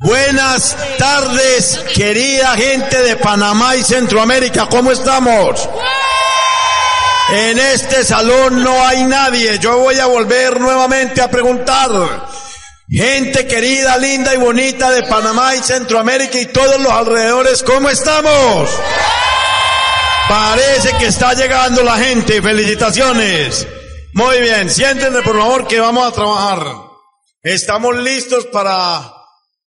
Buenas 0.00 0.76
tardes, 0.96 1.80
querida 1.92 2.54
gente 2.54 3.02
de 3.02 3.16
Panamá 3.16 3.74
y 3.74 3.82
Centroamérica, 3.82 4.68
¿cómo 4.68 4.92
estamos? 4.92 5.68
En 7.30 7.58
este 7.58 8.04
salón 8.04 8.62
no 8.62 8.86
hay 8.86 9.02
nadie, 9.02 9.58
yo 9.58 9.76
voy 9.78 9.98
a 9.98 10.06
volver 10.06 10.60
nuevamente 10.60 11.20
a 11.20 11.28
preguntar. 11.28 11.90
Gente 12.88 13.48
querida, 13.48 13.98
linda 13.98 14.32
y 14.32 14.36
bonita 14.36 14.92
de 14.92 15.02
Panamá 15.02 15.56
y 15.56 15.64
Centroamérica 15.64 16.38
y 16.38 16.46
todos 16.46 16.80
los 16.80 16.92
alrededores, 16.92 17.64
¿cómo 17.64 17.90
estamos? 17.90 18.70
Parece 20.28 20.92
que 20.96 21.06
está 21.06 21.34
llegando 21.34 21.82
la 21.82 21.96
gente, 21.96 22.40
felicitaciones. 22.40 23.66
Muy 24.14 24.38
bien, 24.42 24.70
siéntense 24.70 25.22
por 25.22 25.36
favor 25.36 25.66
que 25.66 25.80
vamos 25.80 26.06
a 26.06 26.12
trabajar. 26.12 26.66
Estamos 27.42 27.96
listos 27.96 28.46
para 28.46 29.17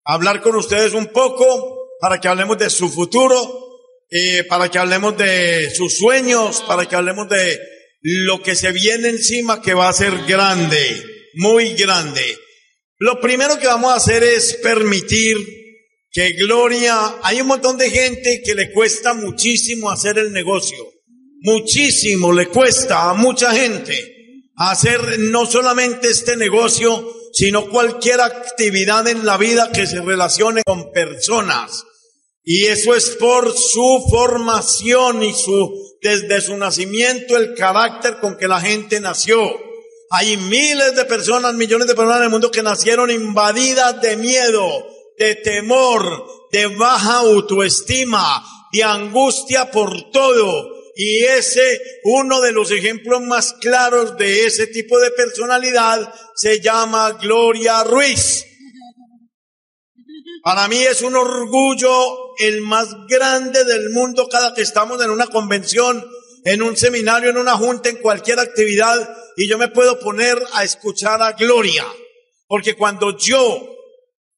hablar 0.07 0.41
con 0.41 0.57
ustedes 0.57 0.95
un 0.95 1.07
poco, 1.07 1.91
para 2.01 2.21
que 2.21 2.29
hablemos 2.29 2.57
de 2.59 2.71
su 2.71 2.89
futuro, 2.89 3.67
eh, 4.09 4.45
para 4.49 4.71
que 4.71 4.79
hablemos 4.79 5.17
de 5.19 5.71
sus 5.75 5.99
sueños, 5.99 6.63
para 6.67 6.87
que 6.87 6.95
hablemos 6.95 7.29
de 7.29 7.59
lo 8.03 8.43
que 8.43 8.55
se 8.55 8.71
viene 8.71 9.09
encima 9.09 9.61
que 9.61 9.75
va 9.75 9.89
a 9.89 9.93
ser 9.93 10.25
grande, 10.27 11.03
muy 11.35 11.75
grande. 11.75 12.23
Lo 12.99 13.21
primero 13.21 13.59
que 13.59 13.67
vamos 13.67 13.93
a 13.93 13.97
hacer 13.97 14.23
es 14.23 14.55
permitir 14.63 15.37
que 16.13 16.33
Gloria, 16.33 17.17
hay 17.23 17.41
un 17.41 17.49
montón 17.49 17.77
de 17.77 17.91
gente 17.91 18.43
que 18.45 18.55
le 18.55 18.73
cuesta 18.73 19.13
muchísimo 19.13 19.91
hacer 19.91 20.19
el 20.19 20.33
negocio, 20.33 20.79
muchísimo 21.43 22.33
le 22.33 22.47
cuesta 22.47 23.11
a 23.11 23.15
mucha 23.15 23.53
gente 23.53 24.17
hacer 24.57 25.19
no 25.19 25.45
solamente 25.47 26.09
este 26.09 26.37
negocio, 26.37 27.13
sino 27.37 27.69
cualquier 27.69 28.23
actividad 28.23 29.07
en 29.09 29.27
la 29.27 29.37
vida 29.37 29.71
que 29.71 29.87
se 29.87 30.01
relacione 30.01 30.63
con 30.65 30.91
personas. 30.91 31.85
Y 32.43 32.65
eso 32.65 32.95
es 32.95 33.11
por 33.11 33.53
su 33.55 34.07
formación 34.11 35.23
y 35.23 35.35
su, 35.35 35.99
desde 36.01 36.41
su 36.41 36.57
nacimiento, 36.57 37.37
el 37.37 37.55
carácter 37.55 38.21
con 38.21 38.39
que 38.39 38.49
la 38.49 38.59
gente 38.59 39.01
nació. 39.01 39.39
Hay 40.09 40.39
miles 40.39 40.97
de 40.97 41.05
personas, 41.05 41.53
millones 41.53 41.87
de 41.87 41.95
personas 41.95 42.21
en 42.21 42.25
el 42.25 42.31
mundo 42.31 42.51
que 42.51 42.63
nacieron 42.63 43.11
invadidas 43.11 44.01
de 44.01 44.17
miedo, 44.17 44.87
de 45.19 45.35
temor, 45.35 46.49
de 46.51 46.69
baja 46.69 47.19
autoestima, 47.19 48.43
de 48.73 48.83
angustia 48.83 49.71
por 49.71 50.11
todo. 50.11 50.76
Y 50.99 51.25
ese, 51.25 51.79
uno 52.05 52.41
de 52.41 52.53
los 52.53 52.71
ejemplos 52.71 53.21
más 53.21 53.53
claros 53.61 54.17
de 54.17 54.47
ese 54.47 54.67
tipo 54.67 54.99
de 54.99 55.11
personalidad 55.11 56.11
se 56.35 56.59
llama 56.61 57.19
Gloria 57.21 57.85
Ruiz. 57.85 58.47
Para 60.43 60.69
mí 60.69 60.79
es 60.79 61.03
un 61.03 61.15
orgullo 61.15 62.35
el 62.39 62.63
más 62.63 62.89
grande 63.09 63.65
del 63.65 63.91
mundo 63.91 64.27
cada 64.31 64.55
que 64.55 64.63
estamos 64.63 65.03
en 65.05 65.11
una 65.11 65.27
convención, 65.27 66.03
en 66.45 66.63
un 66.63 66.75
seminario, 66.79 67.29
en 67.29 67.37
una 67.37 67.59
junta, 67.59 67.91
en 67.91 67.97
cualquier 67.97 68.41
actividad, 68.41 69.15
y 69.37 69.47
yo 69.49 69.59
me 69.59 69.69
puedo 69.69 70.01
poner 70.01 70.43
a 70.55 70.65
escuchar 70.65 71.21
a 71.21 71.33
Gloria. 71.33 71.85
Porque 72.47 72.75
cuando 72.75 73.19
yo 73.19 73.69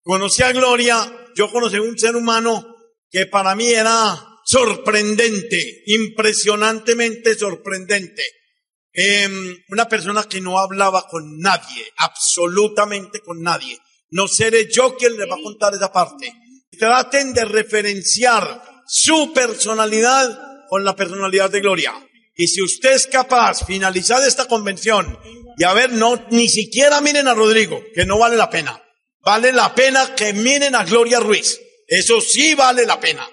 conocí 0.02 0.42
a 0.42 0.50
Gloria, 0.50 1.28
yo 1.36 1.52
conocí 1.52 1.78
un 1.78 1.96
ser 1.96 2.16
humano 2.16 2.66
que 3.10 3.26
para 3.26 3.54
mí 3.54 3.68
era 3.68 4.27
sorprendente, 4.48 5.82
impresionantemente 5.86 7.34
sorprendente. 7.34 8.22
Em, 8.90 9.54
una 9.68 9.86
persona 9.86 10.24
que 10.24 10.40
no 10.40 10.58
hablaba 10.58 11.06
con 11.06 11.38
nadie, 11.38 11.92
absolutamente 11.98 13.20
con 13.20 13.42
nadie. 13.42 13.78
No 14.10 14.26
seré 14.26 14.70
yo 14.70 14.96
quien 14.96 15.18
le 15.18 15.26
va 15.26 15.36
a 15.36 15.42
contar 15.42 15.74
esa 15.74 15.92
parte. 15.92 16.32
Traten 16.78 17.34
de 17.34 17.44
referenciar 17.44 18.62
su 18.86 19.34
personalidad 19.34 20.66
con 20.68 20.82
la 20.82 20.96
personalidad 20.96 21.50
de 21.50 21.60
Gloria. 21.60 21.92
Y 22.34 22.46
si 22.46 22.62
usted 22.62 22.92
es 22.92 23.06
capaz, 23.06 23.66
finalizar 23.66 24.26
esta 24.26 24.46
convención, 24.46 25.18
y 25.58 25.64
a 25.64 25.74
ver, 25.74 25.92
no, 25.92 26.24
ni 26.30 26.48
siquiera 26.48 27.02
miren 27.02 27.28
a 27.28 27.34
Rodrigo, 27.34 27.82
que 27.94 28.06
no 28.06 28.18
vale 28.18 28.36
la 28.36 28.48
pena. 28.48 28.82
Vale 29.20 29.52
la 29.52 29.74
pena 29.74 30.14
que 30.14 30.32
miren 30.32 30.74
a 30.74 30.84
Gloria 30.84 31.20
Ruiz. 31.20 31.60
Eso 31.86 32.22
sí 32.22 32.54
vale 32.54 32.86
la 32.86 32.98
pena. 32.98 33.28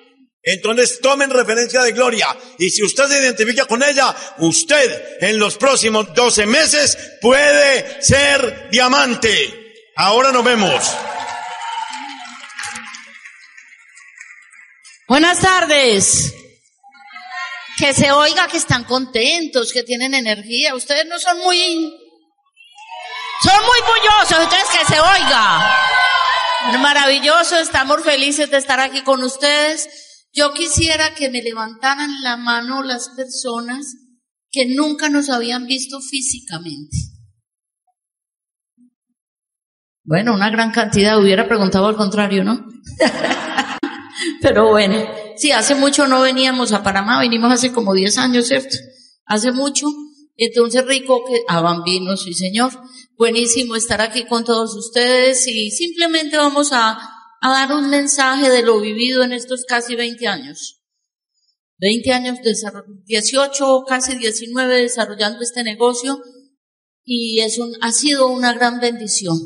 Entonces 0.47 1.01
tomen 1.01 1.31
referencia 1.31 1.81
de 1.81 1.91
Gloria. 1.91 2.27
Y 2.59 2.69
si 2.69 2.83
usted 2.83 3.05
se 3.07 3.19
identifica 3.19 3.65
con 3.65 3.81
ella, 3.81 4.15
usted 4.37 5.17
en 5.19 5.39
los 5.39 5.57
próximos 5.57 6.13
12 6.13 6.45
meses 6.45 6.97
puede 7.19 7.99
ser 8.03 8.69
diamante. 8.69 9.81
Ahora 9.95 10.31
nos 10.31 10.43
vemos. 10.43 10.95
Buenas 15.07 15.39
tardes. 15.39 16.31
Que 17.79 17.93
se 17.93 18.11
oiga 18.11 18.47
que 18.47 18.57
están 18.57 18.83
contentos, 18.83 19.73
que 19.73 19.81
tienen 19.81 20.13
energía. 20.13 20.75
Ustedes 20.75 21.07
no 21.07 21.17
son 21.17 21.39
muy... 21.39 21.91
Son 23.41 23.65
muy 23.65 23.79
bullosos, 23.81 24.43
entonces 24.43 24.79
que 24.79 24.93
se 24.93 24.99
oiga. 24.99 25.75
Maravilloso, 26.79 27.57
estamos 27.57 28.03
felices 28.03 28.49
de 28.51 28.57
estar 28.57 28.79
aquí 28.79 29.01
con 29.01 29.23
ustedes. 29.23 30.04
Yo 30.35 30.53
quisiera 30.53 31.15
que 31.15 31.29
me 31.29 31.41
levantaran 31.41 32.21
la 32.21 32.35
mano 32.35 32.83
las 32.83 33.07
personas 33.09 33.95
que 34.51 34.65
nunca 34.65 35.07
nos 35.09 35.29
habían 35.29 35.65
visto 35.65 36.01
físicamente. 36.01 36.97
Bueno, 40.03 40.33
una 40.33 40.49
gran 40.49 40.71
cantidad, 40.71 41.17
hubiera 41.17 41.47
preguntado 41.47 41.87
al 41.87 41.95
contrario, 41.95 42.43
¿no? 42.43 42.65
Pero 44.41 44.69
bueno, 44.69 45.03
sí, 45.37 45.53
hace 45.53 45.73
mucho 45.73 46.05
no 46.05 46.21
veníamos 46.21 46.73
a 46.73 46.83
Panamá, 46.83 47.21
vinimos 47.21 47.53
hace 47.53 47.71
como 47.71 47.93
10 47.93 48.17
años, 48.17 48.47
¿cierto? 48.47 48.75
Hace 49.25 49.53
mucho. 49.53 49.87
Entonces, 50.35 50.85
rico 50.85 51.23
que, 51.25 51.43
a 51.47 51.61
Bambino, 51.61 52.17
sí 52.17 52.33
señor. 52.33 52.71
Buenísimo 53.17 53.77
estar 53.77 54.01
aquí 54.01 54.25
con 54.25 54.43
todos 54.43 54.75
ustedes 54.75 55.47
y 55.47 55.71
simplemente 55.71 56.35
vamos 56.35 56.73
a 56.73 57.14
a 57.41 57.49
dar 57.49 57.73
un 57.73 57.89
mensaje 57.89 58.49
de 58.49 58.63
lo 58.63 58.79
vivido 58.79 59.23
en 59.23 59.33
estos 59.33 59.65
casi 59.65 59.95
20 59.95 60.27
años. 60.27 60.81
20 61.77 62.11
años, 62.13 62.39
18, 63.05 63.83
casi 63.87 64.15
19 64.17 64.81
desarrollando 64.81 65.41
este 65.41 65.63
negocio 65.63 66.21
y 67.03 67.41
es 67.41 67.59
un, 67.59 67.73
ha 67.81 67.91
sido 67.91 68.27
una 68.27 68.53
gran 68.53 68.79
bendición. 68.79 69.37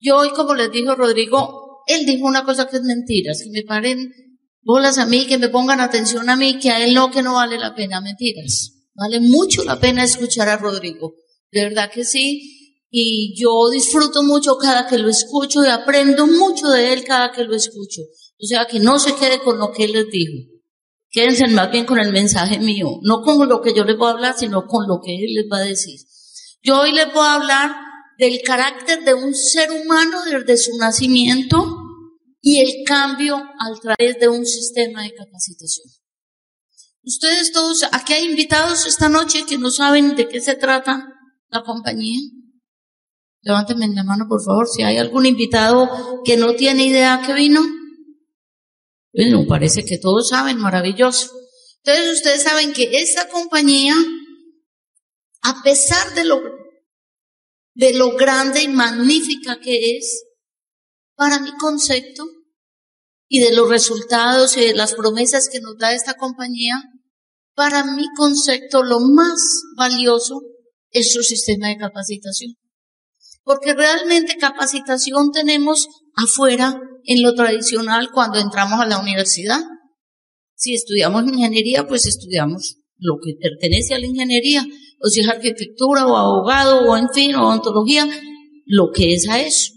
Yo 0.00 0.18
hoy, 0.18 0.30
como 0.30 0.54
les 0.54 0.70
dijo 0.70 0.94
Rodrigo, 0.94 1.82
él 1.86 2.06
dijo 2.06 2.26
una 2.26 2.44
cosa 2.44 2.68
que 2.68 2.76
es 2.76 2.82
mentiras, 2.82 3.42
que 3.42 3.50
me 3.50 3.62
paren 3.62 4.12
bolas 4.62 4.98
a 4.98 5.06
mí, 5.06 5.26
que 5.26 5.38
me 5.38 5.48
pongan 5.48 5.80
atención 5.80 6.28
a 6.28 6.36
mí, 6.36 6.58
que 6.58 6.70
a 6.70 6.84
él 6.84 6.94
no, 6.94 7.10
que 7.10 7.22
no 7.22 7.34
vale 7.34 7.58
la 7.58 7.74
pena, 7.74 8.00
mentiras. 8.00 8.74
Vale 8.94 9.20
mucho 9.20 9.64
la 9.64 9.80
pena 9.80 10.04
escuchar 10.04 10.48
a 10.48 10.56
Rodrigo. 10.56 11.14
De 11.50 11.62
verdad 11.62 11.90
que 11.90 12.04
sí 12.04 12.57
y 12.90 13.34
yo 13.40 13.68
disfruto 13.70 14.22
mucho 14.22 14.56
cada 14.56 14.86
que 14.86 14.98
lo 14.98 15.08
escucho 15.08 15.64
y 15.64 15.68
aprendo 15.68 16.26
mucho 16.26 16.68
de 16.68 16.92
él 16.92 17.04
cada 17.04 17.32
que 17.32 17.44
lo 17.44 17.54
escucho. 17.54 18.02
O 18.40 18.46
sea, 18.46 18.66
que 18.66 18.80
no 18.80 18.98
se 18.98 19.14
quede 19.14 19.40
con 19.40 19.58
lo 19.58 19.72
que 19.72 19.84
él 19.84 19.92
les 19.92 20.08
dijo. 20.10 20.44
Quédense 21.10 21.46
más 21.48 21.70
bien 21.70 21.86
con 21.86 21.98
el 21.98 22.12
mensaje 22.12 22.58
mío, 22.58 22.98
no 23.02 23.22
con 23.22 23.48
lo 23.48 23.60
que 23.60 23.74
yo 23.74 23.84
les 23.84 23.96
voy 23.96 24.08
a 24.08 24.12
hablar, 24.12 24.34
sino 24.38 24.66
con 24.66 24.86
lo 24.86 25.00
que 25.02 25.14
él 25.14 25.34
les 25.34 25.46
va 25.50 25.58
a 25.58 25.64
decir. 25.64 26.00
Yo 26.62 26.80
hoy 26.80 26.92
les 26.92 27.12
voy 27.12 27.24
a 27.24 27.34
hablar 27.34 27.70
del 28.18 28.40
carácter 28.42 29.04
de 29.04 29.14
un 29.14 29.34
ser 29.34 29.70
humano 29.70 30.22
desde 30.24 30.56
su 30.56 30.76
nacimiento 30.76 31.56
y 32.40 32.60
el 32.60 32.84
cambio 32.84 33.36
a 33.36 33.80
través 33.80 34.18
de 34.18 34.28
un 34.28 34.44
sistema 34.44 35.02
de 35.02 35.14
capacitación. 35.14 35.86
Ustedes 37.02 37.52
todos, 37.52 37.84
aquí 37.92 38.12
hay 38.12 38.26
invitados 38.26 38.86
esta 38.86 39.08
noche 39.08 39.44
que 39.48 39.56
no 39.56 39.70
saben 39.70 40.14
de 40.14 40.28
qué 40.28 40.40
se 40.40 40.56
trata 40.56 41.06
la 41.48 41.62
compañía. 41.62 42.20
Levánteme 43.42 43.88
la 43.94 44.04
mano, 44.04 44.26
por 44.28 44.42
favor, 44.42 44.66
si 44.68 44.82
hay 44.82 44.96
algún 44.96 45.26
invitado 45.26 45.88
que 46.24 46.36
no 46.36 46.54
tiene 46.54 46.86
idea 46.86 47.22
que 47.24 47.34
vino. 47.34 47.60
Bueno, 49.12 49.46
parece 49.48 49.84
que 49.84 49.98
todos 49.98 50.28
saben, 50.28 50.58
maravilloso. 50.58 51.30
Entonces 51.84 52.16
ustedes 52.16 52.42
saben 52.42 52.72
que 52.72 52.90
esta 52.98 53.28
compañía, 53.28 53.94
a 55.42 55.62
pesar 55.62 56.14
de 56.14 56.24
lo, 56.24 56.40
de 57.74 57.94
lo 57.94 58.16
grande 58.16 58.62
y 58.62 58.68
magnífica 58.68 59.60
que 59.60 59.96
es, 59.96 60.24
para 61.14 61.38
mi 61.38 61.52
concepto, 61.56 62.24
y 63.30 63.40
de 63.40 63.54
los 63.54 63.68
resultados 63.68 64.56
y 64.56 64.60
de 64.60 64.74
las 64.74 64.94
promesas 64.94 65.48
que 65.48 65.60
nos 65.60 65.76
da 65.78 65.94
esta 65.94 66.14
compañía, 66.14 66.82
para 67.54 67.84
mi 67.84 68.06
concepto 68.16 68.82
lo 68.82 69.00
más 69.00 69.40
valioso 69.76 70.40
es 70.90 71.12
su 71.12 71.22
sistema 71.22 71.68
de 71.68 71.76
capacitación 71.76 72.56
porque 73.44 73.74
realmente 73.74 74.36
capacitación 74.36 75.30
tenemos 75.32 75.88
afuera 76.14 76.80
en 77.04 77.22
lo 77.22 77.34
tradicional 77.34 78.10
cuando 78.12 78.38
entramos 78.38 78.80
a 78.80 78.86
la 78.86 78.98
universidad. 78.98 79.60
Si 80.54 80.74
estudiamos 80.74 81.24
ingeniería, 81.26 81.86
pues 81.86 82.06
estudiamos 82.06 82.76
lo 82.98 83.14
que 83.22 83.34
pertenece 83.40 83.94
a 83.94 83.98
la 83.98 84.06
ingeniería, 84.06 84.64
o 85.00 85.08
si 85.08 85.20
es 85.20 85.28
arquitectura 85.28 86.06
o 86.06 86.16
abogado 86.16 86.82
o 86.82 86.96
en 86.96 87.08
fin, 87.10 87.34
o 87.36 87.48
ontología, 87.48 88.08
lo 88.66 88.90
que 88.92 89.14
es 89.14 89.28
a 89.28 89.40
eso, 89.40 89.72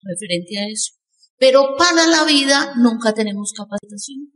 referente 0.00 0.58
a 0.58 0.68
eso. 0.68 0.92
Pero 1.38 1.76
para 1.76 2.06
la 2.06 2.24
vida 2.24 2.72
nunca 2.76 3.12
tenemos 3.12 3.52
capacitación. 3.52 4.32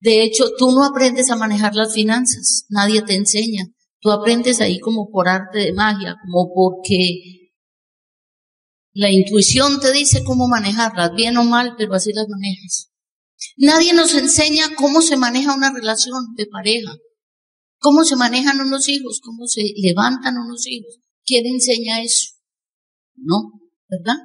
De 0.00 0.24
hecho, 0.24 0.50
tú 0.58 0.72
no 0.72 0.84
aprendes 0.84 1.30
a 1.30 1.36
manejar 1.36 1.74
las 1.74 1.94
finanzas, 1.94 2.66
nadie 2.68 3.02
te 3.02 3.14
enseña. 3.14 3.66
Tú 4.00 4.10
aprendes 4.10 4.60
ahí 4.60 4.80
como 4.80 5.08
por 5.10 5.28
arte 5.28 5.60
de 5.60 5.72
magia, 5.72 6.16
como 6.24 6.52
porque 6.52 7.41
la 8.94 9.10
intuición 9.10 9.80
te 9.80 9.92
dice 9.92 10.22
cómo 10.22 10.48
manejarlas, 10.48 11.12
bien 11.14 11.36
o 11.36 11.44
mal, 11.44 11.74
pero 11.78 11.94
así 11.94 12.12
las 12.12 12.28
manejas. 12.28 12.90
Nadie 13.56 13.92
nos 13.94 14.14
enseña 14.14 14.74
cómo 14.76 15.02
se 15.02 15.16
maneja 15.16 15.54
una 15.54 15.72
relación 15.72 16.34
de 16.36 16.46
pareja, 16.46 16.94
cómo 17.78 18.04
se 18.04 18.16
manejan 18.16 18.60
unos 18.60 18.88
hijos, 18.88 19.20
cómo 19.22 19.46
se 19.46 19.62
levantan 19.76 20.36
unos 20.36 20.66
hijos. 20.66 20.98
¿Quién 21.24 21.46
enseña 21.46 22.02
eso? 22.02 22.32
No, 23.14 23.52
¿verdad? 23.88 24.16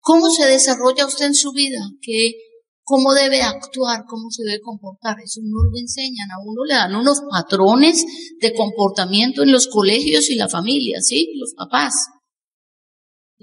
¿Cómo 0.00 0.30
se 0.30 0.46
desarrolla 0.46 1.06
usted 1.06 1.26
en 1.26 1.34
su 1.34 1.52
vida? 1.52 1.80
¿Qué, 2.00 2.34
¿Cómo 2.82 3.14
debe 3.14 3.42
actuar? 3.42 4.04
¿Cómo 4.06 4.30
se 4.30 4.44
debe 4.44 4.60
comportar? 4.60 5.16
Eso 5.24 5.40
no 5.42 5.62
lo 5.64 5.78
enseñan. 5.78 6.30
A 6.30 6.42
uno 6.44 6.64
le 6.66 6.74
dan 6.74 6.94
unos 6.94 7.22
patrones 7.30 8.04
de 8.40 8.52
comportamiento 8.52 9.42
en 9.42 9.52
los 9.52 9.68
colegios 9.68 10.28
y 10.28 10.34
la 10.34 10.48
familia, 10.48 11.00
¿sí? 11.00 11.32
Los 11.36 11.54
papás. 11.54 11.94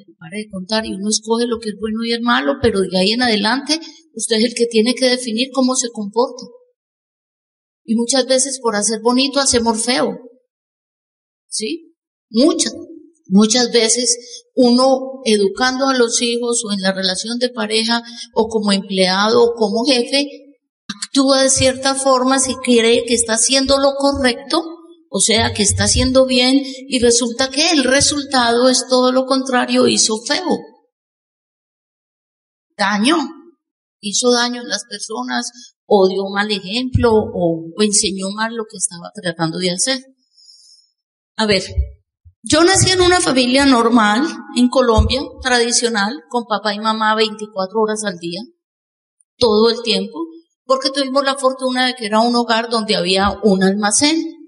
Pero 0.06 0.18
para 0.18 0.38
de 0.38 0.50
contar, 0.50 0.86
y 0.86 0.94
uno 0.94 1.10
escoge 1.10 1.46
lo 1.48 1.60
que 1.60 1.70
es 1.70 1.76
bueno 1.80 2.04
y 2.04 2.14
es 2.14 2.22
malo, 2.22 2.54
pero 2.62 2.82
de 2.82 2.98
ahí 2.98 3.12
en 3.12 3.22
adelante 3.22 3.80
usted 4.14 4.38
es 4.38 4.46
el 4.46 4.54
que 4.54 4.66
tiene 4.66 4.96
que 4.96 5.10
definir 5.10 5.50
cómo 5.54 5.76
se 5.76 5.90
comporta. 5.90 6.44
Y 7.84 7.96
muchas 7.96 8.26
veces 8.26 8.60
por 8.62 8.76
hacer 8.76 9.02
bonito 9.02 9.40
hacemos 9.40 9.84
feo. 9.84 10.18
¿Sí? 11.48 11.96
Muchas. 12.30 12.74
Muchas 13.28 13.72
veces 13.72 14.44
uno 14.56 15.22
educando 15.26 15.88
a 15.88 15.98
los 15.98 16.22
hijos 16.22 16.64
o 16.66 16.74
en 16.74 16.82
la 16.82 16.92
relación 16.92 17.40
de 17.40 17.50
pareja 17.50 18.04
o 18.34 18.48
como 18.50 18.74
empleado 18.74 19.42
o 19.42 19.54
como 19.54 19.86
jefe 19.86 20.28
actúa 21.06 21.44
de 21.44 21.50
cierta 21.50 21.96
forma 21.96 22.40
si 22.40 22.56
cree 22.56 23.06
que 23.06 23.14
está 23.14 23.34
haciendo 23.34 23.78
lo 23.80 23.94
correcto, 23.96 24.64
o 25.14 25.20
sea, 25.20 25.54
que 25.54 25.62
está 25.62 25.84
haciendo 25.84 26.26
bien 26.26 26.64
y 26.64 27.00
resulta 27.00 27.50
que 27.50 27.72
el 27.72 27.84
resultado 27.84 28.70
es 28.70 28.88
todo 28.88 29.12
lo 29.12 29.26
contrario, 29.26 29.90
hizo 29.90 30.22
feo. 30.26 30.58
Daño, 32.78 33.18
hizo 34.00 34.32
daño 34.32 34.62
a 34.62 34.64
las 34.64 34.86
personas 34.86 35.52
o 35.86 36.08
dio 36.08 36.30
mal 36.30 36.50
ejemplo 36.50 37.12
o, 37.12 37.74
o 37.78 37.84
enseñó 37.84 38.32
mal 38.32 38.56
lo 38.56 38.64
que 38.64 38.78
estaba 38.78 39.12
tratando 39.14 39.58
de 39.58 39.72
hacer. 39.72 40.00
A 41.36 41.46
ver, 41.46 41.64
yo 42.42 42.64
nací 42.64 42.92
en 42.92 43.02
una 43.02 43.20
familia 43.20 43.66
normal, 43.66 44.26
en 44.56 44.70
Colombia, 44.70 45.22
tradicional, 45.44 46.24
con 46.30 46.46
papá 46.46 46.74
y 46.74 46.80
mamá 46.80 47.16
24 47.16 47.82
horas 47.82 48.06
al 48.06 48.18
día, 48.18 48.40
todo 49.38 49.72
el 49.72 49.82
tiempo, 49.82 50.20
porque 50.64 50.90
tuvimos 50.90 51.26
la 51.26 51.36
fortuna 51.36 51.86
de 51.88 51.96
que 51.96 52.06
era 52.06 52.22
un 52.22 52.34
hogar 52.34 52.70
donde 52.70 52.96
había 52.96 53.38
un 53.44 53.62
almacén, 53.62 54.41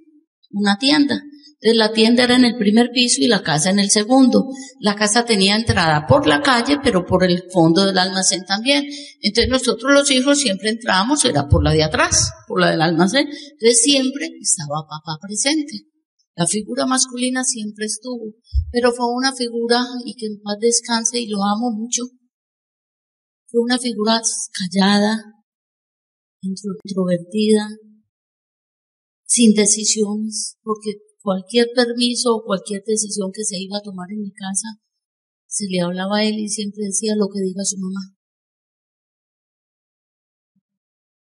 una 0.53 0.77
tienda. 0.77 1.21
Entonces 1.63 1.77
la 1.77 1.93
tienda 1.93 2.23
era 2.25 2.35
en 2.35 2.43
el 2.43 2.57
primer 2.57 2.91
piso 2.91 3.21
y 3.21 3.27
la 3.27 3.41
casa 3.41 3.69
en 3.69 3.79
el 3.79 3.89
segundo. 3.89 4.49
La 4.79 4.95
casa 4.95 5.23
tenía 5.23 5.55
entrada 5.55 6.05
por 6.07 6.27
la 6.27 6.41
calle, 6.41 6.77
pero 6.83 7.05
por 7.05 7.23
el 7.23 7.43
fondo 7.51 7.85
del 7.85 7.97
almacén 7.97 8.43
también. 8.45 8.85
Entonces 9.21 9.49
nosotros 9.49 9.93
los 9.93 10.11
hijos 10.11 10.39
siempre 10.39 10.69
entrábamos, 10.69 11.23
era 11.23 11.47
por 11.47 11.63
la 11.63 11.71
de 11.71 11.83
atrás, 11.83 12.31
por 12.47 12.59
la 12.59 12.71
del 12.71 12.81
almacén. 12.81 13.27
Entonces 13.27 13.81
siempre 13.81 14.29
estaba 14.41 14.85
papá 14.89 15.17
presente. 15.21 15.87
La 16.35 16.47
figura 16.47 16.85
masculina 16.85 17.43
siempre 17.43 17.85
estuvo, 17.85 18.33
pero 18.71 18.91
fue 18.91 19.05
una 19.13 19.33
figura, 19.33 19.85
y 20.03 20.15
que 20.15 20.25
en 20.25 20.41
paz 20.41 20.57
descanse, 20.59 21.19
y 21.19 21.27
lo 21.27 21.37
amo 21.43 21.71
mucho, 21.71 22.03
fue 23.47 23.61
una 23.61 23.77
figura 23.77 24.19
callada, 24.51 25.23
introvertida, 26.41 27.69
sin 29.33 29.55
decisiones, 29.55 30.59
porque 30.61 31.01
cualquier 31.19 31.65
permiso 31.73 32.35
o 32.35 32.43
cualquier 32.45 32.83
decisión 32.85 33.31
que 33.33 33.43
se 33.43 33.57
iba 33.57 33.79
a 33.79 33.81
tomar 33.81 34.05
en 34.11 34.21
mi 34.21 34.31
casa, 34.31 34.77
se 35.47 35.65
le 35.71 35.81
hablaba 35.81 36.17
a 36.17 36.23
él 36.23 36.37
y 36.37 36.49
siempre 36.49 36.85
decía 36.85 37.15
lo 37.17 37.25
que 37.33 37.41
diga 37.41 37.65
su 37.65 37.77
mamá. 37.79 38.13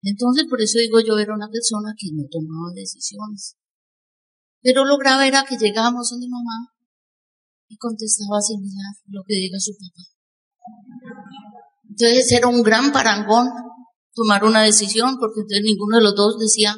Entonces, 0.02 0.46
por 0.50 0.60
eso 0.64 0.80
digo 0.80 1.00
yo, 1.00 1.20
era 1.20 1.36
una 1.36 1.48
persona 1.52 1.94
que 1.96 2.08
no 2.12 2.24
tomaba 2.28 2.74
decisiones. 2.74 3.58
Pero 4.64 4.84
lo 4.84 4.98
grave 4.98 5.28
era 5.28 5.46
que 5.48 5.58
llegábamos 5.58 6.12
a 6.12 6.18
mi 6.18 6.28
mamá 6.28 6.74
y 7.68 7.78
contestaba 7.78 8.42
sin 8.42 8.62
mirar 8.62 8.96
lo 9.10 9.22
que 9.28 9.36
diga 9.36 9.60
su 9.60 9.74
papá. 9.74 10.10
Entonces 11.88 12.32
era 12.32 12.48
un 12.48 12.64
gran 12.64 12.92
parangón 12.92 13.48
tomar 14.16 14.44
una 14.44 14.64
decisión 14.64 15.18
porque 15.20 15.42
entonces 15.42 15.62
ninguno 15.64 15.98
de 15.98 16.04
los 16.04 16.16
dos 16.16 16.40
decía 16.40 16.76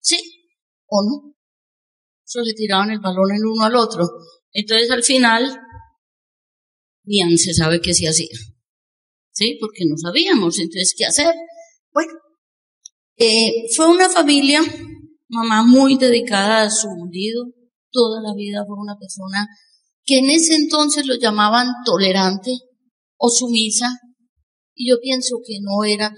sí 0.00 0.37
o 0.88 1.02
no. 1.02 1.34
Solo 2.24 2.46
le 2.46 2.54
tiraban 2.54 2.90
el 2.90 3.00
balón 3.00 3.32
el 3.32 3.46
uno 3.46 3.64
al 3.64 3.76
otro. 3.76 4.04
Entonces 4.52 4.90
al 4.90 5.02
final, 5.02 5.60
bien 7.02 7.38
se 7.38 7.54
sabe 7.54 7.80
que 7.80 7.94
sí 7.94 8.06
hacía. 8.06 8.36
¿Sí? 9.32 9.56
Porque 9.60 9.84
no 9.86 9.96
sabíamos. 9.96 10.58
Entonces, 10.58 10.94
¿qué 10.96 11.04
hacer? 11.04 11.34
Bueno, 11.92 12.12
eh, 13.16 13.66
fue 13.74 13.88
una 13.88 14.08
familia 14.08 14.60
mamá 15.28 15.64
muy 15.64 15.96
dedicada 15.96 16.62
a 16.62 16.70
su 16.70 16.88
marido, 16.88 17.46
toda 17.90 18.20
la 18.22 18.34
vida 18.34 18.64
fue 18.66 18.76
una 18.78 18.98
persona 18.98 19.46
que 20.04 20.18
en 20.18 20.30
ese 20.30 20.54
entonces 20.54 21.06
lo 21.06 21.16
llamaban 21.16 21.68
tolerante 21.84 22.50
o 23.16 23.28
sumisa, 23.28 23.90
y 24.74 24.90
yo 24.90 25.00
pienso 25.00 25.36
que 25.44 25.58
no 25.60 25.84
era 25.84 26.14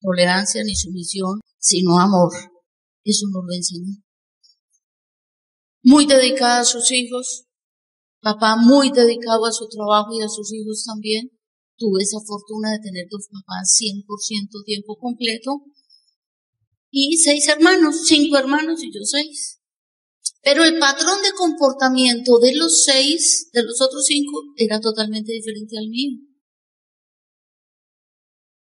tolerancia 0.00 0.62
ni 0.62 0.76
sumisión, 0.76 1.40
sino 1.58 1.98
amor. 1.98 2.30
Eso 3.10 3.26
nos 3.26 3.44
lo 3.44 3.52
enseñó. 3.52 3.94
Muy 5.82 6.06
dedicada 6.06 6.60
a 6.60 6.64
sus 6.64 6.92
hijos, 6.92 7.46
papá 8.20 8.54
muy 8.56 8.92
dedicado 8.92 9.46
a 9.46 9.52
su 9.52 9.66
trabajo 9.68 10.14
y 10.14 10.22
a 10.22 10.28
sus 10.28 10.52
hijos 10.52 10.84
también. 10.84 11.30
Tuve 11.76 12.02
esa 12.02 12.20
fortuna 12.20 12.70
de 12.70 12.78
tener 12.78 13.06
dos 13.10 13.26
papás 13.32 13.74
100% 13.80 14.64
tiempo 14.64 14.96
completo 14.96 15.64
y 16.90 17.16
seis 17.16 17.48
hermanos, 17.48 18.02
cinco 18.06 18.36
hermanos 18.36 18.84
y 18.84 18.92
yo 18.92 19.00
seis. 19.02 19.60
Pero 20.42 20.64
el 20.64 20.78
patrón 20.78 21.20
de 21.22 21.32
comportamiento 21.32 22.38
de 22.38 22.54
los 22.54 22.84
seis, 22.84 23.50
de 23.52 23.64
los 23.64 23.80
otros 23.80 24.04
cinco, 24.06 24.40
era 24.56 24.78
totalmente 24.78 25.32
diferente 25.32 25.76
al 25.78 25.88
mío. 25.88 26.29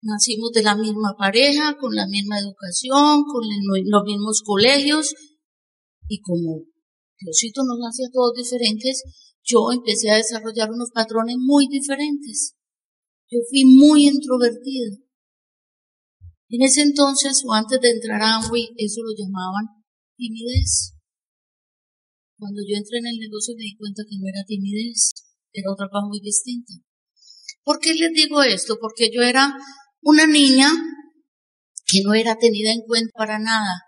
Nacimos 0.01 0.51
de 0.51 0.63
la 0.63 0.75
misma 0.75 1.15
pareja, 1.17 1.77
con 1.77 1.93
la 1.93 2.07
misma 2.07 2.39
educación, 2.39 3.23
con 3.23 3.43
los 3.85 4.03
mismos 4.03 4.41
colegios, 4.43 5.13
y 6.07 6.19
como 6.21 6.65
Diosito 7.19 7.61
nos 7.63 7.79
hacía 7.87 8.07
todos 8.11 8.33
diferentes, 8.35 9.03
yo 9.43 9.71
empecé 9.71 10.09
a 10.09 10.17
desarrollar 10.17 10.71
unos 10.71 10.89
patrones 10.91 11.37
muy 11.37 11.67
diferentes. 11.67 12.55
Yo 13.29 13.39
fui 13.49 13.63
muy 13.63 14.07
introvertida. 14.07 14.97
En 16.49 16.61
ese 16.63 16.81
entonces, 16.81 17.43
o 17.45 17.53
antes 17.53 17.79
de 17.79 17.91
entrar 17.91 18.21
a 18.21 18.35
Amway, 18.35 18.73
eso 18.75 19.01
lo 19.03 19.13
llamaban 19.15 19.67
timidez. 20.17 20.97
Cuando 22.37 22.61
yo 22.67 22.75
entré 22.75 22.97
en 22.97 23.07
el 23.07 23.19
negocio 23.19 23.53
me 23.55 23.63
di 23.63 23.77
cuenta 23.77 24.03
que 24.03 24.17
no 24.17 24.27
era 24.27 24.43
timidez, 24.43 25.11
era 25.53 25.71
otra 25.71 25.87
cosa 25.89 26.07
muy 26.07 26.19
distinta. 26.19 26.73
¿Por 27.63 27.79
qué 27.79 27.93
les 27.93 28.11
digo 28.13 28.41
esto? 28.41 28.77
Porque 28.81 29.11
yo 29.13 29.21
era 29.21 29.55
una 30.01 30.27
niña 30.27 30.69
que 31.85 32.01
no 32.03 32.13
era 32.13 32.35
tenida 32.35 32.71
en 32.71 32.81
cuenta 32.87 33.11
para 33.15 33.39
nada. 33.39 33.83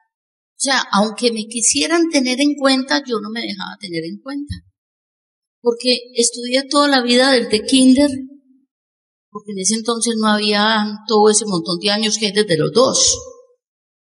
O 0.51 0.59
sea, 0.63 0.83
aunque 0.91 1.31
me 1.31 1.45
quisieran 1.45 2.09
tener 2.09 2.39
en 2.39 2.55
cuenta, 2.55 3.01
yo 3.05 3.19
no 3.19 3.29
me 3.29 3.41
dejaba 3.41 3.77
tener 3.79 4.03
en 4.05 4.19
cuenta. 4.19 4.55
Porque 5.61 5.97
estudié 6.15 6.63
toda 6.63 6.87
la 6.87 7.01
vida 7.01 7.31
desde 7.31 7.65
kinder 7.65 8.09
porque 9.33 9.51
en 9.51 9.59
ese 9.59 9.73
entonces 9.73 10.13
no 10.15 10.27
había 10.27 10.85
todo 11.07 11.29
ese 11.29 11.45
montón 11.47 11.79
de 11.79 11.89
años 11.89 12.19
que 12.19 12.27
hay 12.27 12.31
desde 12.31 12.55
los 12.55 12.71
dos. 12.71 13.17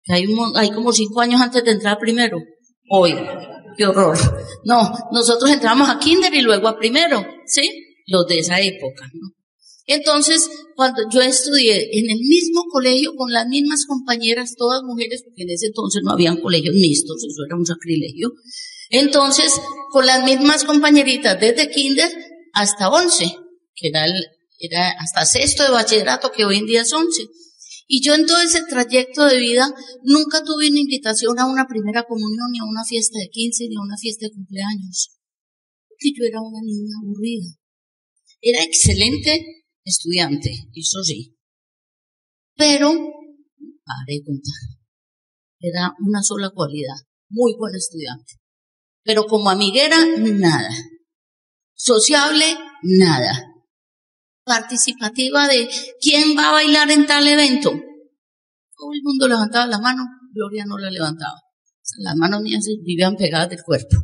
Hay, 0.07 0.25
hay 0.55 0.71
como 0.71 0.93
cinco 0.93 1.19
años 1.19 1.41
antes 1.41 1.61
de 1.65 1.71
entrar 1.71 1.99
primero. 1.99 2.37
Hoy, 2.89 3.13
qué 3.77 3.85
horror. 3.85 4.17
No, 4.63 4.91
nosotros 5.11 5.51
entramos 5.51 5.89
a 5.89 5.99
kinder 5.99 6.33
y 6.33 6.41
luego 6.41 6.69
a 6.69 6.77
primero, 6.77 7.21
¿sí? 7.45 7.69
Los 8.07 8.25
de 8.27 8.39
esa 8.39 8.61
época, 8.61 9.09
¿no? 9.13 9.27
Entonces, 9.89 10.47
cuando 10.75 11.01
yo 11.11 11.19
estudié 11.19 11.97
en 11.97 12.11
el 12.11 12.19
mismo 12.19 12.65
colegio 12.69 13.15
con 13.15 13.31
las 13.31 13.47
mismas 13.47 13.87
compañeras, 13.87 14.53
todas 14.55 14.83
mujeres, 14.83 15.23
porque 15.25 15.41
en 15.41 15.49
ese 15.49 15.65
entonces 15.65 16.03
no 16.03 16.11
habían 16.11 16.39
colegios 16.39 16.75
mixtos, 16.75 17.23
eso 17.27 17.43
era 17.47 17.55
un 17.57 17.65
sacrilegio. 17.65 18.31
Entonces, 18.91 19.51
con 19.91 20.05
las 20.05 20.23
mismas 20.23 20.63
compañeritas 20.63 21.39
desde 21.39 21.71
kinder 21.71 22.07
hasta 22.53 22.91
once, 22.91 23.35
que 23.73 23.87
era 23.87 24.05
el, 24.05 24.13
era 24.59 24.91
hasta 24.91 25.25
sexto 25.25 25.63
de 25.63 25.71
bachillerato, 25.71 26.31
que 26.31 26.45
hoy 26.45 26.57
en 26.57 26.67
día 26.67 26.81
es 26.81 26.93
once. 26.93 27.25
Y 27.87 28.03
yo 28.05 28.13
en 28.13 28.27
todo 28.27 28.41
ese 28.41 28.61
trayecto 28.69 29.25
de 29.25 29.39
vida 29.39 29.73
nunca 30.03 30.43
tuve 30.43 30.69
una 30.69 30.81
invitación 30.81 31.39
a 31.39 31.47
una 31.47 31.65
primera 31.67 32.03
comunión, 32.03 32.51
ni 32.51 32.59
a 32.59 32.69
una 32.69 32.85
fiesta 32.85 33.17
de 33.17 33.29
quince, 33.29 33.67
ni 33.67 33.75
a 33.75 33.81
una 33.81 33.97
fiesta 33.97 34.27
de 34.27 34.33
cumpleaños. 34.33 35.17
Porque 35.87 36.11
yo 36.15 36.25
era 36.25 36.41
una 36.41 36.61
niña 36.61 36.93
aburrida. 37.01 37.47
Era 38.41 38.63
excelente 38.63 39.58
estudiante, 39.89 40.51
eso 40.73 41.03
sí. 41.03 41.35
Pero, 42.55 42.89
paré 42.89 44.21
contar, 44.25 44.79
era 45.59 45.93
una 45.99 46.21
sola 46.23 46.49
cualidad, 46.49 46.95
muy 47.29 47.53
buen 47.57 47.75
estudiante. 47.75 48.33
Pero 49.03 49.25
como 49.25 49.49
amiguera, 49.49 49.97
nada. 50.17 50.69
Sociable, 51.73 52.45
nada. 52.83 53.45
Participativa 54.43 55.47
de 55.47 55.69
quién 56.01 56.37
va 56.37 56.49
a 56.49 56.53
bailar 56.53 56.91
en 56.91 57.05
tal 57.05 57.27
evento. 57.27 57.71
Todo 57.71 58.93
el 58.93 59.01
mundo 59.03 59.27
levantaba 59.27 59.67
la 59.67 59.79
mano, 59.79 60.03
Gloria 60.33 60.65
no 60.65 60.77
la 60.77 60.89
levantaba. 60.89 61.39
Las 61.97 62.15
manos 62.15 62.41
mías 62.41 62.65
vivían 62.83 63.15
pegadas 63.15 63.49
del 63.49 63.63
cuerpo. 63.63 63.97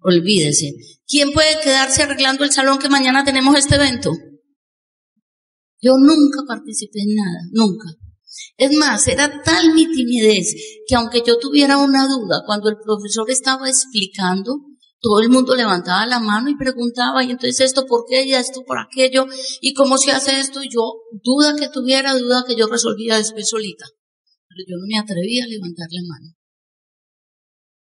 Olvídese. 0.00 0.72
¿Quién 1.06 1.32
puede 1.32 1.60
quedarse 1.60 2.02
arreglando 2.02 2.44
el 2.44 2.52
salón 2.52 2.78
que 2.78 2.88
mañana 2.88 3.24
tenemos 3.24 3.56
este 3.56 3.74
evento? 3.74 4.12
Yo 5.80 5.92
nunca 5.98 6.42
participé 6.46 7.00
en 7.00 7.14
nada, 7.14 7.40
nunca. 7.52 7.88
Es 8.56 8.72
más, 8.76 9.06
era 9.08 9.42
tal 9.42 9.72
mi 9.74 9.90
timidez 9.90 10.54
que 10.86 10.94
aunque 10.96 11.22
yo 11.26 11.38
tuviera 11.38 11.78
una 11.78 12.06
duda, 12.06 12.42
cuando 12.46 12.68
el 12.68 12.76
profesor 12.78 13.30
estaba 13.30 13.68
explicando, 13.68 14.56
todo 15.00 15.20
el 15.20 15.28
mundo 15.28 15.54
levantaba 15.54 16.06
la 16.06 16.18
mano 16.18 16.50
y 16.50 16.56
preguntaba, 16.56 17.22
y 17.22 17.30
entonces 17.30 17.60
esto 17.60 17.86
por 17.86 18.04
qué, 18.08 18.24
y 18.24 18.34
esto 18.34 18.62
por 18.66 18.78
aquello, 18.78 19.26
y 19.60 19.72
cómo 19.74 19.96
se 19.96 20.10
hace 20.10 20.40
esto, 20.40 20.62
y 20.62 20.68
yo, 20.68 20.94
duda 21.22 21.54
que 21.56 21.68
tuviera, 21.68 22.16
duda 22.16 22.44
que 22.46 22.56
yo 22.56 22.66
resolvía 22.66 23.16
después 23.16 23.48
solita. 23.48 23.86
Pero 24.48 24.64
yo 24.66 24.76
no 24.76 24.86
me 24.88 24.98
atrevía 24.98 25.44
a 25.44 25.48
levantar 25.48 25.86
la 25.90 26.02
mano. 26.08 26.34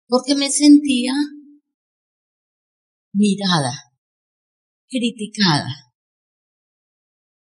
Porque 0.07 0.35
me 0.35 0.51
sentía 0.51 1.13
mirada, 3.13 3.71
criticada. 4.87 5.88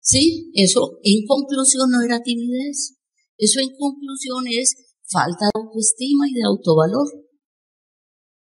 ¿Sí? 0.04 0.52
Eso 0.54 0.98
en 1.02 1.26
conclusión 1.26 1.90
no 1.90 2.02
era 2.02 2.20
timidez. 2.20 2.98
Eso 3.38 3.58
en 3.60 3.70
conclusión 3.76 4.44
es 4.46 4.76
falta 5.10 5.46
de 5.46 5.60
autoestima 5.60 6.28
y 6.28 6.34
de 6.34 6.44
autovalor. 6.44 7.08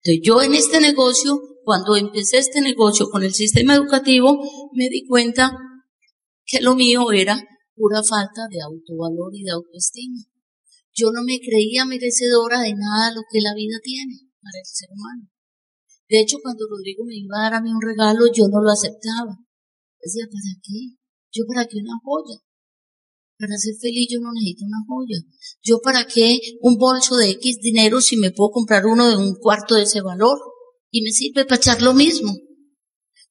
Entonces 0.01 0.21
yo 0.23 0.41
en 0.41 0.53
este 0.53 0.79
negocio, 0.79 1.37
cuando 1.65 1.97
empecé 1.97 2.37
este 2.37 2.61
negocio 2.61 3.09
con 3.09 3.23
el 3.23 3.33
sistema 3.33 3.75
educativo, 3.75 4.39
me 4.73 4.87
di 4.87 5.05
cuenta 5.05 5.51
que 6.45 6.61
lo 6.61 6.75
mío 6.75 7.11
era 7.11 7.43
pura 7.75 8.01
falta 8.03 8.47
de 8.49 8.61
autovalor 8.61 9.35
y 9.35 9.43
de 9.43 9.51
autoestima. 9.51 10.21
Yo 10.93 11.11
no 11.11 11.23
me 11.23 11.39
creía 11.39 11.83
merecedora 11.83 12.61
de 12.61 12.73
nada 12.73 13.11
lo 13.13 13.21
que 13.29 13.41
la 13.41 13.53
vida 13.53 13.77
tiene 13.83 14.15
para 14.41 14.59
el 14.59 14.65
ser 14.65 14.89
humano. 14.91 15.29
De 16.07 16.21
hecho, 16.21 16.37
cuando 16.41 16.65
Rodrigo 16.69 17.03
me 17.05 17.17
iba 17.17 17.37
a 17.37 17.43
dar 17.43 17.53
a 17.55 17.61
mí 17.61 17.69
un 17.69 17.81
regalo, 17.81 18.31
yo 18.33 18.47
no 18.47 18.61
lo 18.61 18.71
aceptaba. 18.71 19.37
Decía, 20.01 20.23
¿para 20.25 20.55
qué? 20.63 20.98
Yo 21.31 21.43
para 21.47 21.67
qué 21.67 21.77
una 21.77 21.97
joya. 22.03 22.39
Para 23.37 23.55
ser 23.57 23.75
feliz 23.79 24.07
yo 24.11 24.19
no 24.19 24.31
necesito 24.33 24.65
una 24.65 24.83
joya. 24.87 25.17
Yo 25.61 25.79
para 25.81 26.05
qué 26.05 26.39
un 26.61 26.77
bolso 26.77 27.15
de 27.15 27.29
X 27.31 27.59
dinero 27.61 28.01
si 28.01 28.17
me 28.17 28.31
puedo 28.31 28.51
comprar 28.51 28.85
uno 28.85 29.07
de 29.07 29.15
un 29.15 29.35
cuarto 29.35 29.75
de 29.75 29.83
ese 29.83 30.01
valor. 30.01 30.37
Y 30.91 31.01
me 31.03 31.11
sirve 31.11 31.45
para 31.45 31.57
echar 31.57 31.81
lo 31.81 31.93
mismo. 31.93 32.33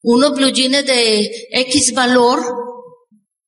Unos 0.02 0.33
blue 0.35 0.50
jeans 0.50 0.87
de 0.87 1.49
X 1.50 1.93
valor, 1.93 2.40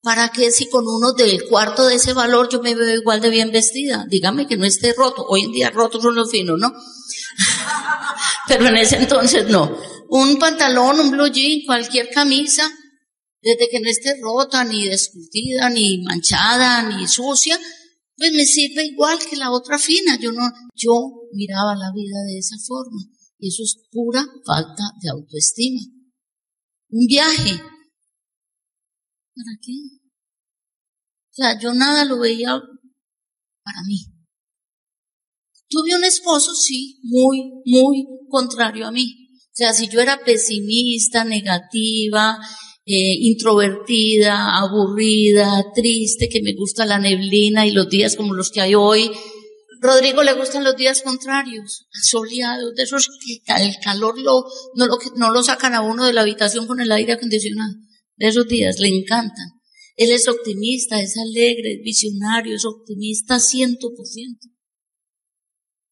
¿para 0.02 0.30
qué 0.30 0.50
si 0.50 0.68
con 0.68 0.84
uno 0.86 1.12
del 1.12 1.48
cuarto 1.48 1.86
de 1.86 1.94
ese 1.94 2.12
valor 2.12 2.48
yo 2.50 2.60
me 2.60 2.74
veo 2.74 2.96
igual 3.00 3.20
de 3.20 3.30
bien 3.30 3.52
vestida? 3.52 4.04
Dígame 4.10 4.48
que 4.48 4.56
no 4.56 4.64
esté 4.64 4.92
roto. 4.92 5.24
Hoy 5.28 5.44
en 5.44 5.52
día 5.52 5.70
rotos 5.70 6.02
son 6.02 6.16
los 6.16 6.28
finos, 6.28 6.58
¿no? 6.58 6.72
Pero 8.48 8.66
en 8.66 8.76
ese 8.78 8.96
entonces 8.96 9.48
no. 9.48 9.78
Un 10.08 10.38
pantalón, 10.38 10.98
un 10.98 11.12
blue 11.12 11.28
jean, 11.28 11.60
cualquier 11.64 12.10
camisa, 12.10 12.68
desde 13.42 13.68
que 13.70 13.80
no 13.80 13.88
esté 13.88 14.20
rota, 14.20 14.64
ni 14.64 14.88
discutida, 14.88 15.70
ni 15.70 16.02
manchada, 16.02 16.82
ni 16.88 17.06
sucia, 17.08 17.58
pues 18.16 18.32
me 18.32 18.44
sirve 18.44 18.84
igual 18.84 19.18
que 19.18 19.36
la 19.36 19.50
otra 19.50 19.78
fina. 19.78 20.18
Yo 20.20 20.30
no, 20.32 20.42
yo 20.74 20.92
miraba 21.32 21.74
la 21.74 21.90
vida 21.94 22.18
de 22.26 22.38
esa 22.38 22.56
forma. 22.66 23.00
Y 23.38 23.48
eso 23.48 23.62
es 23.62 23.76
pura 23.90 24.26
falta 24.44 24.82
de 25.00 25.10
autoestima. 25.10 25.80
Un 26.90 27.06
viaje. 27.06 27.56
¿Para 29.34 29.56
qué? 29.62 29.72
O 31.30 31.32
sea, 31.32 31.58
yo 31.58 31.72
nada 31.72 32.04
lo 32.04 32.18
veía 32.18 32.60
para 33.62 33.82
mí. 33.86 34.04
Tuve 35.68 35.96
un 35.96 36.04
esposo, 36.04 36.54
sí, 36.54 37.00
muy, 37.04 37.62
muy 37.64 38.04
contrario 38.28 38.86
a 38.86 38.90
mí. 38.90 39.28
O 39.46 39.52
sea, 39.52 39.72
si 39.72 39.88
yo 39.88 40.00
era 40.00 40.22
pesimista, 40.24 41.24
negativa, 41.24 42.38
eh, 42.92 43.16
introvertida, 43.20 44.58
aburrida, 44.58 45.64
triste, 45.74 46.28
que 46.28 46.42
me 46.42 46.54
gusta 46.54 46.84
la 46.84 46.98
neblina 46.98 47.66
y 47.66 47.70
los 47.70 47.88
días 47.88 48.16
como 48.16 48.34
los 48.34 48.50
que 48.50 48.60
hay 48.60 48.74
hoy, 48.74 49.10
Rodrigo 49.80 50.22
le 50.22 50.34
gustan 50.34 50.64
los 50.64 50.76
días 50.76 51.02
contrarios, 51.02 51.86
soleados, 52.02 52.74
de 52.74 52.82
esos 52.82 53.08
que 53.24 53.40
el 53.62 53.76
calor 53.82 54.18
lo, 54.18 54.44
no, 54.74 54.86
lo, 54.86 54.98
no 55.16 55.30
lo 55.30 55.42
sacan 55.42 55.74
a 55.74 55.80
uno 55.80 56.04
de 56.04 56.12
la 56.12 56.20
habitación 56.20 56.66
con 56.66 56.80
el 56.80 56.92
aire 56.92 57.12
acondicionado. 57.12 57.74
De 58.16 58.28
esos 58.28 58.46
días, 58.46 58.78
le 58.78 58.88
encantan. 58.88 59.46
Él 59.96 60.10
es 60.10 60.28
optimista, 60.28 61.00
es 61.00 61.16
alegre, 61.16 61.74
es 61.74 61.80
visionario, 61.82 62.56
es 62.56 62.64
optimista 62.66 63.40
ciento 63.40 63.88
por 63.96 64.06
ciento 64.06 64.48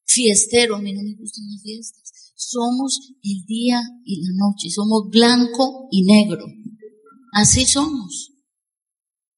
fiestero, 0.08 0.76
a 0.76 0.80
mí 0.80 0.92
no 0.92 1.02
me 1.02 1.14
gustan 1.14 1.44
las 1.52 1.62
fiestas. 1.62 2.32
Somos 2.34 3.12
el 3.22 3.44
día 3.46 3.80
y 4.04 4.22
la 4.22 4.30
noche, 4.36 4.70
somos 4.70 5.08
blanco 5.10 5.88
y 5.90 6.02
negro. 6.02 6.44
Así 7.38 7.66
somos. 7.66 8.32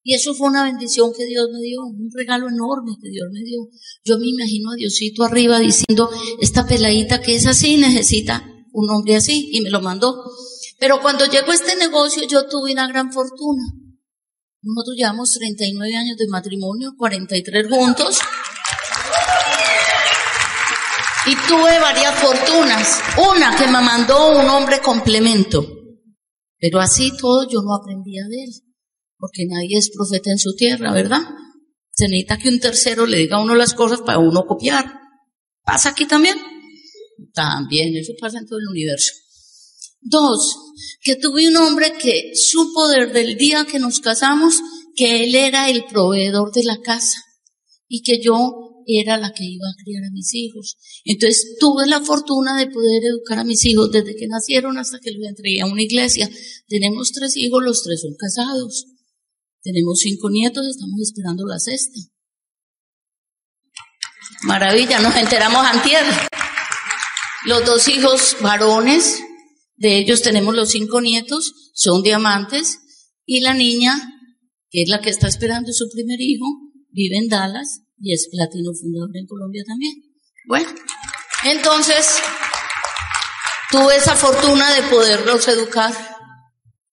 Y 0.03 0.15
eso 0.15 0.33
fue 0.33 0.47
una 0.47 0.63
bendición 0.63 1.11
que 1.15 1.25
Dios 1.25 1.47
me 1.53 1.59
dio, 1.59 1.83
un 1.83 2.09
regalo 2.11 2.49
enorme 2.49 2.97
que 2.99 3.09
Dios 3.09 3.27
me 3.31 3.41
dio. 3.41 3.59
Yo 4.03 4.17
me 4.17 4.27
imagino 4.27 4.71
a 4.71 4.75
Diosito 4.75 5.23
arriba 5.23 5.59
diciendo, 5.59 6.09
esta 6.39 6.65
peladita 6.65 7.21
que 7.21 7.35
es 7.35 7.45
así 7.45 7.77
necesita 7.77 8.43
un 8.71 8.89
hombre 8.89 9.17
así, 9.17 9.51
y 9.51 9.61
me 9.61 9.69
lo 9.69 9.81
mandó. 9.81 10.15
Pero 10.79 10.99
cuando 10.99 11.27
llegó 11.27 11.51
este 11.51 11.75
negocio 11.75 12.23
yo 12.27 12.47
tuve 12.47 12.71
una 12.71 12.87
gran 12.87 13.13
fortuna. 13.13 13.63
Nosotros 14.63 14.95
llevamos 14.97 15.33
39 15.33 15.95
años 15.95 16.17
de 16.17 16.27
matrimonio, 16.27 16.93
43 16.97 17.67
juntos. 17.69 18.17
Y 21.27 21.35
tuve 21.47 21.79
varias 21.79 22.15
fortunas. 22.15 22.99
Una 23.31 23.55
que 23.55 23.67
me 23.67 23.79
mandó 23.79 24.39
un 24.39 24.49
hombre 24.49 24.79
complemento. 24.81 25.80
Pero 26.61 26.79
así 26.79 27.11
todo 27.17 27.49
yo 27.49 27.61
no 27.63 27.75
aprendía 27.75 28.23
de 28.29 28.43
él. 28.43 28.51
Porque 29.17 29.45
nadie 29.47 29.77
es 29.77 29.91
profeta 29.91 30.31
en 30.31 30.37
su 30.37 30.55
tierra, 30.55 30.93
¿verdad? 30.93 31.21
Se 31.91 32.07
necesita 32.07 32.37
que 32.37 32.49
un 32.49 32.59
tercero 32.59 33.05
le 33.05 33.17
diga 33.17 33.37
a 33.37 33.41
uno 33.41 33.55
las 33.55 33.73
cosas 33.73 34.01
para 34.01 34.19
uno 34.19 34.45
copiar. 34.45 34.85
¿Pasa 35.63 35.89
aquí 35.89 36.05
también? 36.05 36.37
También, 37.33 37.95
eso 37.95 38.13
pasa 38.19 38.37
en 38.37 38.47
todo 38.47 38.59
el 38.59 38.67
universo. 38.69 39.11
Dos, 40.01 40.57
que 41.01 41.15
tuve 41.15 41.47
un 41.49 41.57
hombre 41.57 41.93
que 41.93 42.31
supo 42.35 42.87
desde 42.87 43.21
el 43.21 43.37
día 43.37 43.65
que 43.65 43.79
nos 43.79 43.99
casamos 43.99 44.61
que 44.95 45.23
él 45.23 45.35
era 45.35 45.69
el 45.69 45.85
proveedor 45.85 46.51
de 46.51 46.63
la 46.63 46.79
casa 46.79 47.19
y 47.87 48.01
que 48.01 48.21
yo 48.21 48.70
era 48.87 49.17
la 49.17 49.31
que 49.33 49.43
iba 49.45 49.67
a 49.67 49.83
criar 49.83 50.03
a 50.03 50.11
mis 50.11 50.33
hijos. 50.33 50.77
Entonces 51.03 51.57
tuve 51.59 51.87
la 51.87 52.01
fortuna 52.01 52.57
de 52.57 52.67
poder 52.67 53.03
educar 53.03 53.39
a 53.39 53.43
mis 53.43 53.63
hijos 53.65 53.91
desde 53.91 54.15
que 54.15 54.27
nacieron 54.27 54.77
hasta 54.77 54.99
que 54.99 55.11
los 55.11 55.27
entregué 55.27 55.61
a 55.61 55.65
una 55.65 55.81
iglesia. 55.81 56.29
Tenemos 56.67 57.11
tres 57.11 57.37
hijos, 57.37 57.63
los 57.63 57.83
tres 57.83 58.01
son 58.01 58.15
casados. 58.17 58.85
Tenemos 59.61 59.99
cinco 59.99 60.29
nietos, 60.29 60.65
estamos 60.67 60.99
esperando 61.01 61.45
la 61.45 61.59
sexta. 61.59 61.99
Maravilla, 64.43 64.99
nos 64.99 65.15
enteramos 65.15 65.63
antier. 65.65 66.03
Los 67.45 67.65
dos 67.65 67.87
hijos 67.87 68.37
varones, 68.41 69.21
de 69.75 69.97
ellos 69.97 70.21
tenemos 70.21 70.55
los 70.55 70.69
cinco 70.69 71.01
nietos, 71.01 71.71
son 71.73 72.01
diamantes, 72.01 72.79
y 73.25 73.41
la 73.41 73.53
niña, 73.53 73.93
que 74.69 74.83
es 74.83 74.89
la 74.89 75.01
que 75.01 75.09
está 75.09 75.27
esperando 75.27 75.71
su 75.73 75.89
primer 75.91 76.19
hijo, 76.21 76.45
vive 76.91 77.17
en 77.17 77.27
Dallas, 77.27 77.81
y 77.99 78.13
es 78.13 78.27
platino 78.31 78.71
fundador 78.73 79.09
en 79.15 79.27
Colombia 79.27 79.63
también. 79.65 79.93
Bueno, 80.47 80.69
entonces 81.45 82.17
tuve 83.71 83.95
esa 83.95 84.15
fortuna 84.15 84.73
de 84.73 84.83
poderlos 84.83 85.47
educar. 85.47 85.93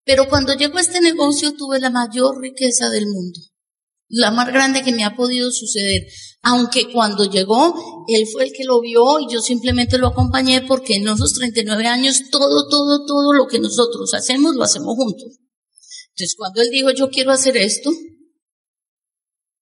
Pero 0.05 0.29
cuando 0.29 0.55
llegó 0.55 0.79
a 0.79 0.81
este 0.81 1.01
negocio 1.01 1.55
tuve 1.55 1.81
la 1.81 1.91
mayor 1.91 2.41
riqueza 2.41 2.89
del 2.89 3.07
mundo, 3.07 3.41
la 4.09 4.31
más 4.31 4.49
grande 4.49 4.83
que 4.83 4.93
me 4.93 5.05
ha 5.05 5.17
podido 5.17 5.51
suceder. 5.51 6.07
Aunque 6.43 6.91
cuando 6.91 7.25
llegó, 7.25 7.75
él 8.09 8.27
fue 8.33 8.45
el 8.45 8.53
que 8.53 8.65
lo 8.65 8.81
vio 8.81 9.21
y 9.21 9.33
yo 9.33 9.41
simplemente 9.41 9.99
lo 9.99 10.09
acompañé 10.09 10.63
porque 10.63 10.97
en 10.97 11.09
esos 11.09 11.35
39 11.35 11.87
años 11.87 12.23
todo, 12.31 12.69
todo, 12.71 13.05
todo 13.05 13.33
lo 13.35 13.47
que 13.47 13.59
nosotros 13.59 14.15
hacemos 14.15 14.55
lo 14.55 14.63
hacemos 14.63 14.95
juntos. 14.95 15.39
Entonces 16.11 16.35
cuando 16.37 16.63
él 16.63 16.71
dijo 16.71 16.91
yo 16.91 17.11
quiero 17.11 17.33
hacer 17.33 17.57
esto, 17.57 17.91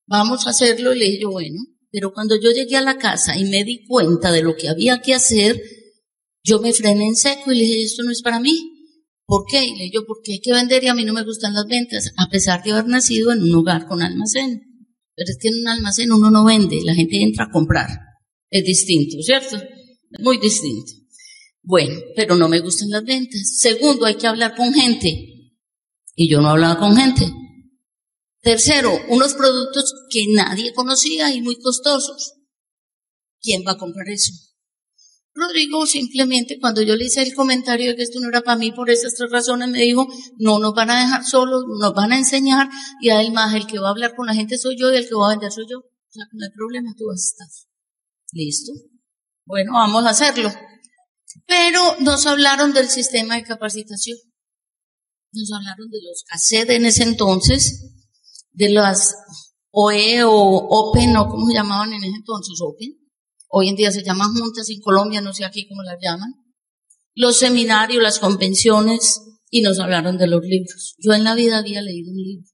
vamos 0.07 0.47
a 0.47 0.51
hacerlo, 0.51 0.95
y 0.95 0.99
le 0.99 1.05
dije 1.07 1.23
yo, 1.23 1.31
bueno, 1.31 1.61
pero 1.91 2.13
cuando 2.13 2.37
yo 2.41 2.51
llegué 2.51 2.77
a 2.77 2.83
la 2.83 2.99
casa 2.99 3.39
y 3.39 3.45
me 3.45 3.65
di 3.65 3.85
cuenta 3.87 4.33
de 4.33 4.43
lo 4.43 4.57
que 4.57 4.69
había 4.69 5.01
que 5.01 5.15
hacer, 5.15 5.61
yo 6.43 6.61
me 6.61 6.73
frené 6.73 7.07
en 7.07 7.17
seco 7.17 7.53
y 7.53 7.59
le 7.59 7.65
dije, 7.65 7.83
esto 7.83 8.03
no 8.03 8.13
es 8.13 8.23
para 8.23 8.41
mí. 8.41 8.73
¿Por 9.25 9.45
qué? 9.51 9.65
Y 9.65 9.77
le 9.77 9.85
digo, 9.85 10.05
porque 10.07 10.35
hay 10.35 10.41
que 10.41 10.53
vender 10.53 10.85
y 10.85 10.89
a 10.89 10.95
mí 10.95 11.05
no 11.05 11.13
me 11.13 11.25
gustan 11.25 11.55
las 11.55 11.67
ventas, 11.67 12.13
a 12.17 12.29
pesar 12.29 12.63
de 12.63 12.73
haber 12.73 12.87
nacido 12.87 13.33
en 13.33 13.43
un 13.43 13.55
hogar 13.55 13.87
con 13.89 14.01
almacén. 14.01 14.63
Pero 15.17 15.31
es 15.31 15.39
que 15.41 15.49
en 15.49 15.61
un 15.61 15.69
almacén 15.69 16.13
uno 16.13 16.31
no 16.31 16.45
vende, 16.45 16.81
la 16.85 16.95
gente 16.95 17.21
entra 17.21 17.47
a 17.47 17.51
comprar. 17.51 17.89
Es 18.51 18.65
distinto, 18.65 19.17
¿cierto? 19.23 19.61
Muy 20.21 20.39
distinto. 20.39 20.93
Bueno, 21.63 21.99
pero 22.15 22.37
no 22.37 22.49
me 22.49 22.61
gustan 22.61 22.91
las 22.91 23.05
ventas. 23.05 23.59
Segundo, 23.59 24.07
hay 24.07 24.15
que 24.15 24.29
hablar 24.29 24.55
con 24.55 24.73
gente. 24.73 25.53
Y 26.15 26.29
yo 26.29 26.41
no 26.41 26.51
hablaba 26.51 26.79
con 26.79 26.95
gente. 26.95 27.27
Tercero, 28.47 28.97
unos 29.09 29.35
productos 29.35 29.93
que 30.09 30.25
nadie 30.29 30.73
conocía 30.73 31.35
y 31.35 31.43
muy 31.43 31.57
costosos. 31.57 32.35
¿Quién 33.43 33.65
va 33.67 33.73
a 33.73 33.77
comprar 33.77 34.09
eso? 34.09 34.33
Rodrigo 35.35 35.85
simplemente 35.85 36.61
cuando 36.61 36.81
yo 36.81 36.95
le 36.95 37.07
hice 37.07 37.25
el 37.25 37.35
comentario 37.35 37.91
de 37.91 37.97
que 37.97 38.05
esto 38.05 38.21
no 38.21 38.29
era 38.29 38.43
para 38.43 38.57
mí 38.57 38.71
por 38.71 38.89
esas 38.89 39.15
tres 39.15 39.33
razones, 39.33 39.69
me 39.69 39.81
dijo, 39.81 40.07
no 40.39 40.61
nos 40.61 40.75
van 40.75 40.91
a 40.91 41.01
dejar 41.01 41.25
solos, 41.25 41.65
nos 41.81 41.93
van 41.93 42.13
a 42.13 42.19
enseñar 42.19 42.69
y 43.01 43.11
además 43.11 43.53
el 43.53 43.67
que 43.67 43.81
va 43.81 43.89
a 43.89 43.91
hablar 43.91 44.15
con 44.15 44.27
la 44.27 44.35
gente 44.35 44.59
soy 44.59 44.79
yo 44.79 44.93
y 44.93 44.97
el 44.97 45.09
que 45.09 45.17
va 45.17 45.27
a 45.27 45.31
vender 45.31 45.51
soy 45.51 45.65
yo. 45.69 45.79
O 45.79 46.09
sea, 46.09 46.23
no 46.31 46.45
hay 46.45 46.53
problema, 46.53 46.95
tú 46.97 47.07
vas 47.09 47.19
a 47.21 47.27
estar. 47.27 47.49
Listo. 48.31 48.71
Bueno, 49.45 49.73
vamos 49.73 50.05
a 50.05 50.11
hacerlo. 50.11 50.53
Pero 51.49 51.97
nos 51.99 52.25
hablaron 52.27 52.73
del 52.73 52.89
sistema 52.91 53.35
de 53.35 53.43
capacitación. 53.43 54.19
Nos 55.33 55.51
hablaron 55.53 55.91
de 55.91 55.99
los 56.01 56.23
CACED 56.29 56.71
en 56.71 56.87
ese 56.87 57.03
entonces, 57.03 57.96
de 58.57 58.71
las 58.71 59.15
OE 59.71 60.25
o 60.25 60.33
Open, 60.33 61.17
o 61.17 61.29
como 61.29 61.53
llamaban 61.53 61.93
en 61.93 62.03
ese 62.03 62.17
entonces, 62.17 62.59
Open 62.61 62.97
Hoy 63.49 63.69
en 63.69 63.77
día 63.77 63.93
se 63.93 64.03
llaman 64.03 64.35
juntas, 64.35 64.69
en 64.71 64.81
Colombia 64.81 65.21
no 65.21 65.33
sé 65.33 65.45
aquí 65.45 65.69
cómo 65.69 65.83
las 65.83 65.99
llaman. 66.03 66.35
Los 67.15 67.39
seminarios, 67.39 68.03
las 68.03 68.19
convenciones, 68.19 69.21
y 69.51 69.63
nos 69.63 69.79
hablaron 69.79 70.19
de 70.19 70.27
los 70.27 70.43
libros. 70.43 70.97
Yo 70.99 71.13
en 71.13 71.25
la 71.25 71.35
vida 71.35 71.59
había 71.59 71.81
leído 71.81 72.11
un 72.11 72.19
libro. 72.19 72.47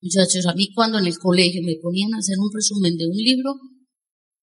Muchachos, 0.00 0.46
a 0.46 0.54
mí 0.54 0.72
cuando 0.72 0.98
en 0.98 1.06
el 1.06 1.18
colegio 1.18 1.60
me 1.64 1.76
ponían 1.82 2.14
a 2.14 2.18
hacer 2.18 2.36
un 2.38 2.50
resumen 2.54 2.96
de 2.96 3.06
un 3.06 3.16
libro, 3.16 3.54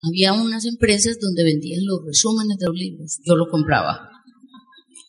había 0.02 0.34
unas 0.34 0.66
empresas 0.66 1.18
donde 1.22 1.44
vendían 1.44 1.86
los 1.86 2.00
resúmenes 2.06 2.58
de 2.58 2.66
los 2.66 2.76
libros. 2.76 3.20
Yo 3.24 3.36
lo 3.36 3.48
compraba. 3.50 4.10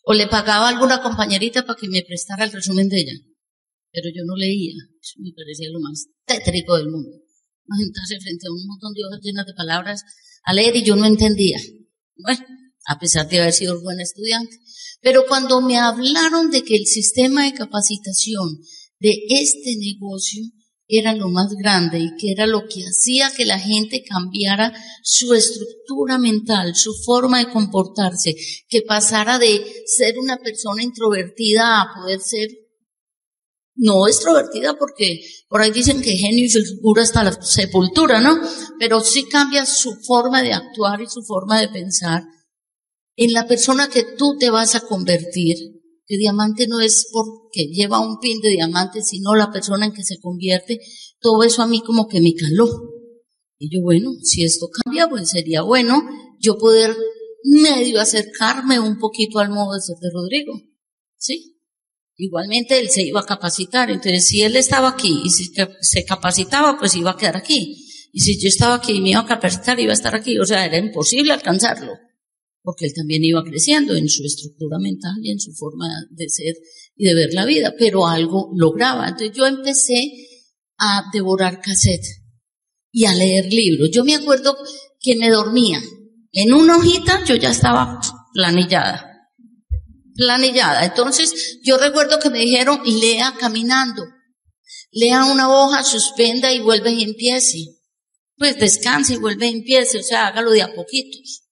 O 0.05 0.13
le 0.13 0.27
pagaba 0.27 0.67
a 0.67 0.69
alguna 0.69 1.01
compañerita 1.01 1.65
para 1.65 1.77
que 1.77 1.89
me 1.89 2.03
prestara 2.03 2.45
el 2.45 2.51
resumen 2.51 2.87
de 2.87 3.01
ella. 3.01 3.13
Pero 3.95 4.09
yo 4.13 4.23
no 4.25 4.35
leía. 4.35 4.73
Me 5.17 5.31
parecía 5.31 5.69
lo 5.71 5.79
más 5.79 6.07
tétrico 6.25 6.75
del 6.75 6.89
mundo. 6.89 7.11
Sentarse 7.77 8.19
frente 8.19 8.47
a 8.47 8.51
un 8.51 8.67
montón 8.67 8.93
de 8.93 9.05
hojas 9.05 9.21
llenas 9.23 9.45
de 9.45 9.53
palabras 9.53 10.03
a 10.43 10.53
leer 10.53 10.75
y 10.75 10.83
yo 10.83 10.95
no 10.95 11.05
entendía. 11.05 11.57
Bueno, 12.17 12.45
a 12.87 12.99
pesar 12.99 13.27
de 13.29 13.39
haber 13.39 13.53
sido 13.53 13.81
buen 13.81 13.99
estudiante. 14.01 14.59
Pero 15.01 15.25
cuando 15.27 15.61
me 15.61 15.77
hablaron 15.77 16.51
de 16.51 16.63
que 16.63 16.75
el 16.75 16.85
sistema 16.85 17.45
de 17.45 17.53
capacitación 17.53 18.59
de 18.99 19.17
este 19.29 19.75
negocio 19.77 20.43
era 20.87 21.13
lo 21.15 21.29
más 21.29 21.53
grande 21.53 21.99
y 21.99 22.15
que 22.17 22.31
era 22.31 22.45
lo 22.45 22.67
que 22.67 22.83
hacía 22.83 23.31
que 23.35 23.45
la 23.45 23.59
gente 23.59 24.03
cambiara 24.03 24.73
su 25.03 25.33
estructura 25.33 26.17
mental, 26.17 26.75
su 26.75 26.93
forma 26.93 27.39
de 27.39 27.51
comportarse, 27.51 28.35
que 28.67 28.81
pasara 28.83 29.39
de 29.39 29.65
ser 29.85 30.19
una 30.19 30.37
persona 30.37 30.83
introvertida 30.83 31.81
a 31.81 31.93
poder 31.95 32.19
ser 32.19 32.49
no 33.75 34.07
extrovertida 34.07 34.75
porque 34.77 35.21
por 35.49 35.61
ahí 35.61 35.71
dicen 35.71 36.01
que 36.01 36.15
genio 36.15 36.45
y 36.45 36.81
cura 36.81 37.03
hasta 37.03 37.23
la 37.23 37.41
sepultura, 37.41 38.21
¿no? 38.21 38.39
Pero 38.79 39.01
sí 39.01 39.25
cambia 39.25 39.65
su 39.65 39.93
forma 40.05 40.41
de 40.41 40.53
actuar 40.53 41.01
y 41.01 41.07
su 41.07 41.21
forma 41.23 41.59
de 41.59 41.69
pensar 41.69 42.23
en 43.15 43.33
la 43.33 43.47
persona 43.47 43.89
que 43.89 44.03
tú 44.17 44.37
te 44.39 44.49
vas 44.49 44.75
a 44.75 44.81
convertir. 44.81 45.57
Que 46.07 46.17
diamante 46.17 46.67
no 46.67 46.81
es 46.81 47.07
porque 47.11 47.67
lleva 47.71 47.99
un 47.99 48.19
pin 48.19 48.39
de 48.39 48.49
diamante, 48.49 49.01
sino 49.01 49.33
la 49.33 49.51
persona 49.51 49.87
en 49.87 49.91
que 49.91 50.03
se 50.03 50.19
convierte. 50.19 50.79
Todo 51.19 51.41
eso 51.43 51.63
a 51.63 51.67
mí 51.67 51.81
como 51.81 52.07
que 52.07 52.21
me 52.21 52.35
caló. 52.35 52.67
Y 53.57 53.73
yo, 53.73 53.81
bueno, 53.81 54.11
si 54.21 54.43
esto 54.43 54.67
cambia, 54.69 55.09
pues 55.09 55.31
sería 55.31 55.63
bueno 55.63 56.03
yo 56.39 56.57
poder 56.57 56.95
medio 57.43 57.99
acercarme 57.99 58.79
un 58.79 58.99
poquito 58.99 59.39
al 59.39 59.49
modo 59.49 59.73
de 59.73 59.81
ser 59.81 59.95
de 59.99 60.09
Rodrigo. 60.13 60.53
¿Sí? 61.17 61.54
Igualmente 62.17 62.79
él 62.79 62.89
se 62.89 63.03
iba 63.03 63.19
a 63.19 63.25
capacitar, 63.25 63.91
entonces 63.91 64.25
si 64.25 64.41
él 64.41 64.55
estaba 64.55 64.89
aquí 64.89 65.21
y 65.25 65.29
si 65.29 65.51
se 65.81 66.05
capacitaba, 66.05 66.77
pues 66.79 66.95
iba 66.95 67.11
a 67.11 67.17
quedar 67.17 67.35
aquí. 67.35 67.81
Y 68.13 68.21
si 68.21 68.39
yo 68.39 68.47
estaba 68.47 68.75
aquí 68.75 68.93
y 68.93 69.01
me 69.01 69.09
iba 69.09 69.19
a 69.19 69.25
capacitar, 69.25 69.77
iba 69.79 69.91
a 69.91 69.95
estar 69.95 70.15
aquí. 70.15 70.39
O 70.39 70.45
sea, 70.45 70.65
era 70.65 70.77
imposible 70.77 71.33
alcanzarlo, 71.33 71.91
porque 72.61 72.85
él 72.85 72.93
también 72.95 73.25
iba 73.25 73.43
creciendo 73.43 73.95
en 73.95 74.07
su 74.07 74.23
estructura 74.23 74.79
mental 74.79 75.15
y 75.21 75.31
en 75.31 75.39
su 75.39 75.51
forma 75.51 75.87
de 76.11 76.29
ser 76.29 76.55
y 76.95 77.05
de 77.05 77.13
ver 77.13 77.33
la 77.33 77.45
vida, 77.45 77.73
pero 77.77 78.07
algo 78.07 78.49
lograba. 78.55 79.09
Entonces 79.09 79.35
yo 79.35 79.45
empecé 79.45 80.09
a 80.77 81.03
devorar 81.11 81.59
cassette 81.59 82.05
y 82.91 83.03
a 83.05 83.13
leer 83.13 83.51
libros. 83.51 83.89
Yo 83.91 84.05
me 84.05 84.15
acuerdo 84.15 84.55
que 85.01 85.17
me 85.17 85.29
dormía. 85.29 85.81
En 86.31 86.53
una 86.53 86.77
hojita 86.77 87.25
yo 87.25 87.35
ya 87.35 87.49
estaba 87.49 87.99
planillada 88.33 89.14
planillada. 90.15 90.85
Entonces, 90.85 91.59
yo 91.63 91.77
recuerdo 91.77 92.19
que 92.19 92.29
me 92.29 92.39
dijeron, 92.39 92.81
lea 92.85 93.35
caminando. 93.39 94.03
Lea 94.91 95.25
una 95.25 95.49
hoja, 95.49 95.83
suspenda 95.83 96.51
y 96.53 96.61
vuelve 96.61 96.91
y 96.91 97.03
empiece. 97.03 97.59
Pues 98.37 98.57
descanse 98.57 99.13
y 99.13 99.17
vuelve 99.17 99.47
y 99.47 99.53
empiece, 99.53 99.99
o 99.99 100.03
sea, 100.03 100.27
hágalo 100.27 100.51
de 100.51 100.61
a 100.61 100.73
poquitos. 100.73 101.43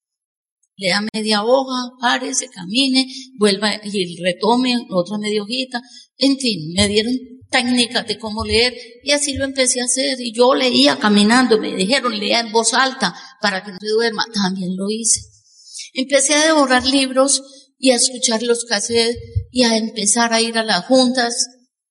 Lea 0.76 1.02
media 1.13 1.43
hoja, 1.43 1.91
párese, 2.02 2.49
camine, 2.49 3.08
vuelva 3.38 3.73
y 3.84 4.21
retome 4.21 4.76
otra 4.89 5.17
media 5.17 5.43
hojita. 5.43 5.82
En 6.17 6.38
fin, 6.38 6.73
me 6.76 6.88
dieron 6.88 7.13
técnicas 7.49 8.08
de 8.08 8.17
cómo 8.17 8.43
leer 8.43 8.73
y 9.04 9.12
así 9.12 9.34
lo 9.36 9.45
empecé 9.45 9.82
a 9.82 9.86
hacer. 9.86 10.19
Y 10.19 10.34
yo 10.34 10.56
leía 10.56 10.97
caminando, 10.97 11.60
me 11.60 11.76
dijeron, 11.76 12.17
lea 12.17 12.39
en 12.39 12.52
voz 12.52 12.73
alta 12.73 13.13
para 13.41 13.63
que 13.63 13.71
no 13.71 13.78
se 13.80 13.89
duerma. 13.89 14.26
También 14.34 14.76
lo 14.76 14.89
hice. 14.89 15.21
Empecé 15.93 16.34
a 16.34 16.47
devorar 16.47 16.86
libros 16.86 17.43
y 17.84 17.91
a 17.91 17.96
escuchar 17.96 18.41
los 18.43 18.63
cassettes 18.63 19.17
y 19.52 19.63
a 19.63 19.76
empezar 19.76 20.32
a 20.32 20.39
ir 20.39 20.58
a 20.58 20.63
las 20.63 20.86
juntas. 20.86 21.36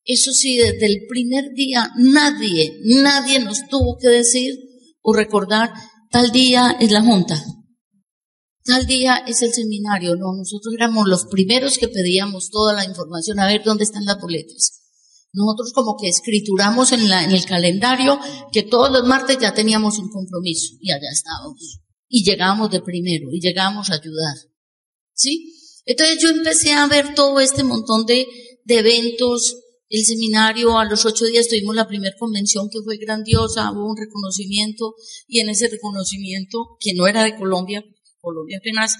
Eso 0.04 0.32
sí, 0.32 0.56
desde 0.56 0.86
el 0.86 1.02
primer 1.06 1.52
día 1.52 1.90
nadie, 1.98 2.80
nadie 2.82 3.40
nos 3.40 3.68
tuvo 3.68 3.98
que 3.98 4.08
decir 4.08 4.54
o 5.02 5.12
recordar, 5.12 5.70
tal 6.10 6.32
día 6.32 6.78
es 6.80 6.90
la 6.92 7.02
junta, 7.02 7.44
tal 8.64 8.86
día 8.86 9.22
es 9.26 9.42
el 9.42 9.52
seminario. 9.52 10.16
No, 10.16 10.34
nosotros 10.34 10.72
éramos 10.74 11.06
los 11.06 11.26
primeros 11.26 11.76
que 11.76 11.88
pedíamos 11.88 12.48
toda 12.48 12.72
la 12.72 12.86
información, 12.86 13.38
a 13.38 13.46
ver 13.46 13.62
dónde 13.62 13.84
están 13.84 14.06
las 14.06 14.18
boletas. 14.18 14.80
Nosotros 15.34 15.74
como 15.74 15.98
que 16.00 16.08
escrituramos 16.08 16.92
en, 16.92 17.10
la, 17.10 17.22
en 17.22 17.32
el 17.32 17.44
calendario 17.44 18.18
que 18.50 18.62
todos 18.62 18.90
los 18.90 19.06
martes 19.06 19.36
ya 19.38 19.52
teníamos 19.52 19.98
un 19.98 20.08
compromiso 20.08 20.74
y 20.80 20.90
allá 20.90 21.10
estábamos. 21.12 21.80
Y 22.08 22.24
llegábamos 22.24 22.70
de 22.70 22.80
primero 22.80 23.28
y 23.30 23.40
llegábamos 23.42 23.90
a 23.90 23.96
ayudar. 23.96 24.36
¿Sí? 25.12 25.58
Entonces 25.84 26.18
yo 26.22 26.30
empecé 26.30 26.72
a 26.72 26.86
ver 26.86 27.14
todo 27.14 27.40
este 27.40 27.64
montón 27.64 28.06
de, 28.06 28.26
de 28.64 28.78
eventos, 28.78 29.56
el 29.88 30.04
seminario, 30.04 30.78
a 30.78 30.84
los 30.84 31.04
ocho 31.04 31.26
días 31.26 31.48
tuvimos 31.48 31.74
la 31.74 31.86
primera 31.86 32.16
convención 32.18 32.70
que 32.70 32.80
fue 32.82 32.96
grandiosa, 32.96 33.70
hubo 33.72 33.90
un 33.90 33.96
reconocimiento 33.96 34.94
y 35.26 35.40
en 35.40 35.50
ese 35.50 35.68
reconocimiento, 35.68 36.78
que 36.80 36.94
no 36.94 37.06
era 37.06 37.24
de 37.24 37.36
Colombia, 37.36 37.84
Colombia 38.20 38.58
apenas 38.58 38.96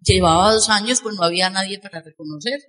llevaba 0.00 0.52
dos 0.52 0.68
años, 0.68 1.00
pues 1.02 1.16
no 1.16 1.24
había 1.24 1.50
nadie 1.50 1.78
para 1.80 2.00
reconocer. 2.02 2.60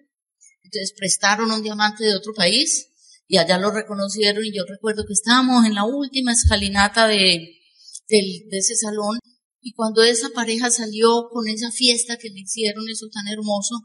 Entonces 0.63 0.93
prestaron 0.97 1.51
un 1.51 1.61
diamante 1.61 2.03
de 2.03 2.15
otro 2.15 2.33
país 2.33 2.87
y 3.27 3.37
allá 3.37 3.57
lo 3.57 3.71
reconocieron 3.71 4.43
y 4.43 4.53
yo 4.53 4.63
recuerdo 4.67 5.05
que 5.05 5.13
estábamos 5.13 5.65
en 5.65 5.75
la 5.75 5.85
última 5.85 6.31
escalinata 6.31 7.07
de, 7.07 7.59
de, 8.07 8.45
de 8.49 8.57
ese 8.57 8.75
salón 8.75 9.19
y 9.61 9.73
cuando 9.73 10.01
esa 10.03 10.29
pareja 10.29 10.71
salió 10.71 11.29
con 11.31 11.47
esa 11.47 11.71
fiesta 11.71 12.17
que 12.17 12.29
le 12.29 12.41
hicieron, 12.41 12.89
eso 12.89 13.07
tan 13.11 13.27
hermoso, 13.27 13.75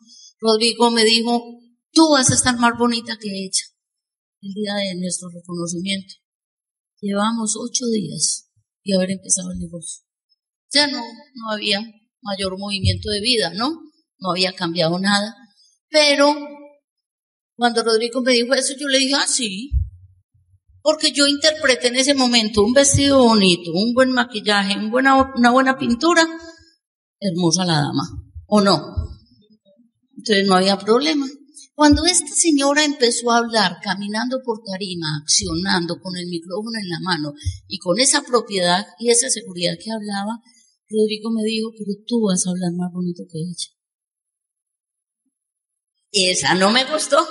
Rodrigo 0.41 0.91
me 0.91 1.05
dijo, 1.05 1.61
tú 1.93 2.11
vas 2.13 2.31
a 2.31 2.35
estar 2.35 2.57
más 2.59 2.79
bonita 2.79 3.19
que 3.21 3.29
ella 3.29 3.63
el 4.41 4.55
día 4.55 4.75
de 4.75 5.01
nuestro 5.01 5.29
reconocimiento. 5.29 6.15
Llevamos 7.01 7.57
ocho 7.57 7.87
días 7.87 8.51
y 8.83 8.95
haber 8.95 9.11
empezado 9.11 9.53
el 9.53 9.59
negocio. 9.59 10.05
Ya 10.73 10.87
no, 10.87 11.01
no 11.35 11.51
había 11.51 11.81
mayor 12.23 12.59
movimiento 12.59 13.11
de 13.11 13.21
vida, 13.21 13.53
¿no? 13.55 13.83
No 14.19 14.31
había 14.31 14.53
cambiado 14.55 14.99
nada. 14.99 15.35
Pero 15.91 16.35
cuando 17.55 17.83
Rodrigo 17.83 18.23
me 18.23 18.33
dijo 18.33 18.55
eso, 18.55 18.75
yo 18.79 18.89
le 18.89 18.99
dije, 18.99 19.15
ah, 19.15 19.27
sí, 19.27 19.73
porque 20.87 21.11
yo 21.11 21.27
interpreté 21.27 21.89
en 21.89 21.97
ese 21.97 22.15
momento 22.15 22.63
un 22.63 22.73
vestido 22.73 23.19
bonito, 23.19 23.73
un 23.75 23.93
buen 23.93 24.13
maquillaje, 24.13 24.79
una 24.79 25.51
buena 25.51 25.77
pintura, 25.77 26.25
hermosa 27.19 27.65
la 27.65 27.81
dama, 27.81 28.05
¿o 28.47 28.61
no? 28.61 28.95
Entonces 30.17 30.47
no 30.47 30.55
había 30.55 30.79
problema. 30.79 31.27
Cuando 31.75 32.05
esta 32.05 32.33
señora 32.33 32.85
empezó 32.85 33.33
a 33.33 33.39
hablar, 33.39 33.79
caminando 33.83 34.39
por 34.45 34.61
tarima, 34.63 35.09
accionando 35.21 35.99
con 36.01 36.17
el 36.17 36.29
micrófono 36.29 36.79
en 36.79 36.89
la 36.89 37.01
mano 37.01 37.33
y 37.67 37.79
con 37.79 37.99
esa 37.99 38.23
propiedad 38.23 38.87
y 39.01 39.11
esa 39.11 39.29
seguridad 39.29 39.75
que 39.83 39.91
hablaba, 39.91 40.39
Rodrigo 40.89 41.33
me 41.33 41.43
dijo, 41.43 41.71
pero 41.77 41.99
tú 42.07 42.29
vas 42.29 42.47
a 42.47 42.51
hablar 42.51 42.71
más 42.77 42.93
bonito 42.93 43.25
que 43.29 43.41
ella. 43.41 43.73
Esa 46.31 46.55
no 46.55 46.71
me 46.71 46.85
gustó. 46.85 47.27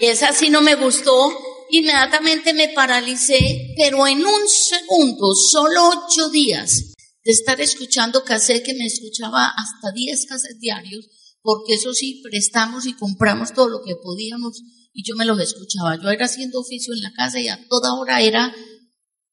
Esa 0.00 0.32
sí 0.32 0.50
no 0.50 0.62
me 0.62 0.74
gustó. 0.74 1.32
Inmediatamente 1.74 2.52
me 2.52 2.68
paralicé, 2.68 3.72
pero 3.78 4.06
en 4.06 4.18
un 4.26 4.46
segundo, 4.46 5.34
solo 5.34 5.88
ocho 5.88 6.28
días 6.28 6.92
de 7.24 7.32
estar 7.32 7.58
escuchando 7.62 8.24
cassette 8.24 8.62
que 8.62 8.74
me 8.74 8.84
escuchaba 8.84 9.48
hasta 9.48 9.90
diez 9.94 10.26
cassettes 10.26 10.60
diarios, 10.60 11.08
porque 11.40 11.72
eso 11.72 11.94
sí, 11.94 12.20
prestamos 12.22 12.84
y 12.84 12.92
compramos 12.92 13.54
todo 13.54 13.70
lo 13.70 13.82
que 13.82 13.96
podíamos 13.96 14.60
y 14.92 15.02
yo 15.02 15.16
me 15.16 15.24
los 15.24 15.40
escuchaba. 15.40 15.96
Yo 15.96 16.10
era 16.10 16.26
haciendo 16.26 16.60
oficio 16.60 16.92
en 16.92 17.00
la 17.00 17.12
casa 17.14 17.40
y 17.40 17.48
a 17.48 17.58
toda 17.68 17.94
hora 17.94 18.20
era 18.20 18.54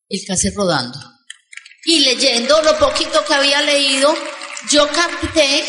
el 0.07 0.25
cassette 0.25 0.55
rodando. 0.55 0.97
Y 1.83 1.99
leyendo 1.99 2.61
lo 2.61 2.79
poquito 2.79 3.21
que 3.27 3.33
había 3.33 3.61
leído, 3.63 4.15
yo 4.71 4.87
capté, 4.87 5.65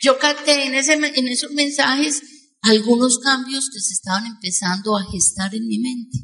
yo 0.00 0.16
capté 0.20 0.66
en, 0.66 0.76
ese, 0.76 0.92
en 0.92 1.26
esos 1.26 1.50
mensajes 1.50 2.22
algunos 2.62 3.18
cambios 3.18 3.70
que 3.70 3.80
se 3.80 3.92
estaban 3.94 4.26
empezando 4.26 4.96
a 4.96 5.04
gestar 5.10 5.54
en 5.54 5.66
mi 5.66 5.78
mente. 5.78 6.18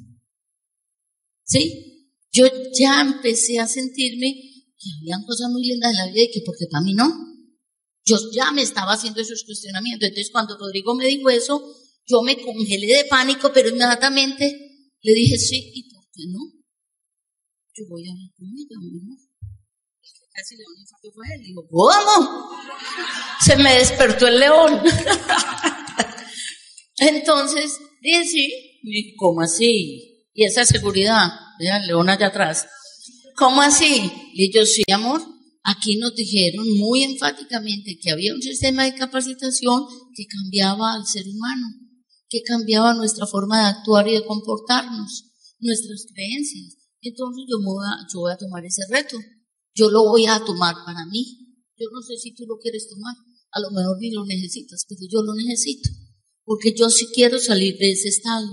¿Sí? 1.44 2.14
Yo 2.32 2.46
ya 2.78 3.00
empecé 3.00 3.58
a 3.58 3.66
sentirme 3.66 4.32
que 4.78 4.88
habían 5.00 5.24
cosas 5.24 5.50
muy 5.50 5.66
lindas 5.66 5.90
en 5.90 5.96
la 5.96 6.06
vida 6.12 6.22
y 6.22 6.30
que 6.30 6.42
porque 6.44 6.66
para 6.70 6.84
mí 6.84 6.94
no. 6.94 7.12
Yo 8.04 8.16
ya 8.32 8.52
me 8.52 8.62
estaba 8.62 8.92
haciendo 8.92 9.20
esos 9.20 9.44
cuestionamientos. 9.44 10.08
Entonces 10.08 10.30
cuando 10.30 10.56
Rodrigo 10.56 10.94
me 10.94 11.06
dijo 11.06 11.28
eso, 11.28 11.60
yo 12.06 12.22
me 12.22 12.40
congelé 12.40 12.86
de 12.86 13.04
pánico, 13.04 13.50
pero 13.52 13.68
inmediatamente 13.68 14.94
le 15.02 15.12
dije, 15.12 15.36
sí, 15.38 15.72
¿y 15.74 15.92
por 15.92 16.04
qué 16.12 16.22
no? 16.28 16.38
Yo 17.74 17.84
voy 17.88 18.08
a 18.08 18.12
hablar 18.12 18.30
con 18.36 18.46
ella, 18.48 18.78
mi 18.80 19.28
Casi 20.32 20.56
león 20.56 20.72
fue 21.12 21.26
él. 21.34 21.42
Digo, 21.42 21.66
¿cómo? 21.68 22.48
Se 23.44 23.56
me 23.56 23.74
despertó 23.74 24.28
el 24.28 24.38
león. 24.38 24.82
Entonces, 26.98 27.78
dije, 28.02 28.24
sí, 28.24 29.14
¿cómo 29.16 29.40
así? 29.40 30.26
Y 30.34 30.44
esa 30.44 30.64
seguridad, 30.64 31.30
vean, 31.58 31.86
león 31.86 32.08
allá 32.08 32.28
atrás. 32.28 32.66
¿Cómo 33.36 33.62
así? 33.62 34.10
Y 34.34 34.52
yo, 34.52 34.66
sí, 34.66 34.82
amor, 34.92 35.22
aquí 35.62 35.96
nos 35.96 36.14
dijeron 36.14 36.66
muy 36.76 37.04
enfáticamente 37.04 37.98
que 38.00 38.10
había 38.10 38.34
un 38.34 38.42
sistema 38.42 38.84
de 38.84 38.94
capacitación 38.94 39.84
que 40.14 40.26
cambiaba 40.26 40.94
al 40.94 41.06
ser 41.06 41.24
humano, 41.28 41.66
que 42.28 42.42
cambiaba 42.42 42.94
nuestra 42.94 43.26
forma 43.26 43.60
de 43.60 43.66
actuar 43.66 44.08
y 44.08 44.14
de 44.14 44.24
comportarnos, 44.24 45.24
nuestras 45.60 46.06
creencias. 46.12 46.76
Entonces 47.00 47.44
yo, 47.48 47.58
voy 47.62 47.86
a, 47.86 47.96
yo 48.12 48.20
voy 48.20 48.32
a 48.32 48.36
tomar 48.36 48.64
ese 48.64 48.82
reto. 48.88 49.16
Yo 49.74 49.88
lo 49.90 50.02
voy 50.04 50.26
a 50.26 50.44
tomar 50.44 50.74
para 50.84 51.06
mí. 51.06 51.24
Yo 51.76 51.86
no 51.92 52.02
sé 52.02 52.16
si 52.16 52.34
tú 52.34 52.44
lo 52.46 52.58
quieres 52.58 52.88
tomar. 52.88 53.14
A 53.52 53.60
lo 53.60 53.70
mejor 53.70 53.98
ni 54.00 54.10
lo 54.10 54.26
necesitas, 54.26 54.84
pero 54.88 55.00
yo 55.08 55.22
lo 55.22 55.34
necesito 55.34 55.88
porque 56.48 56.72
yo 56.74 56.88
sí 56.88 57.06
quiero 57.12 57.38
salir 57.38 57.76
de 57.76 57.92
ese 57.92 58.08
estado. 58.08 58.46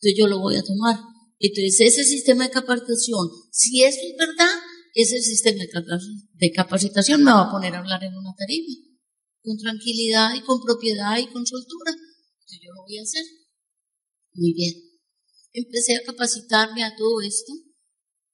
Entonces 0.00 0.18
yo 0.18 0.26
lo 0.26 0.40
voy 0.40 0.56
a 0.56 0.64
tomar. 0.64 0.98
Entonces 1.38 1.80
ese 1.80 2.04
sistema 2.04 2.44
de 2.44 2.50
capacitación, 2.50 3.30
si 3.52 3.84
eso 3.84 4.00
es 4.02 4.16
verdad, 4.18 4.50
ese 4.94 5.20
sistema 5.20 5.62
de 6.32 6.50
capacitación 6.50 7.22
me 7.22 7.30
va 7.30 7.42
a 7.42 7.50
poner 7.52 7.72
a 7.74 7.78
hablar 7.78 8.02
en 8.02 8.16
una 8.16 8.34
tarima, 8.36 8.74
con 9.42 9.56
tranquilidad 9.58 10.34
y 10.34 10.40
con 10.40 10.60
propiedad 10.60 11.16
y 11.18 11.26
con 11.26 11.46
soltura. 11.46 11.92
Entonces 11.92 12.58
yo 12.60 12.72
lo 12.74 12.82
voy 12.82 12.98
a 12.98 13.02
hacer. 13.02 13.24
Muy 14.32 14.52
bien. 14.52 14.74
Empecé 15.52 15.94
a 15.94 16.02
capacitarme 16.04 16.82
a 16.82 16.96
todo 16.96 17.20
esto 17.20 17.52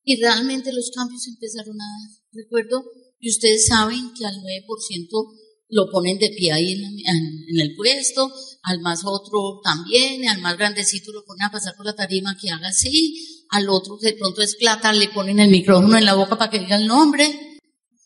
y 0.04 0.16
realmente 0.16 0.72
los 0.72 0.90
cambios 0.90 1.28
empezaron 1.28 1.76
a 1.78 1.84
dar. 1.84 2.10
Recuerdo, 2.32 2.82
y 3.18 3.28
ustedes 3.28 3.66
saben 3.66 4.14
que 4.16 4.24
al 4.24 4.36
9% 4.36 5.08
lo 5.70 5.90
ponen 5.90 6.18
de 6.18 6.30
pie 6.30 6.52
ahí 6.52 6.72
en, 6.72 7.60
el 7.60 7.74
puesto, 7.76 8.30
al 8.62 8.80
más 8.80 9.02
otro 9.04 9.60
también, 9.62 10.28
al 10.28 10.40
más 10.40 10.56
grandecito 10.56 11.12
lo 11.12 11.24
ponen 11.24 11.46
a 11.46 11.50
pasar 11.50 11.74
por 11.76 11.86
la 11.86 11.94
tarima 11.94 12.36
que 12.40 12.50
haga 12.50 12.68
así, 12.68 13.46
al 13.50 13.68
otro 13.68 13.98
que 13.98 14.08
de 14.08 14.18
pronto 14.18 14.42
es 14.42 14.56
plata 14.56 14.92
le 14.92 15.08
ponen 15.08 15.40
el 15.40 15.50
micrófono 15.50 15.96
en 15.96 16.04
la 16.04 16.14
boca 16.14 16.36
para 16.36 16.50
que 16.50 16.58
diga 16.58 16.76
el 16.76 16.86
nombre, 16.86 17.58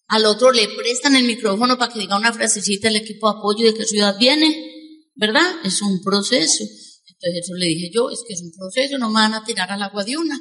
al 0.06 0.26
otro 0.26 0.52
le 0.52 0.68
prestan 0.68 1.16
el 1.16 1.24
micrófono 1.24 1.76
para 1.76 1.92
que 1.92 1.98
diga 1.98 2.16
una 2.16 2.32
frasecita 2.32 2.88
el 2.88 2.96
equipo 2.96 3.30
de 3.30 3.38
apoyo 3.38 3.66
de 3.66 3.74
qué 3.74 3.84
ciudad 3.84 4.16
viene, 4.18 4.70
¿verdad? 5.14 5.56
Es 5.64 5.82
un 5.82 6.02
proceso. 6.02 6.62
Entonces 6.62 7.44
eso 7.44 7.54
le 7.54 7.66
dije 7.66 7.90
yo, 7.92 8.10
es 8.10 8.20
que 8.26 8.34
es 8.34 8.42
un 8.42 8.52
proceso, 8.52 8.98
no 8.98 9.08
me 9.08 9.14
van 9.14 9.34
a 9.34 9.44
tirar 9.44 9.70
al 9.72 9.82
agua 9.82 10.04
de 10.04 10.16
una. 10.16 10.38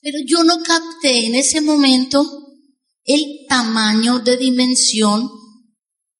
Pero 0.00 0.18
yo 0.24 0.44
no 0.44 0.62
capté 0.62 1.26
en 1.26 1.34
ese 1.34 1.60
momento 1.60 2.24
el 3.04 3.46
tamaño 3.48 4.20
de 4.20 4.36
dimensión 4.36 5.28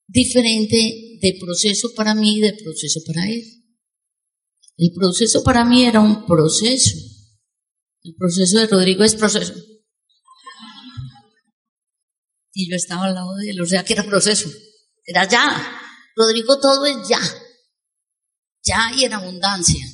diferente 0.09 1.06
de 1.27 1.39
proceso 1.41 1.93
para 1.95 2.15
mí 2.15 2.39
y 2.39 2.41
de 2.41 2.53
proceso 2.53 3.01
para 3.05 3.29
él. 3.29 3.43
El 4.77 4.93
proceso 4.93 5.43
para 5.43 5.65
mí 5.65 5.85
era 5.85 6.01
un 6.01 6.27
proceso. 6.27 6.97
El 8.03 8.15
proceso 8.17 8.59
de 8.59 8.67
Rodrigo 8.67 9.03
es 9.03 9.15
proceso. 9.17 9.55
Y 12.53 12.71
yo 12.71 12.77
estaba 12.77 13.07
al 13.07 13.15
lado 13.15 13.35
de 13.37 13.51
él, 13.51 13.61
o 13.61 13.67
sea 13.67 13.85
que 13.85 13.95
era 13.95 14.05
proceso. 14.05 14.51
Era 15.05 15.29
ya. 15.29 15.81
Rodrigo 16.15 16.59
todo 16.61 16.87
es 16.87 17.09
ya. 17.09 17.21
Ya 18.63 18.93
y 18.97 19.05
en 19.05 19.13
abundancia. 19.13 19.85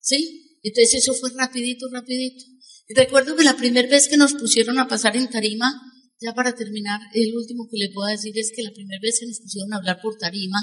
¿Sí? 0.00 0.60
Entonces 0.62 1.02
eso 1.02 1.14
fue 1.14 1.30
rapidito, 1.36 1.86
rapidito. 1.90 2.44
Y 2.88 2.94
recuerdo 2.94 3.36
que 3.36 3.44
la 3.44 3.56
primera 3.56 3.88
vez 3.88 4.08
que 4.08 4.16
nos 4.16 4.34
pusieron 4.34 4.78
a 4.78 4.88
pasar 4.88 5.16
en 5.16 5.28
tarima, 5.28 5.87
ya 6.20 6.34
para 6.34 6.54
terminar, 6.54 7.00
el 7.14 7.36
último 7.36 7.68
que 7.70 7.78
le 7.78 7.92
puedo 7.92 8.08
decir 8.08 8.36
es 8.36 8.50
que 8.54 8.62
la 8.62 8.72
primera 8.72 8.98
vez 9.00 9.20
que 9.20 9.26
nos 9.26 9.40
pusieron 9.40 9.72
a 9.72 9.76
hablar 9.76 10.00
por 10.02 10.16
tarima, 10.16 10.58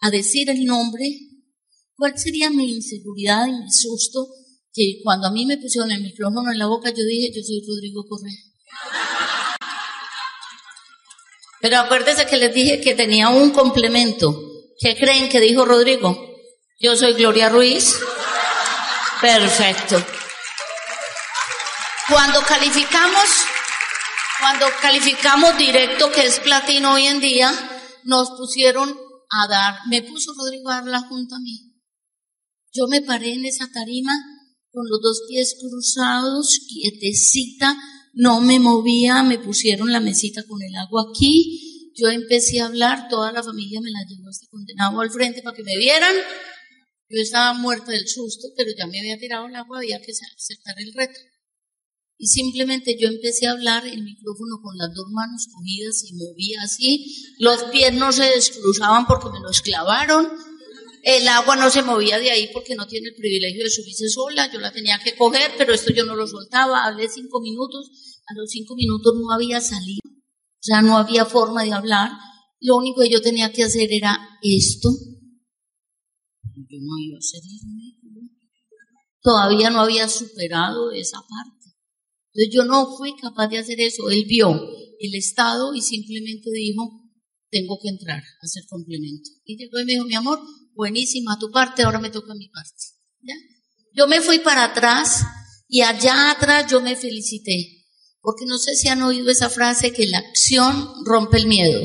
a 0.00 0.10
decir 0.10 0.50
el 0.50 0.64
nombre, 0.64 1.04
¿cuál 1.96 2.18
sería 2.18 2.50
mi 2.50 2.70
inseguridad 2.76 3.46
y 3.46 3.52
mi 3.52 3.72
susto? 3.72 4.28
Que 4.72 5.00
cuando 5.02 5.28
a 5.28 5.30
mí 5.30 5.46
me 5.46 5.56
pusieron 5.56 5.90
el 5.90 6.02
micrófono 6.02 6.50
en 6.52 6.58
la 6.58 6.66
boca, 6.66 6.90
yo 6.90 7.04
dije, 7.04 7.32
yo 7.34 7.42
soy 7.42 7.62
Rodrigo 7.66 8.04
Correa. 8.06 8.34
Pero 11.60 11.78
acuérdese 11.78 12.26
que 12.26 12.36
les 12.36 12.52
dije 12.52 12.80
que 12.82 12.94
tenía 12.94 13.30
un 13.30 13.50
complemento. 13.50 14.38
¿Qué 14.78 14.96
creen 14.96 15.30
que 15.30 15.40
dijo 15.40 15.64
Rodrigo? 15.64 16.14
Yo 16.78 16.94
soy 16.94 17.14
Gloria 17.14 17.48
Ruiz. 17.48 17.94
Perfecto. 19.22 20.04
Cuando 22.10 22.42
calificamos 22.42 23.43
cuando 24.44 24.66
calificamos 24.82 25.56
directo, 25.56 26.12
que 26.12 26.26
es 26.26 26.38
platino 26.40 26.92
hoy 26.92 27.06
en 27.06 27.18
día, 27.18 27.50
nos 28.04 28.28
pusieron 28.32 28.90
a 28.90 29.48
dar, 29.48 29.74
me 29.88 30.02
puso 30.02 30.34
Rodrigo 30.36 30.68
a 30.68 30.74
dar 30.74 30.86
la 30.86 31.00
junta 31.00 31.36
a 31.36 31.40
mí. 31.40 31.72
Yo 32.70 32.86
me 32.86 33.00
paré 33.00 33.32
en 33.32 33.46
esa 33.46 33.72
tarima 33.72 34.12
con 34.70 34.86
los 34.86 35.00
dos 35.00 35.22
pies 35.30 35.56
cruzados, 35.58 36.60
quietecita, 36.68 37.74
no 38.12 38.42
me 38.42 38.58
movía, 38.58 39.22
me 39.22 39.38
pusieron 39.38 39.90
la 39.90 40.00
mesita 40.00 40.42
con 40.46 40.60
el 40.60 40.76
agua 40.76 41.06
aquí, 41.08 41.92
yo 41.96 42.10
empecé 42.10 42.60
a 42.60 42.66
hablar, 42.66 43.08
toda 43.08 43.32
la 43.32 43.42
familia 43.42 43.80
me 43.80 43.92
la 43.92 44.04
llevó 44.06 44.28
este 44.28 44.46
condenado 44.48 45.00
al 45.00 45.10
frente 45.10 45.40
para 45.40 45.56
que 45.56 45.62
me 45.62 45.78
vieran. 45.78 46.14
Yo 47.08 47.18
estaba 47.22 47.54
muerta 47.54 47.92
del 47.92 48.06
susto, 48.06 48.48
pero 48.58 48.70
ya 48.76 48.86
me 48.88 49.00
había 49.00 49.16
tirado 49.16 49.46
el 49.46 49.56
agua, 49.56 49.78
había 49.78 50.02
que 50.02 50.12
aceptar 50.12 50.74
el 50.80 50.92
reto. 50.92 51.18
Y 52.16 52.28
simplemente 52.28 52.96
yo 52.98 53.08
empecé 53.08 53.46
a 53.46 53.52
hablar 53.52 53.86
el 53.86 54.02
micrófono 54.02 54.60
con 54.62 54.76
las 54.78 54.94
dos 54.94 55.06
manos 55.10 55.48
cogidas 55.52 56.04
y 56.04 56.14
movía 56.14 56.62
así. 56.62 57.34
Los 57.38 57.64
pies 57.64 57.92
no 57.92 58.12
se 58.12 58.24
descruzaban 58.24 59.06
porque 59.06 59.30
me 59.30 59.40
los 59.40 59.60
clavaron. 59.60 60.28
El 61.02 61.28
agua 61.28 61.56
no 61.56 61.68
se 61.70 61.82
movía 61.82 62.18
de 62.18 62.30
ahí 62.30 62.48
porque 62.52 62.76
no 62.76 62.86
tiene 62.86 63.08
el 63.08 63.14
privilegio 63.14 63.64
de 63.64 63.70
subirse 63.70 64.08
sola. 64.08 64.50
Yo 64.50 64.58
la 64.58 64.72
tenía 64.72 64.98
que 65.04 65.14
coger, 65.16 65.52
pero 65.58 65.74
esto 65.74 65.92
yo 65.92 66.06
no 66.06 66.16
lo 66.16 66.26
soltaba. 66.26 66.84
Hablé 66.84 67.08
cinco 67.08 67.40
minutos. 67.40 67.90
A 68.26 68.34
los 68.34 68.48
cinco 68.48 68.74
minutos 68.74 69.14
no 69.16 69.30
había 69.30 69.60
salido. 69.60 70.00
O 70.06 70.62
sea, 70.62 70.80
no 70.80 70.96
había 70.96 71.26
forma 71.26 71.62
de 71.62 71.72
hablar. 71.72 72.12
Lo 72.60 72.76
único 72.76 73.02
que 73.02 73.10
yo 73.10 73.20
tenía 73.20 73.52
que 73.52 73.64
hacer 73.64 73.92
era 73.92 74.38
esto. 74.40 74.88
Yo 76.56 76.78
no 76.80 76.98
iba 76.98 77.16
a 77.16 77.18
hacer 77.18 77.42
Todavía 79.20 79.70
no 79.70 79.80
había 79.80 80.08
superado 80.08 80.90
esa 80.92 81.18
parte. 81.18 81.53
Entonces 82.34 82.52
yo 82.52 82.64
no 82.64 82.96
fui 82.96 83.14
capaz 83.16 83.48
de 83.48 83.58
hacer 83.58 83.80
eso. 83.80 84.10
Él 84.10 84.24
vio 84.26 84.50
el 84.98 85.14
estado 85.14 85.74
y 85.74 85.80
simplemente 85.80 86.50
dijo, 86.52 86.90
tengo 87.50 87.78
que 87.80 87.88
entrar 87.88 88.18
a 88.18 88.44
hacer 88.44 88.64
complemento. 88.68 89.30
Y 89.44 89.56
llegó 89.56 89.78
y 89.78 89.84
me 89.84 89.92
dijo, 89.92 90.04
mi 90.04 90.14
amor, 90.14 90.40
buenísima 90.74 91.38
tu 91.38 91.50
parte, 91.50 91.82
ahora 91.82 92.00
me 92.00 92.10
toca 92.10 92.34
mi 92.34 92.48
parte. 92.48 92.74
Yo 93.92 94.08
me 94.08 94.20
fui 94.20 94.40
para 94.40 94.64
atrás 94.64 95.22
y 95.68 95.82
allá 95.82 96.32
atrás 96.32 96.70
yo 96.70 96.80
me 96.80 96.96
felicité. 96.96 97.84
Porque 98.20 98.46
no 98.46 98.58
sé 98.58 98.74
si 98.74 98.88
han 98.88 99.02
oído 99.02 99.30
esa 99.30 99.50
frase 99.50 99.92
que 99.92 100.06
la 100.06 100.18
acción 100.18 100.88
rompe 101.04 101.38
el 101.38 101.46
miedo. 101.46 101.80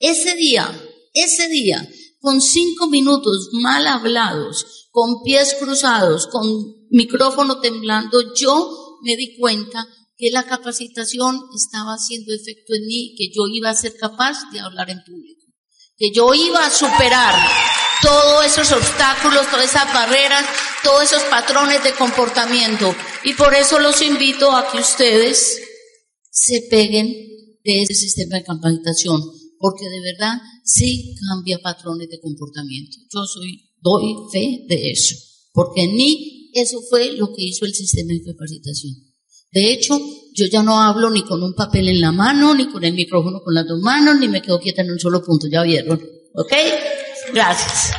Ese 0.00 0.34
día, 0.34 0.66
ese 1.14 1.48
día, 1.48 1.86
con 2.20 2.40
cinco 2.40 2.88
minutos 2.88 3.50
mal 3.52 3.86
hablados, 3.86 4.88
con 4.90 5.22
pies 5.22 5.56
cruzados, 5.60 6.26
con 6.26 6.88
micrófono 6.90 7.60
temblando, 7.60 8.34
yo 8.34 8.87
me 9.02 9.16
di 9.16 9.36
cuenta 9.36 9.86
que 10.16 10.30
la 10.30 10.44
capacitación 10.44 11.40
estaba 11.54 11.94
haciendo 11.94 12.34
efecto 12.34 12.74
en 12.74 12.86
mí, 12.86 13.14
que 13.16 13.28
yo 13.28 13.46
iba 13.52 13.70
a 13.70 13.74
ser 13.74 13.96
capaz 13.96 14.50
de 14.52 14.60
hablar 14.60 14.90
en 14.90 15.02
público. 15.04 15.38
que 16.00 16.12
yo 16.12 16.32
iba 16.32 16.64
a 16.64 16.70
superar 16.70 17.34
todos 18.00 18.46
esos 18.46 18.70
obstáculos, 18.70 19.50
todas 19.50 19.68
esas 19.68 19.92
barreras, 19.92 20.46
todos 20.84 21.02
esos 21.02 21.24
patrones 21.24 21.82
de 21.82 21.92
comportamiento. 21.94 22.94
Y 23.24 23.34
por 23.34 23.52
eso 23.52 23.80
los 23.80 24.00
invito 24.00 24.52
a 24.52 24.70
que 24.70 24.78
ustedes 24.78 25.60
se 26.30 26.68
peguen 26.70 27.08
de 27.64 27.82
ese 27.82 27.94
sistema 27.94 28.36
de 28.36 28.44
capacitación, 28.44 29.20
porque 29.58 29.88
de 29.88 30.00
verdad 30.00 30.34
sí 30.64 31.16
cambia 31.28 31.58
patrones 31.58 32.08
de 32.08 32.20
comportamiento. 32.20 32.96
Yo 33.12 33.24
soy, 33.26 33.68
doy 33.80 34.14
fe 34.32 34.64
de 34.68 34.90
eso, 34.92 35.16
porque 35.52 35.82
en 35.82 35.96
mí 35.96 36.37
eso 36.60 36.80
fue 36.88 37.12
lo 37.12 37.28
que 37.28 37.42
hizo 37.42 37.64
el 37.64 37.74
sistema 37.74 38.12
de 38.12 38.32
capacitación. 38.32 38.94
De 39.50 39.72
hecho, 39.72 39.98
yo 40.34 40.46
ya 40.46 40.62
no 40.62 40.80
hablo 40.80 41.10
ni 41.10 41.22
con 41.22 41.42
un 41.42 41.54
papel 41.54 41.88
en 41.88 42.00
la 42.00 42.12
mano, 42.12 42.54
ni 42.54 42.70
con 42.70 42.84
el 42.84 42.92
micrófono 42.92 43.40
con 43.42 43.54
las 43.54 43.66
dos 43.66 43.80
manos, 43.80 44.18
ni 44.18 44.28
me 44.28 44.42
quedo 44.42 44.60
quieta 44.60 44.82
en 44.82 44.90
un 44.90 45.00
solo 45.00 45.24
punto, 45.24 45.46
ya 45.50 45.62
vieron. 45.62 46.00
¿Ok? 46.34 46.52
Gracias. 47.32 47.92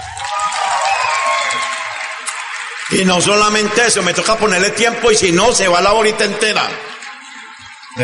Y 2.92 3.06
no 3.06 3.22
solamente 3.22 3.86
eso, 3.88 4.02
me 4.02 4.14
toca 4.14 4.38
ponerle 4.38 4.72
tiempo 4.72 5.12
y 5.12 5.16
si 5.16 5.32
no, 5.32 5.54
se 5.54 5.68
va 5.68 5.82
la 5.82 5.94
horita 5.94 6.26
entera. 6.26 6.70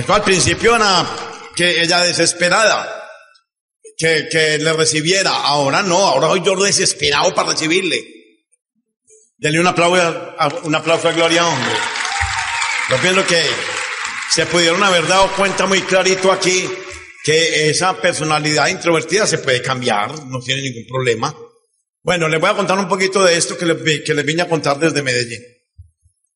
Al 0.07 0.23
principio 0.23 0.77
que 1.55 1.81
ella 1.81 2.03
desesperada, 2.03 3.05
que, 3.97 4.27
que 4.29 4.57
le 4.57 4.73
recibiera. 4.73 5.31
Ahora 5.31 5.81
no, 5.81 5.97
ahora 5.97 6.27
soy 6.27 6.43
yo 6.43 6.55
desesperado 6.55 7.33
para 7.33 7.51
recibirle. 7.51 8.14
Dele 9.37 9.59
un 9.59 9.67
aplauso, 9.67 10.33
un 10.63 10.75
aplauso 10.75 11.09
a 11.09 11.11
Gloria, 11.11 11.45
hombre. 11.45 11.73
Yo 12.89 12.97
pienso 13.01 13.25
que 13.25 13.43
se 14.31 14.45
pudieron 14.45 14.81
haber 14.81 15.05
dado 15.07 15.29
cuenta 15.35 15.65
muy 15.65 15.81
clarito 15.81 16.31
aquí 16.31 16.69
que 17.23 17.69
esa 17.69 17.99
personalidad 17.99 18.67
introvertida 18.69 19.27
se 19.27 19.39
puede 19.39 19.61
cambiar, 19.61 20.23
no 20.25 20.39
tiene 20.39 20.61
ningún 20.61 20.85
problema. 20.87 21.35
Bueno, 22.01 22.29
les 22.29 22.39
voy 22.39 22.49
a 22.49 22.55
contar 22.55 22.79
un 22.79 22.87
poquito 22.87 23.23
de 23.25 23.35
esto 23.35 23.57
que 23.57 23.65
les, 23.65 24.03
que 24.03 24.13
vine 24.23 24.43
a 24.43 24.47
contar 24.47 24.79
desde 24.79 25.01
Medellín. 25.01 25.41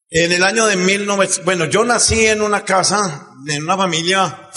En 0.10 0.32
el 0.34 0.44
año 0.44 0.66
de 0.66 0.76
1900, 0.76 1.46
bueno, 1.46 1.66
yo 1.66 1.86
nací 1.86 2.26
en 2.26 2.42
una 2.42 2.66
casa, 2.66 3.30
en 3.48 3.64
una 3.64 3.78
familia 3.78 4.50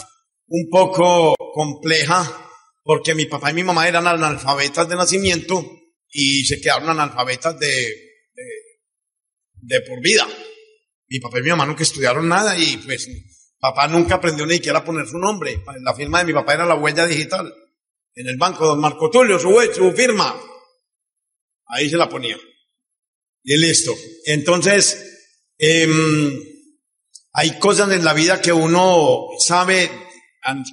un 0.49 0.69
poco 0.69 1.37
compleja, 1.55 2.51
porque 2.83 3.15
mi 3.15 3.27
papá 3.27 3.51
y 3.51 3.55
mi 3.55 3.63
mamá 3.63 3.87
eran 3.87 4.07
analfabetas 4.07 4.89
de 4.89 4.97
nacimiento 4.97 5.65
y 6.09 6.45
se 6.45 6.61
quedaron 6.61 6.89
analfabetas 6.89 7.59
de, 7.59 8.12
de, 9.63 9.81
por 9.83 10.01
vida. 10.01 10.27
Mi 11.09 11.19
papá 11.21 11.39
y 11.39 11.43
mi 11.43 11.51
mamá 11.51 11.67
nunca 11.67 11.83
estudiaron 11.83 12.29
nada 12.29 12.59
y 12.59 12.77
pues 12.79 13.09
papá 13.59 13.87
nunca 13.87 14.17
aprendió 14.17 14.45
ni 14.45 14.55
siquiera 14.55 14.81
a 14.81 14.85
poner 14.85 15.07
su 15.07 15.19
nombre. 15.19 15.63
La 15.83 15.95
firma 15.95 16.19
de 16.19 16.25
mi 16.27 16.33
papá 16.33 16.55
era 16.55 16.67
la 16.67 16.75
huella 16.75 17.07
digital. 17.07 17.55
En 18.15 18.29
el 18.29 18.37
banco, 18.37 18.67
don 18.67 18.81
Marco 18.81 19.09
Tulio, 19.09 19.39
su, 19.39 19.51
su 19.75 19.93
firma. 19.93 20.39
Ahí 21.67 21.89
se 21.89 21.97
la 21.97 22.09
ponía. 22.09 22.37
Y 23.45 23.57
listo. 23.57 23.95
Entonces, 24.27 25.49
eh, 25.59 25.89
hay 27.33 27.59
cosas 27.59 27.91
en 27.93 28.05
la 28.05 28.13
vida 28.13 28.41
que 28.41 28.53
uno 28.53 29.29
sabe 29.39 29.91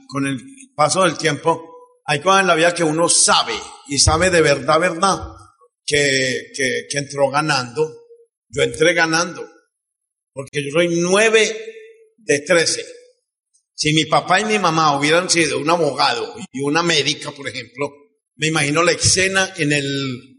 con 0.08 0.28
el 0.28 0.42
paso 0.76 1.04
del 1.04 1.18
tiempo. 1.18 1.64
Hay 2.06 2.22
cosas 2.22 2.42
en 2.42 2.48
la 2.48 2.56
vida 2.56 2.74
que 2.74 2.84
uno 2.84 3.08
sabe 3.08 3.54
y 3.88 4.00
sabe 4.00 4.30
de 4.30 4.42
verdad, 4.42 4.80
verdad, 4.80 5.20
que, 5.86 6.52
que, 6.56 6.88
que 6.90 6.98
entró 6.98 7.30
ganando. 7.30 7.99
Yo 8.50 8.64
entré 8.64 8.94
ganando. 8.94 9.48
Porque 10.34 10.64
yo 10.64 10.72
soy 10.72 11.00
nueve 11.02 11.56
de 12.18 12.40
trece. 12.42 12.84
Si 13.74 13.94
mi 13.94 14.06
papá 14.06 14.42
y 14.42 14.46
mi 14.46 14.60
mamá 14.60 14.98
hubieran 14.98 15.30
sido 15.30 15.60
un 15.60 15.70
abogado 15.70 16.36
y 16.52 16.62
una 16.62 16.84
médica, 16.84 17.32
por 17.32 17.48
ejemplo, 17.48 17.92
me 18.36 18.48
imagino 18.48 18.84
la 18.84 18.92
escena 18.92 19.54
en 19.58 19.72
el 19.72 20.36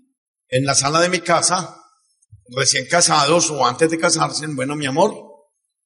en 0.48 0.64
la 0.64 0.74
sala 0.74 1.00
de 1.00 1.08
mi 1.08 1.20
casa, 1.20 1.76
recién 2.48 2.86
casados 2.86 3.50
o 3.50 3.64
antes 3.64 3.88
de 3.88 3.98
casarse, 3.98 4.46
bueno, 4.48 4.74
mi 4.74 4.84
amor, 4.84 5.14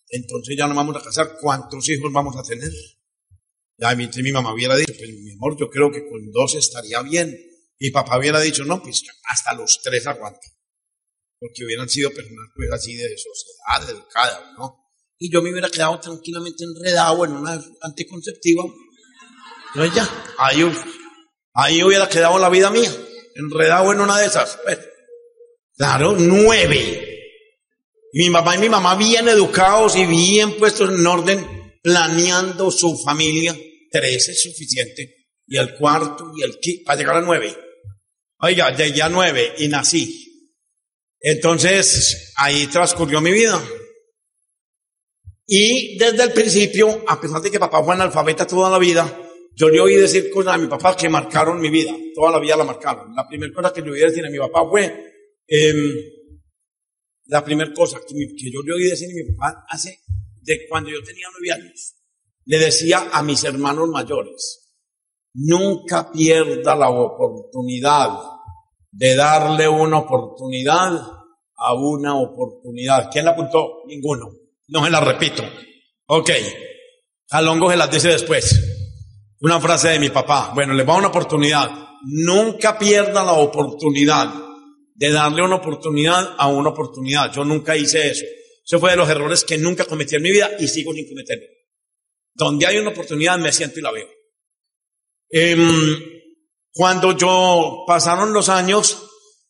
entonces 0.09 0.57
ya 0.57 0.67
no 0.67 0.75
vamos 0.75 0.97
a 0.97 1.03
casar, 1.03 1.37
¿cuántos 1.41 1.89
hijos 1.89 2.11
vamos 2.13 2.35
a 2.37 2.43
tener? 2.43 2.71
Ya 3.77 3.95
mi, 3.95 4.09
mi 4.09 4.33
mamá 4.33 4.55
hubiera 4.55 4.77
dicho, 4.77 4.95
pues 4.97 5.11
mi 5.11 5.33
amor, 5.33 5.57
yo 5.59 5.69
creo 5.69 5.91
que 5.91 6.09
con 6.09 6.31
dos 6.31 6.55
estaría 6.55 7.03
bien. 7.03 7.37
Y 7.79 7.91
papá 7.91 8.19
hubiera 8.19 8.41
dicho, 8.41 8.65
no, 8.65 8.83
pues 8.83 9.03
hasta 9.25 9.53
los 9.55 9.81
tres 9.83 10.07
aguanta. 10.07 10.47
Porque 11.45 11.65
hubieran 11.67 11.91
sido 11.91 12.09
personas 12.09 12.49
pues 12.57 12.71
así 12.73 12.95
de 12.95 13.15
sociedad, 13.19 13.91
educadas, 13.91 14.41
¿no? 14.57 14.79
Y 15.19 15.31
yo 15.31 15.43
me 15.43 15.51
hubiera 15.51 15.69
quedado 15.69 16.01
tranquilamente 16.01 16.65
enredado 16.65 17.23
en 17.27 17.33
una 17.33 17.63
anticonceptiva. 17.83 18.65
No, 19.75 19.85
ya, 19.95 20.09
ahí, 20.39 20.65
ahí 21.53 21.83
hubiera 21.83 22.09
quedado 22.09 22.39
la 22.39 22.49
vida 22.49 22.71
mía 22.71 22.91
enredado 23.35 23.93
en 23.93 24.01
una 24.01 24.19
de 24.19 24.27
esas. 24.27 24.59
Pues, 24.65 24.79
claro, 25.77 26.17
nueve. 26.19 27.11
Mi 28.13 28.31
papá 28.31 28.57
y 28.57 28.61
mi 28.61 28.69
mamá 28.69 28.97
bien 28.97 29.29
educados 29.29 29.97
y 29.97 30.07
bien 30.07 30.57
puestos 30.57 30.89
en 30.89 31.07
orden, 31.07 31.47
planeando 31.83 32.71
su 32.71 32.97
familia. 33.05 33.55
Tres 33.91 34.29
es 34.29 34.43
suficiente. 34.43 35.27
Y 35.47 35.59
el 35.59 35.75
cuarto 35.75 36.33
y 36.35 36.43
el 36.43 36.59
quinto, 36.59 36.85
para 36.87 36.99
llegar 36.99 37.17
a 37.17 37.21
nueve. 37.21 37.55
Oiga, 38.39 38.75
llegué 38.75 39.03
a 39.03 39.09
nueve 39.09 39.55
y 39.59 39.69
nací. 39.69 40.24
Entonces, 41.27 42.35
ahí 42.37 42.67
transcurrió 42.67 43.19
mi 43.23 43.33
vida. 43.33 43.59
Y 45.47 45.97
desde 45.97 46.23
el 46.23 46.33
principio, 46.35 47.03
a 47.09 47.19
pesar 47.19 47.41
de 47.41 47.51
que 47.51 47.59
papá 47.59 47.83
fue 47.83 47.95
analfabeta 47.95 48.47
toda 48.47 48.69
la 48.69 48.79
vida, 48.79 49.21
yo 49.55 49.71
le 49.71 49.81
oí 49.81 49.97
decir 49.97 50.31
cosas 50.31 50.55
a 50.55 50.59
mi 50.59 50.67
papá 50.67 50.95
que 50.95 51.09
marcaron 51.09 51.63
mi 51.63 51.71
vida, 51.71 51.97
toda 52.15 52.33
la 52.33 52.39
vida 52.41 52.59
la 52.59 52.65
marcaron. 52.65 53.15
La 53.15 53.27
primera 53.27 53.55
cosa 53.55 53.73
que 53.73 53.81
le 53.81 53.93
oí 53.93 54.01
decir 54.01 54.27
a 54.27 54.29
mi 54.29 54.37
papá 54.37 54.69
fue, 54.69 55.15
eh, 55.49 55.73
la 57.25 57.43
primera 57.43 57.73
cosa 57.73 58.01
que, 58.07 58.15
que, 58.15 58.53
yo 58.53 58.61
le 58.63 58.75
oí 58.75 58.85
decir 58.85 59.09
a 59.11 59.15
mi 59.15 59.35
papá 59.35 59.65
hace, 59.71 60.01
de 60.43 60.69
cuando 60.69 60.91
yo 60.91 61.03
tenía 61.03 61.29
nueve 61.33 61.53
años, 61.53 61.95
le 62.45 62.59
decía 62.59 63.09
a 63.11 63.23
mis 63.23 63.43
hermanos 63.45 63.89
mayores, 63.89 64.75
nunca 65.33 66.13
pierda 66.13 66.77
la 66.77 66.91
oportunidad 66.91 68.11
de 68.97 69.17
darle 69.17 69.67
una 69.67 69.99
oportunidad 69.99 71.14
a 71.65 71.75
una 71.75 72.17
oportunidad. 72.17 73.09
¿Quién 73.11 73.25
la 73.25 73.33
apuntó? 73.33 73.83
Ninguno. 73.87 74.33
No 74.69 74.85
se 74.85 74.91
la 74.91 75.01
repito. 75.01 75.43
Ok. 76.07 76.31
Alongo 77.31 77.71
se 77.71 77.77
las 77.77 77.91
dice 77.91 78.09
después. 78.09 78.61
Una 79.41 79.61
frase 79.61 79.89
de 79.89 79.99
mi 79.99 80.11
papá. 80.11 80.53
Bueno, 80.55 80.75
le 80.75 80.85
va 80.85 80.97
una 80.97 81.09
oportunidad. 81.09 81.71
Nunca 82.03 82.79
pierda 82.79 83.25
la 83.25 83.33
oportunidad 83.33 84.33
de 84.95 85.11
darle 85.11 85.43
una 85.43 85.57
oportunidad 85.57 86.35
a 86.39 86.49
una 86.49 86.71
oportunidad. 86.71 87.33
Yo 87.33 87.45
nunca 87.45 87.77
hice 87.77 88.11
eso. 88.11 88.25
Eso 88.65 88.79
fue 88.79 88.91
de 88.91 88.97
los 88.97 89.09
errores 89.09 89.45
que 89.45 89.59
nunca 89.59 89.85
cometí 89.85 90.17
en 90.17 90.23
mi 90.23 90.31
vida 90.31 90.51
y 90.59 90.69
sigo 90.69 90.93
sin 90.93 91.09
cometerlo. 91.09 91.47
Donde 92.35 92.67
hay 92.67 92.79
una 92.79 92.91
oportunidad 92.91 93.39
me 93.39 93.53
siento 93.53 93.81
y 93.81 93.83
la 93.83 93.93
veo. 93.93 94.09
Eh, 95.31 95.57
cuando 96.73 97.17
yo 97.17 97.85
pasaron 97.87 98.33
los 98.33 98.49
años, 98.49 99.04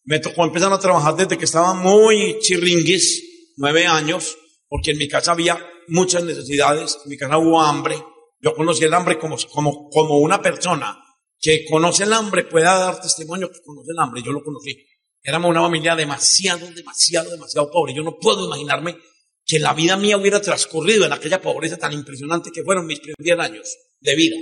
me 0.05 0.19
tocó 0.21 0.45
empezar 0.45 0.73
a 0.73 0.79
trabajar 0.79 1.17
desde 1.17 1.39
que 1.39 1.45
estaba 1.45 1.75
muy 1.75 2.39
chirringuis, 2.41 3.53
nueve 3.57 3.87
años, 3.87 4.37
porque 4.69 4.93
en 4.93 4.99
mi 4.99 5.09
casa 5.09 5.33
había 5.33 5.59
muchas 5.89 6.25
necesidades, 6.25 6.99
en 7.05 7.11
mi 7.11 7.17
casa 7.17 7.39
hubo 7.39 7.61
hambre, 7.61 7.97
yo 8.41 8.55
conocí 8.55 8.85
el 8.85 8.93
hambre 8.93 9.19
como, 9.19 9.37
como, 9.51 9.89
como 9.89 10.19
una 10.19 10.43
persona 10.43 11.01
que 11.41 11.65
conoce 11.65 12.05
el 12.05 12.13
hambre, 12.13 12.45
pueda 12.45 12.79
dar 12.79 13.01
testimonio 13.01 13.51
que 13.51 13.61
conoce 13.63 13.93
el 13.93 13.99
hambre. 13.99 14.23
Yo 14.23 14.33
lo 14.33 14.43
conocí. 14.43 14.77
Éramos 15.23 15.51
una 15.51 15.63
familia 15.63 15.97
demasiado, 15.97 16.71
demasiado, 16.71 17.31
demasiado 17.31 17.71
pobre. 17.71 17.95
Yo 17.95 18.03
no 18.03 18.19
puedo 18.19 18.47
imaginarme 18.47 18.99
que 19.47 19.59
la 19.59 19.73
vida 19.73 19.97
mía 19.97 20.19
hubiera 20.19 20.41
transcurrido 20.41 21.07
en 21.07 21.13
aquella 21.13 21.41
pobreza 21.41 21.79
tan 21.79 21.95
impresionante 21.95 22.51
que 22.53 22.63
fueron 22.63 22.87
mis 22.87 23.01
primeros 23.01 23.25
10 23.25 23.39
años 23.39 23.77
de 24.01 24.15
vida. 24.15 24.37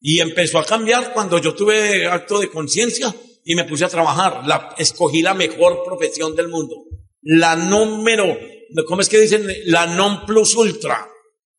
Y 0.00 0.20
empezó 0.20 0.58
a 0.58 0.64
cambiar 0.64 1.14
cuando 1.14 1.38
yo 1.38 1.54
tuve 1.54 2.06
acto 2.06 2.40
de 2.40 2.50
conciencia 2.50 3.14
y 3.48 3.56
me 3.56 3.64
puse 3.64 3.84
a 3.84 3.88
trabajar. 3.88 4.46
La, 4.46 4.76
escogí 4.76 5.22
la 5.22 5.34
mejor 5.34 5.82
profesión 5.84 6.36
del 6.36 6.48
mundo. 6.48 6.76
La 7.22 7.56
número, 7.56 8.38
¿cómo 8.86 9.00
es 9.00 9.08
que 9.08 9.18
dicen? 9.18 9.44
La 9.64 9.86
non 9.86 10.24
plus 10.24 10.54
ultra 10.54 11.08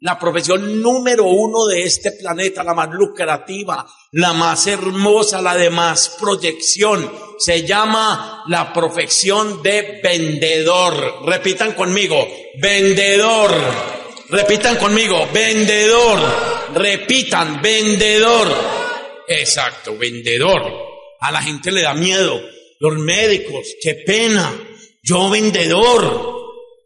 la 0.01 0.17
profesión 0.17 0.81
número 0.81 1.25
uno 1.25 1.65
de 1.65 1.83
este 1.83 2.13
planeta, 2.13 2.63
la 2.63 2.73
más 2.73 2.89
lucrativa, 2.89 3.85
la 4.13 4.31
más 4.33 4.65
hermosa, 4.67 5.41
la 5.41 5.55
de 5.55 5.69
más 5.69 6.15
proyección. 6.19 7.11
Se 7.37 7.65
llama 7.65 8.43
la 8.47 8.71
profesión 8.71 9.61
de 9.61 9.99
vendedor. 10.01 11.25
Repitan 11.25 11.73
conmigo, 11.73 12.25
vendedor. 12.61 13.51
Repitan 14.29 14.77
conmigo, 14.77 15.27
vendedor. 15.33 16.19
Repitan, 16.75 17.61
vendedor. 17.61 18.47
Exacto, 19.27 19.97
vendedor. 19.97 20.88
A 21.19 21.31
la 21.31 21.41
gente 21.41 21.71
le 21.71 21.81
da 21.81 21.93
miedo. 21.93 22.41
Los 22.79 22.97
médicos, 22.97 23.75
qué 23.81 23.95
pena. 24.05 24.53
Yo 25.03 25.29
vendedor. 25.29 26.37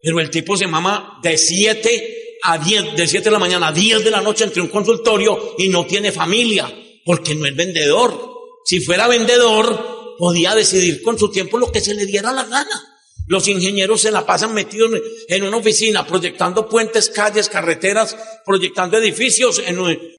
Pero 0.02 0.20
el 0.20 0.30
tipo 0.30 0.58
se 0.58 0.68
mama 0.68 1.20
de 1.22 1.38
siete 1.38 2.38
a 2.44 2.58
10, 2.58 2.96
de 2.96 3.08
7 3.08 3.24
de 3.24 3.32
la 3.32 3.40
mañana 3.40 3.70
a 3.70 3.72
10 3.72 4.04
de 4.04 4.12
la 4.12 4.22
noche 4.22 4.44
entre 4.44 4.62
un 4.62 4.68
consultorio 4.68 5.56
y 5.58 5.70
no 5.70 5.86
tiene 5.86 6.12
familia, 6.12 6.72
porque 7.06 7.36
no 7.36 7.46
es 7.46 7.56
vendedor. 7.56 8.34
Si 8.66 8.82
fuera 8.82 9.08
vendedor, 9.08 10.16
podía 10.18 10.54
decidir 10.54 11.02
con 11.02 11.18
su 11.18 11.32
tiempo 11.32 11.58
lo 11.58 11.72
que 11.72 11.80
se 11.80 11.94
le 11.94 12.06
diera 12.06 12.34
la 12.34 12.44
gana. 12.44 12.93
Los 13.28 13.48
ingenieros 13.48 14.02
se 14.02 14.12
la 14.12 14.26
pasan 14.26 14.54
metidos 14.54 14.92
en 15.30 15.44
una 15.44 15.58
oficina, 15.58 16.06
proyectando 16.06 16.68
puentes, 16.68 17.10
calles, 17.10 17.48
carreteras, 17.48 18.18
proyectando 18.46 18.98
edificios, 18.98 19.62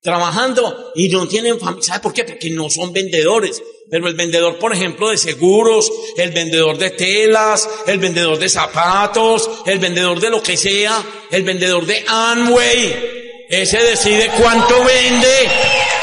trabajando 0.01 0.93
y 0.95 1.09
no 1.09 1.29
tienen 1.29 1.61
familia. 1.61 1.83
¿Sabe 1.83 2.01
por 2.01 2.15
qué? 2.15 2.25
Porque 2.25 2.51
no 2.51 2.71
son 2.71 2.93
vendedores. 2.93 3.63
Pero 3.91 4.09
el 4.09 4.15
vendedor, 4.15 4.59
por 4.59 4.73
ejemplo, 4.73 5.11
de 5.11 5.19
seguros, 5.19 5.93
el 6.17 6.31
vendedor 6.31 6.79
de 6.79 6.91
telas, 6.91 7.69
el 7.87 7.99
vendedor 7.99 8.39
de 8.39 8.49
zapatos, 8.49 9.51
el 9.67 9.79
vendedor 9.79 10.19
de 10.21 10.31
lo 10.31 10.43
que 10.43 10.57
sea, 10.57 11.05
el 11.31 11.43
vendedor 11.43 11.85
de 11.85 12.03
Amway, 12.09 13.24
ese 13.63 13.79
decide 13.79 14.31
cuánto 14.41 14.85
vende, 14.85 15.49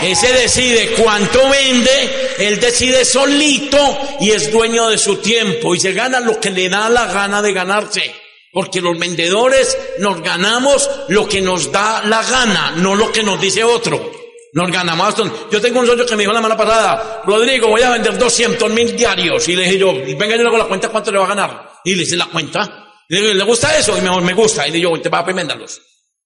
ese 0.02 0.32
decide 0.34 0.92
cuánto 0.92 1.50
vende, 1.50 2.30
él 2.38 2.60
decide 2.60 3.04
solito 3.06 3.78
y 4.20 4.32
es 4.32 4.52
dueño 4.52 4.90
de 4.90 4.98
su 4.98 5.18
tiempo 5.18 5.76
y 5.76 5.80
se 5.80 5.94
gana 5.94 6.20
lo 6.20 6.40
que 6.40 6.52
le 6.52 6.70
da 6.70 6.90
la 6.90 7.08
gana 7.08 7.42
de 7.42 7.54
ganarse. 7.54 8.14
Porque 8.54 8.82
los 8.82 9.00
vendedores 9.00 9.78
nos 10.00 10.22
ganamos 10.22 10.90
lo 11.08 11.28
que 11.28 11.42
nos 11.42 11.72
da 11.72 12.04
la 12.06 12.22
gana, 12.22 12.74
no 12.78 12.96
lo 12.96 13.12
que 13.12 13.24
nos 13.24 13.40
dice 13.40 13.64
otro. 13.64 14.12
Nos 14.54 14.70
ganamos. 14.70 15.16
Yo 15.50 15.62
tengo 15.62 15.80
un 15.80 15.88
socio 15.88 16.06
que 16.06 16.16
me 16.18 16.24
dijo 16.24 16.34
la 16.34 16.42
mala 16.42 16.58
pasada, 16.58 17.22
Rodrigo, 17.26 17.70
voy 17.70 17.82
a 17.82 17.92
vender 17.92 18.18
200 18.18 18.70
mil 18.72 18.96
diarios. 18.98 19.48
Y 19.48 19.56
le 19.56 19.64
dije 19.64 19.78
yo, 19.78 19.94
venga, 19.94 20.36
yo 20.36 20.44
le 20.44 20.48
hago 20.50 20.58
la 20.58 20.66
cuenta, 20.66 20.90
¿cuánto 20.90 21.12
le 21.12 21.20
va 21.20 21.26
a 21.26 21.30
ganar? 21.30 21.72
Y 21.86 21.96
le 21.96 22.04
hice 22.04 22.18
la 22.18 22.26
cuenta. 22.26 22.88
Le 23.08 23.22
dije, 23.22 23.34
¿le 23.34 23.44
gusta 23.46 23.78
eso? 23.78 23.98
Y 23.98 24.02
me, 24.02 24.22
me 24.22 24.34
gusta. 24.34 24.68
Y 24.68 24.72
le 24.72 24.78
digo, 24.78 25.00
te 25.00 25.08
va 25.08 25.20
a 25.20 25.24
venderlos. 25.24 25.82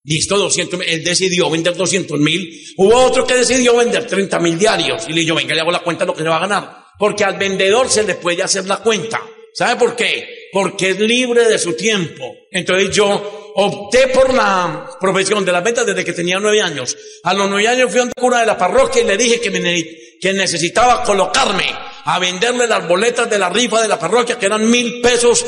Listo, 0.05 0.37
200 0.37 0.81
Él 0.85 1.03
decidió 1.03 1.49
vender 1.49 1.75
200 1.75 2.19
mil. 2.19 2.63
Hubo 2.77 2.95
otro 2.95 3.25
que 3.25 3.33
decidió 3.33 3.75
vender 3.75 4.05
30 4.05 4.39
mil 4.39 4.57
diarios. 4.57 5.03
Y 5.07 5.13
le 5.13 5.21
dijo, 5.21 5.35
venga, 5.35 5.55
le 5.55 5.61
hago 5.61 5.71
la 5.71 5.79
cuenta 5.79 6.05
de 6.05 6.07
lo 6.07 6.15
que 6.15 6.23
le 6.23 6.29
va 6.29 6.37
a 6.37 6.47
ganar. 6.47 6.85
Porque 6.99 7.23
al 7.23 7.37
vendedor 7.37 7.89
se 7.89 8.03
le 8.03 8.15
puede 8.15 8.43
hacer 8.43 8.65
la 8.65 8.77
cuenta. 8.77 9.21
¿Sabe 9.53 9.77
por 9.77 9.95
qué? 9.95 10.49
Porque 10.51 10.91
es 10.91 10.99
libre 10.99 11.47
de 11.47 11.57
su 11.57 11.73
tiempo. 11.73 12.35
Entonces 12.51 12.95
yo 12.95 13.51
opté 13.55 14.09
por 14.09 14.33
la 14.33 14.89
profesión 14.99 15.43
de 15.43 15.51
las 15.51 15.63
ventas 15.63 15.85
desde 15.85 16.03
que 16.05 16.13
tenía 16.13 16.39
nueve 16.39 16.61
años. 16.61 16.95
A 17.23 17.33
los 17.33 17.49
nueve 17.49 17.67
años 17.67 17.89
fui 17.89 18.01
a 18.01 18.03
un 18.03 18.11
cura 18.15 18.41
de 18.41 18.45
la 18.45 18.57
parroquia 18.57 19.01
y 19.01 19.05
le 19.05 19.17
dije 19.17 19.39
que, 19.39 19.49
me, 19.49 19.85
que 20.19 20.33
necesitaba 20.33 21.03
colocarme 21.03 21.65
a 22.05 22.19
venderle 22.19 22.67
las 22.67 22.87
boletas 22.87 23.29
de 23.29 23.39
la 23.39 23.49
rifa 23.49 23.81
de 23.81 23.87
la 23.87 23.97
parroquia, 23.97 24.37
que 24.37 24.45
eran 24.45 24.69
mil 24.69 25.01
pesos, 25.01 25.45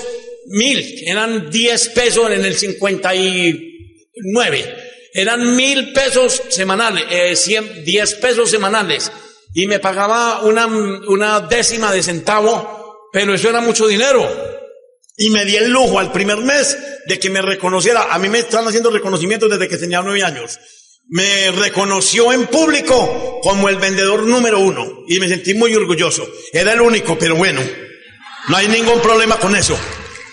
mil, 0.48 1.04
eran 1.06 1.52
diez 1.52 1.90
pesos 1.90 2.32
en 2.32 2.44
el 2.44 2.56
cincuenta 2.56 3.14
y 3.14 3.67
nueve. 4.24 4.76
Eran 5.14 5.56
mil 5.56 5.94
pesos 5.94 6.42
semanales, 6.50 7.06
eh, 7.10 7.36
cien, 7.36 7.84
diez 7.84 8.16
pesos 8.16 8.50
semanales. 8.50 9.12
Y 9.54 9.66
me 9.66 9.80
pagaba 9.80 10.42
una, 10.42 10.68
una 10.68 11.40
décima 11.42 11.92
de 11.92 12.04
centavo, 12.04 13.10
pero 13.12 13.34
eso 13.34 13.50
era 13.50 13.62
mucho 13.62 13.88
dinero. 13.88 14.30
Y 15.16 15.32
me 15.32 15.46
di 15.46 15.56
el 15.56 15.72
lujo 15.72 15.98
al 15.98 16.12
primer 16.12 16.38
mes 16.38 16.78
de 17.08 17.18
que 17.18 17.32
me 17.32 17.42
reconociera. 17.42 18.14
A 18.14 18.20
mí 18.20 18.30
me 18.30 18.40
están 18.40 18.68
haciendo 18.68 18.92
reconocimientos 18.92 19.50
desde 19.50 19.68
que 19.68 19.78
tenía 19.78 20.02
nueve 20.04 20.24
años. 20.24 20.60
Me 21.10 21.52
reconoció 21.52 22.34
en 22.34 22.48
público 22.48 23.40
como 23.42 23.70
el 23.70 23.78
vendedor 23.78 24.24
número 24.24 24.60
uno 24.60 25.06
y 25.08 25.20
me 25.20 25.30
sentí 25.30 25.54
muy 25.54 25.74
orgulloso. 25.74 26.28
Era 26.52 26.74
el 26.74 26.82
único, 26.82 27.18
pero 27.18 27.36
bueno, 27.36 27.62
no 28.50 28.58
hay 28.58 28.68
ningún 28.68 29.02
problema 29.02 29.40
con 29.40 29.56
eso. 29.56 29.80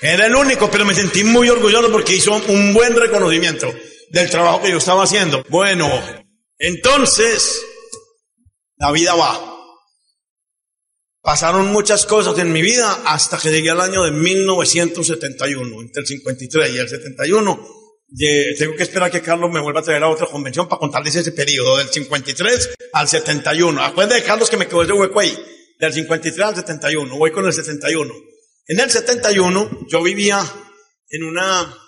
Era 0.07 0.27
el 0.27 0.37
único, 0.37 0.71
pero 0.71 0.85
me 0.85 0.95
sentí 0.95 1.25
muy 1.25 1.49
orgulloso 1.49 1.91
porque 1.91 2.15
hizo 2.15 2.35
un 2.49 2.75
buen 2.75 2.95
reconocimiento 2.95 3.75
del 4.11 4.29
trabajo 4.29 4.61
que 4.61 4.71
yo 4.71 4.77
estaba 4.77 5.05
haciendo. 5.05 5.43
Bueno, 5.49 5.91
entonces, 6.59 7.65
la 8.77 8.93
vida 8.93 9.15
va. 9.15 9.51
Pasaron 11.23 11.73
muchas 11.73 12.05
cosas 12.05 12.39
en 12.39 12.53
mi 12.53 12.61
vida 12.61 13.01
hasta 13.07 13.39
que 13.39 13.51
llegué 13.51 13.71
al 13.71 13.81
año 13.81 14.05
de 14.05 14.11
1971, 14.11 15.81
entre 15.81 16.03
el 16.03 16.07
53 16.07 16.75
y 16.75 16.77
el 16.77 16.89
71. 16.91 17.67
Tengo 18.59 18.77
que 18.77 18.83
esperar 18.83 19.11
que 19.11 19.23
Carlos 19.23 19.51
me 19.51 19.61
vuelva 19.61 19.81
a 19.81 19.85
traer 19.85 20.03
a 20.03 20.11
otra 20.11 20.27
convención 20.27 20.69
para 20.69 20.81
contarles 20.81 21.17
ese 21.17 21.33
periodo, 21.33 21.79
del 21.79 21.89
53 21.89 22.75
al 22.93 23.09
71. 23.09 23.83
Acuérdense 23.83 24.21
de 24.21 24.27
Carlos 24.27 24.51
que 24.51 24.59
me 24.59 24.69
quedó 24.69 24.83
ese 24.83 24.93
hueco 24.93 25.19
ahí, 25.19 25.35
del 25.81 25.95
53 25.95 26.47
al 26.47 26.57
71. 26.57 27.17
Voy 27.17 27.33
con 27.33 27.47
el 27.47 27.55
71. 27.55 28.34
En 28.67 28.81
el 28.81 28.91
71 28.91 29.87
yo 29.89 30.03
vivía 30.03 30.41
en 31.09 31.25
una 31.25 31.85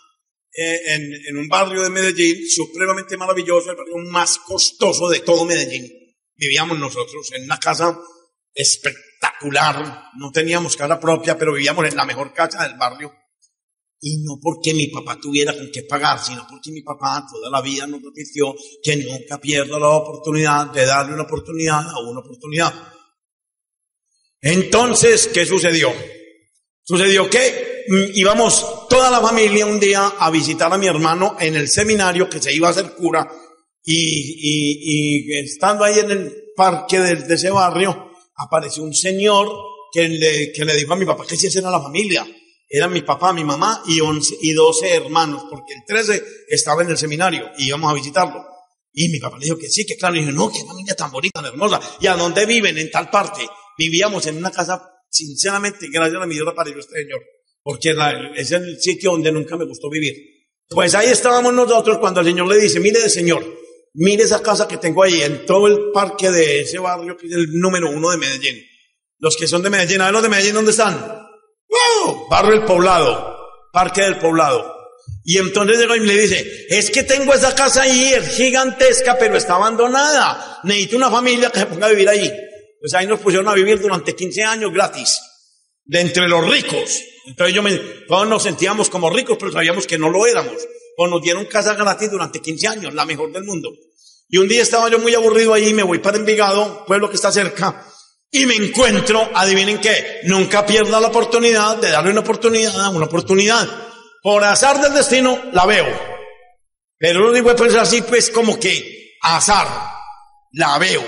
eh, 0.58 0.94
en, 1.28 1.36
un 1.36 1.48
barrio 1.48 1.82
de 1.82 1.90
Medellín 1.90 2.48
supremamente 2.48 3.18
maravilloso, 3.18 3.70
el 3.70 3.76
barrio 3.76 3.98
más 3.98 4.38
costoso 4.38 5.08
de 5.10 5.20
todo 5.20 5.44
Medellín. 5.44 5.86
Vivíamos 6.34 6.78
nosotros 6.78 7.30
en 7.32 7.44
una 7.44 7.58
casa 7.58 7.98
espectacular, 8.54 10.04
no 10.18 10.30
teníamos 10.32 10.74
casa 10.74 10.98
propia, 10.98 11.36
pero 11.36 11.52
vivíamos 11.52 11.86
en 11.86 11.96
la 11.96 12.06
mejor 12.06 12.32
casa 12.32 12.66
del 12.66 12.78
barrio. 12.78 13.12
Y 14.00 14.22
no 14.22 14.38
porque 14.40 14.72
mi 14.72 14.86
papá 14.86 15.18
tuviera 15.20 15.54
con 15.54 15.70
qué 15.70 15.82
pagar, 15.82 16.18
sino 16.22 16.46
porque 16.48 16.70
mi 16.70 16.80
papá 16.80 17.26
toda 17.30 17.50
la 17.50 17.60
vida 17.60 17.86
nos 17.86 18.02
repitió 18.02 18.54
que 18.82 18.96
nunca 18.96 19.38
pierda 19.38 19.78
la 19.78 19.88
oportunidad 19.88 20.70
de 20.72 20.86
darle 20.86 21.12
una 21.12 21.24
oportunidad 21.24 21.86
a 21.86 21.98
una 22.00 22.20
oportunidad. 22.20 22.72
Entonces, 24.40 25.28
¿qué 25.28 25.44
sucedió? 25.44 25.92
Sucedió 26.88 27.28
que 27.28 27.84
mm, 27.88 28.10
íbamos 28.14 28.86
toda 28.88 29.10
la 29.10 29.20
familia 29.20 29.66
un 29.66 29.80
día 29.80 30.06
a 30.18 30.30
visitar 30.30 30.72
a 30.72 30.78
mi 30.78 30.86
hermano 30.86 31.36
en 31.40 31.56
el 31.56 31.68
seminario 31.68 32.30
que 32.30 32.40
se 32.40 32.54
iba 32.54 32.68
a 32.68 32.70
hacer 32.70 32.92
cura 32.92 33.28
y, 33.82 35.32
estando 35.36 35.84
ahí 35.84 35.98
en 35.98 36.10
el 36.12 36.32
parque 36.54 37.00
de, 37.00 37.34
ese 37.34 37.50
barrio 37.50 38.12
apareció 38.36 38.84
un 38.84 38.94
señor 38.94 39.48
que 39.92 40.08
le, 40.08 40.52
que 40.52 40.64
le 40.64 40.76
dijo 40.76 40.92
a 40.92 40.96
mi 40.96 41.04
papá 41.04 41.26
que 41.26 41.36
si 41.36 41.48
esa 41.48 41.58
era 41.58 41.70
la 41.70 41.82
familia. 41.82 42.26
Era 42.68 42.88
mi 42.88 43.02
papá, 43.02 43.32
mi 43.32 43.44
mamá 43.44 43.82
y, 43.86 44.00
once, 44.00 44.36
y 44.40 44.52
12 44.52 44.94
hermanos, 44.96 45.44
porque 45.48 45.74
el 45.74 45.84
13 45.86 46.22
estaba 46.48 46.82
en 46.82 46.90
el 46.90 46.98
seminario 46.98 47.50
y 47.58 47.68
íbamos 47.68 47.90
a 47.90 47.94
visitarlo. 47.94 48.44
Y 48.92 49.08
mi 49.08 49.20
papá 49.20 49.38
le 49.38 49.44
dijo 49.44 49.56
que 49.56 49.68
sí, 49.68 49.86
que 49.86 49.96
claro. 49.96 50.16
Y 50.16 50.20
dijo, 50.20 50.32
no, 50.32 50.50
qué 50.50 50.64
familia 50.64 50.96
tan 50.96 51.12
bonita, 51.12 51.40
tan 51.40 51.52
hermosa. 51.52 51.80
¿Y 52.00 52.08
a 52.08 52.16
dónde 52.16 52.44
viven? 52.44 52.76
En 52.76 52.90
tal 52.90 53.08
parte. 53.08 53.46
Vivíamos 53.78 54.26
en 54.26 54.38
una 54.38 54.50
casa 54.50 54.95
sinceramente, 55.16 55.88
gracias 55.90 56.22
a 56.22 56.26
mi 56.26 56.34
Dios 56.34 56.52
para 56.54 56.70
este 56.70 56.82
Señor, 56.82 57.22
porque 57.62 57.94
es 58.36 58.52
el 58.52 58.80
sitio 58.80 59.12
donde 59.12 59.32
nunca 59.32 59.56
me 59.56 59.64
gustó 59.64 59.88
vivir. 59.90 60.14
Pues 60.68 60.94
ahí 60.94 61.08
estábamos 61.08 61.52
nosotros 61.52 61.98
cuando 61.98 62.20
el 62.20 62.26
Señor 62.26 62.48
le 62.48 62.58
dice, 62.58 62.80
mire 62.80 63.08
Señor, 63.08 63.44
mire 63.94 64.24
esa 64.24 64.42
casa 64.42 64.66
que 64.68 64.76
tengo 64.76 65.02
ahí 65.02 65.22
en 65.22 65.46
todo 65.46 65.66
el 65.68 65.90
parque 65.92 66.30
de 66.30 66.60
ese 66.60 66.78
barrio 66.78 67.16
que 67.16 67.26
es 67.26 67.32
el 67.32 67.52
número 67.52 67.90
uno 67.90 68.10
de 68.10 68.18
Medellín. 68.18 68.62
Los 69.18 69.36
que 69.36 69.46
son 69.46 69.62
de 69.62 69.70
Medellín, 69.70 70.00
a 70.00 70.06
ver 70.06 70.12
los 70.12 70.22
de 70.22 70.28
Medellín, 70.28 70.54
¿dónde 70.54 70.72
están? 70.72 70.94
¡Wow! 70.96 72.28
Barrio 72.28 72.52
del 72.52 72.64
Poblado, 72.64 73.36
Parque 73.72 74.02
del 74.02 74.18
Poblado. 74.18 74.74
Y 75.24 75.38
entonces 75.38 75.78
llega 75.78 75.96
y 75.96 76.00
le 76.00 76.16
dice, 76.16 76.66
es 76.68 76.90
que 76.90 77.02
tengo 77.02 77.32
esa 77.32 77.54
casa 77.54 77.82
ahí, 77.82 78.12
es 78.12 78.36
gigantesca, 78.36 79.16
pero 79.18 79.36
está 79.36 79.54
abandonada. 79.54 80.60
Necesito 80.64 80.96
una 80.96 81.10
familia 81.10 81.50
que 81.50 81.60
se 81.60 81.66
ponga 81.66 81.86
a 81.86 81.90
vivir 81.90 82.08
ahí. 82.08 82.32
Pues 82.80 82.94
ahí 82.94 83.06
nos 83.06 83.20
pusieron 83.20 83.48
a 83.48 83.54
vivir 83.54 83.80
durante 83.80 84.14
15 84.14 84.42
años 84.42 84.72
gratis, 84.72 85.20
de 85.84 86.00
entre 86.00 86.28
los 86.28 86.48
ricos. 86.48 87.02
Entonces 87.26 87.54
yo 87.54 87.62
me, 87.62 87.76
todos 88.06 88.28
nos 88.28 88.42
sentíamos 88.42 88.90
como 88.90 89.10
ricos, 89.10 89.36
pero 89.38 89.52
sabíamos 89.52 89.86
que 89.86 89.98
no 89.98 90.10
lo 90.10 90.26
éramos. 90.26 90.56
O 90.98 91.06
nos 91.06 91.20
dieron 91.22 91.44
casa 91.46 91.74
gratis 91.74 92.10
durante 92.10 92.40
15 92.40 92.68
años, 92.68 92.94
la 92.94 93.04
mejor 93.04 93.32
del 93.32 93.44
mundo. 93.44 93.70
Y 94.28 94.38
un 94.38 94.48
día 94.48 94.62
estaba 94.62 94.90
yo 94.90 94.98
muy 94.98 95.14
aburrido 95.14 95.54
ahí, 95.54 95.72
me 95.72 95.82
voy 95.82 95.98
para 95.98 96.16
Envigado, 96.16 96.84
pueblo 96.86 97.08
que 97.08 97.16
está 97.16 97.30
cerca, 97.30 97.86
y 98.30 98.44
me 98.44 98.56
encuentro, 98.56 99.30
adivinen 99.34 99.80
qué, 99.80 100.20
nunca 100.24 100.66
pierda 100.66 101.00
la 101.00 101.08
oportunidad 101.08 101.76
de 101.76 101.90
darle 101.90 102.10
una 102.10 102.20
oportunidad, 102.20 102.94
una 102.94 103.06
oportunidad. 103.06 103.68
Por 104.22 104.42
azar 104.42 104.80
del 104.80 104.94
destino, 104.94 105.40
la 105.52 105.64
veo. 105.66 105.86
Pero 106.98 107.20
lo 107.20 107.32
digo 107.32 107.54
pensar 107.54 107.80
así, 107.80 108.02
pues 108.02 108.30
como 108.30 108.58
que 108.58 109.16
azar, 109.22 109.68
la 110.52 110.78
veo. 110.78 111.04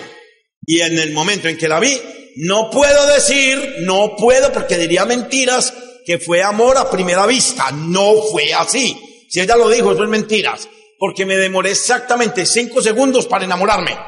Y 0.68 0.82
en 0.82 0.98
el 0.98 1.12
momento 1.12 1.48
en 1.48 1.56
que 1.56 1.66
la 1.66 1.80
vi, 1.80 1.98
no 2.36 2.68
puedo 2.68 3.06
decir, 3.06 3.76
no 3.80 4.14
puedo 4.14 4.52
porque 4.52 4.76
diría 4.76 5.06
mentiras, 5.06 5.72
que 6.04 6.18
fue 6.18 6.42
amor 6.42 6.76
a 6.76 6.90
primera 6.90 7.24
vista. 7.24 7.70
No 7.72 8.12
fue 8.30 8.52
así. 8.52 9.24
Si 9.30 9.40
ella 9.40 9.56
lo 9.56 9.70
dijo, 9.70 9.92
eso 9.92 10.04
es 10.04 10.10
mentiras. 10.10 10.68
Porque 10.98 11.24
me 11.24 11.38
demoré 11.38 11.70
exactamente 11.70 12.44
cinco 12.44 12.82
segundos 12.82 13.24
para 13.24 13.46
enamorarme. 13.46 13.98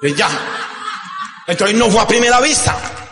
Pues 0.00 0.16
ya. 0.16 0.30
Entonces 1.46 1.76
no 1.76 1.90
fue 1.90 2.00
a 2.00 2.08
primera 2.08 2.40
vista. 2.40 3.10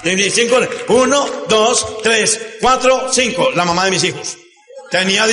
Uno, 0.89 1.28
dos, 1.47 2.03
tres, 2.03 2.41
cuatro, 2.59 3.12
cinco. 3.12 3.51
La 3.55 3.66
mamá 3.66 3.84
de 3.84 3.91
mis 3.91 4.05
hijos. 4.05 4.39
Tenía, 4.91 5.26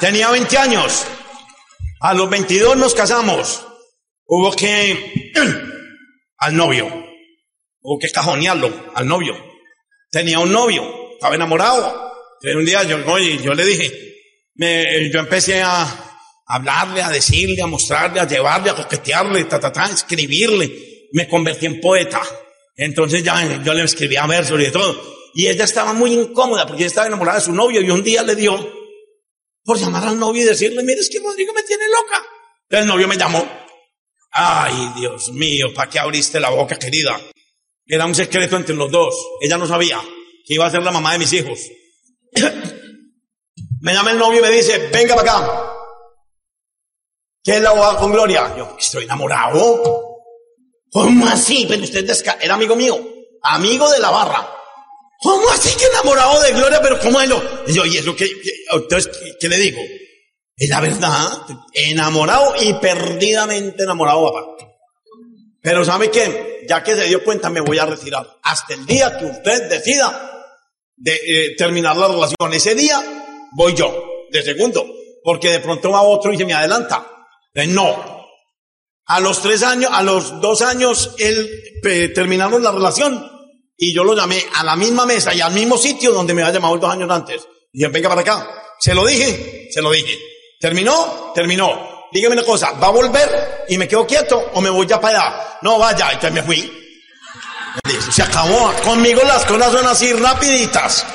tenía 0.00 0.28
20 0.28 0.58
años. 0.58 1.04
A 2.00 2.14
los 2.14 2.28
22 2.28 2.76
nos 2.76 2.94
casamos. 2.94 3.64
Hubo 4.26 4.50
que 4.50 5.30
al 6.40 6.56
novio. 6.56 6.86
Hubo 7.82 7.98
que 7.98 8.10
cajonearlo 8.10 8.92
al 8.94 9.06
novio. 9.06 9.36
Tenía 10.10 10.38
un 10.40 10.52
novio, 10.52 11.12
estaba 11.12 11.34
enamorado. 11.34 12.10
Pero 12.40 12.58
un 12.58 12.64
día 12.64 12.82
yo, 12.82 12.98
yo 12.98 13.54
le 13.54 13.64
dije, 13.64 13.92
me, 14.54 15.10
yo 15.10 15.20
empecé 15.20 15.62
a 15.62 15.86
hablarle, 16.46 17.02
a 17.02 17.10
decirle, 17.10 17.62
a 17.62 17.66
mostrarle, 17.66 18.20
a 18.20 18.26
llevarle, 18.26 18.70
a 18.70 18.74
coquetearle, 18.74 19.44
ta, 19.44 19.60
ta, 19.60 19.84
escribirle. 19.86 21.08
Me 21.12 21.28
convertí 21.28 21.66
en 21.66 21.80
poeta. 21.80 22.20
Entonces 22.76 23.22
ya 23.22 23.62
yo 23.62 23.74
le 23.74 23.84
escribía 23.84 24.26
versos 24.26 24.58
y 24.58 24.64
de 24.64 24.70
todo. 24.70 25.00
Y 25.34 25.46
ella 25.46 25.64
estaba 25.64 25.92
muy 25.92 26.12
incómoda 26.12 26.66
porque 26.66 26.86
estaba 26.86 27.06
enamorada 27.06 27.38
de 27.38 27.44
su 27.44 27.52
novio 27.52 27.80
y 27.80 27.90
un 27.90 28.02
día 28.02 28.22
le 28.22 28.34
dio 28.34 28.80
por 29.62 29.78
llamar 29.78 30.04
al 30.08 30.18
novio 30.18 30.42
y 30.42 30.46
decirle, 30.46 30.82
mire, 30.82 31.00
es 31.00 31.10
que 31.10 31.20
Rodrigo 31.20 31.52
me 31.52 31.62
tiene 31.62 31.84
loca. 31.86 32.26
El 32.70 32.86
novio 32.86 33.06
me 33.06 33.16
llamó. 33.16 33.46
Ay, 34.32 34.92
Dios 34.96 35.32
mío, 35.32 35.72
¿para 35.74 35.90
qué 35.90 35.98
abriste 35.98 36.38
la 36.38 36.50
boca, 36.50 36.78
querida? 36.78 37.20
Era 37.86 38.06
un 38.06 38.14
secreto 38.14 38.56
entre 38.56 38.74
los 38.74 38.90
dos. 38.90 39.14
Ella 39.40 39.58
no 39.58 39.66
sabía 39.66 40.00
que 40.46 40.54
iba 40.54 40.66
a 40.66 40.70
ser 40.70 40.82
la 40.82 40.92
mamá 40.92 41.12
de 41.12 41.18
mis 41.18 41.32
hijos. 41.32 41.58
me 43.80 43.92
llama 43.92 44.12
el 44.12 44.18
novio 44.18 44.38
y 44.38 44.42
me 44.42 44.50
dice, 44.50 44.90
venga 44.92 45.16
para 45.16 45.32
acá. 45.32 45.70
¿Qué 47.42 47.56
es 47.56 47.62
la 47.62 47.72
boda 47.72 47.96
con 47.96 48.12
Gloria? 48.12 48.54
Yo, 48.56 48.76
estoy 48.78 49.04
enamorado. 49.04 50.10
¿Cómo 50.92 51.26
así? 51.26 51.66
Pero 51.68 51.82
usted 51.82 52.08
era 52.40 52.54
amigo 52.54 52.76
mío, 52.76 52.98
amigo 53.42 53.90
de 53.90 53.98
la 53.98 54.10
barra. 54.10 54.56
¿Cómo 55.22 55.48
así 55.50 55.76
que 55.76 55.86
enamorado 55.86 56.40
de 56.42 56.52
Gloria? 56.52 56.80
Pero 56.82 56.98
¿cómo 57.00 57.20
es 57.20 57.28
lo? 57.28 57.66
Yo, 57.66 57.84
¿y 57.86 57.98
eso 57.98 58.16
qué? 58.16 58.26
Entonces, 58.72 59.10
¿qué, 59.38 59.48
le 59.48 59.56
digo? 59.58 59.80
Es 60.60 60.68
la 60.68 60.80
verdad, 60.80 61.26
enamorado 61.72 62.52
y 62.60 62.74
perdidamente 62.74 63.84
enamorado, 63.84 64.30
papá. 64.30 64.66
Pero 65.62 65.86
¿sabe 65.86 66.10
qué? 66.10 66.66
Ya 66.68 66.84
que 66.84 66.94
se 66.94 67.06
dio 67.06 67.24
cuenta, 67.24 67.48
me 67.48 67.62
voy 67.62 67.78
a 67.78 67.86
retirar. 67.86 68.26
Hasta 68.42 68.74
el 68.74 68.84
día 68.84 69.16
que 69.16 69.24
usted 69.24 69.70
decida 69.70 70.52
de 70.96 71.14
eh, 71.14 71.56
terminar 71.56 71.96
la 71.96 72.08
relación. 72.08 72.52
Ese 72.52 72.74
día 72.74 73.02
voy 73.52 73.74
yo, 73.74 74.04
de 74.30 74.42
segundo. 74.42 74.84
Porque 75.24 75.48
de 75.48 75.60
pronto 75.60 75.92
va 75.92 76.02
otro 76.02 76.30
y 76.30 76.36
se 76.36 76.44
me 76.44 76.52
adelanta. 76.52 77.06
no. 77.68 78.20
A 79.06 79.18
los 79.18 79.40
tres 79.40 79.62
años, 79.62 79.90
a 79.94 80.02
los 80.02 80.42
dos 80.42 80.60
años, 80.60 81.14
él 81.18 81.50
eh, 81.84 82.08
terminamos 82.14 82.60
la 82.60 82.70
relación 82.70 83.30
y 83.78 83.94
yo 83.94 84.04
lo 84.04 84.14
llamé 84.14 84.44
a 84.56 84.62
la 84.62 84.76
misma 84.76 85.06
mesa 85.06 85.32
y 85.32 85.40
al 85.40 85.54
mismo 85.54 85.78
sitio 85.78 86.12
donde 86.12 86.34
me 86.34 86.42
había 86.42 86.52
llamado 86.52 86.76
dos 86.76 86.92
años 86.92 87.10
antes. 87.10 87.48
Y 87.72 87.80
yo, 87.80 87.90
venga 87.90 88.10
para 88.10 88.20
acá. 88.20 88.74
Se 88.78 88.94
lo 88.94 89.06
dije, 89.06 89.70
se 89.72 89.80
lo 89.80 89.90
dije. 89.90 90.29
¿Terminó? 90.60 91.32
Terminó 91.34 91.90
dígame 92.12 92.34
una 92.34 92.44
cosa, 92.44 92.72
¿va 92.72 92.88
a 92.88 92.90
volver 92.90 93.64
y 93.68 93.78
me 93.78 93.86
quedo 93.86 94.06
quieto 94.06 94.50
o 94.54 94.60
me 94.60 94.70
voy 94.70 94.86
ya 94.86 95.00
para 95.00 95.18
allá? 95.18 95.58
No, 95.62 95.78
vaya, 95.78 96.12
entonces 96.12 96.32
me 96.32 96.42
fui. 96.42 96.72
Se 98.10 98.22
acabó. 98.22 98.72
Conmigo 98.82 99.22
las 99.24 99.44
cosas 99.44 99.72
son 99.72 99.86
así 99.86 100.12
rapiditas, 100.12 101.06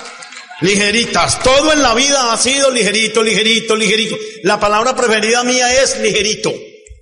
ligeritas. 0.62 1.42
Todo 1.44 1.74
en 1.74 1.82
la 1.82 1.94
vida 1.94 2.32
ha 2.32 2.38
sido 2.38 2.72
ligerito, 2.72 3.22
ligerito, 3.22 3.76
ligerito. 3.76 4.16
La 4.44 4.60
palabra 4.60 4.96
preferida 4.96 5.44
mía 5.44 5.82
es 5.82 6.00
ligerito. 6.00 6.54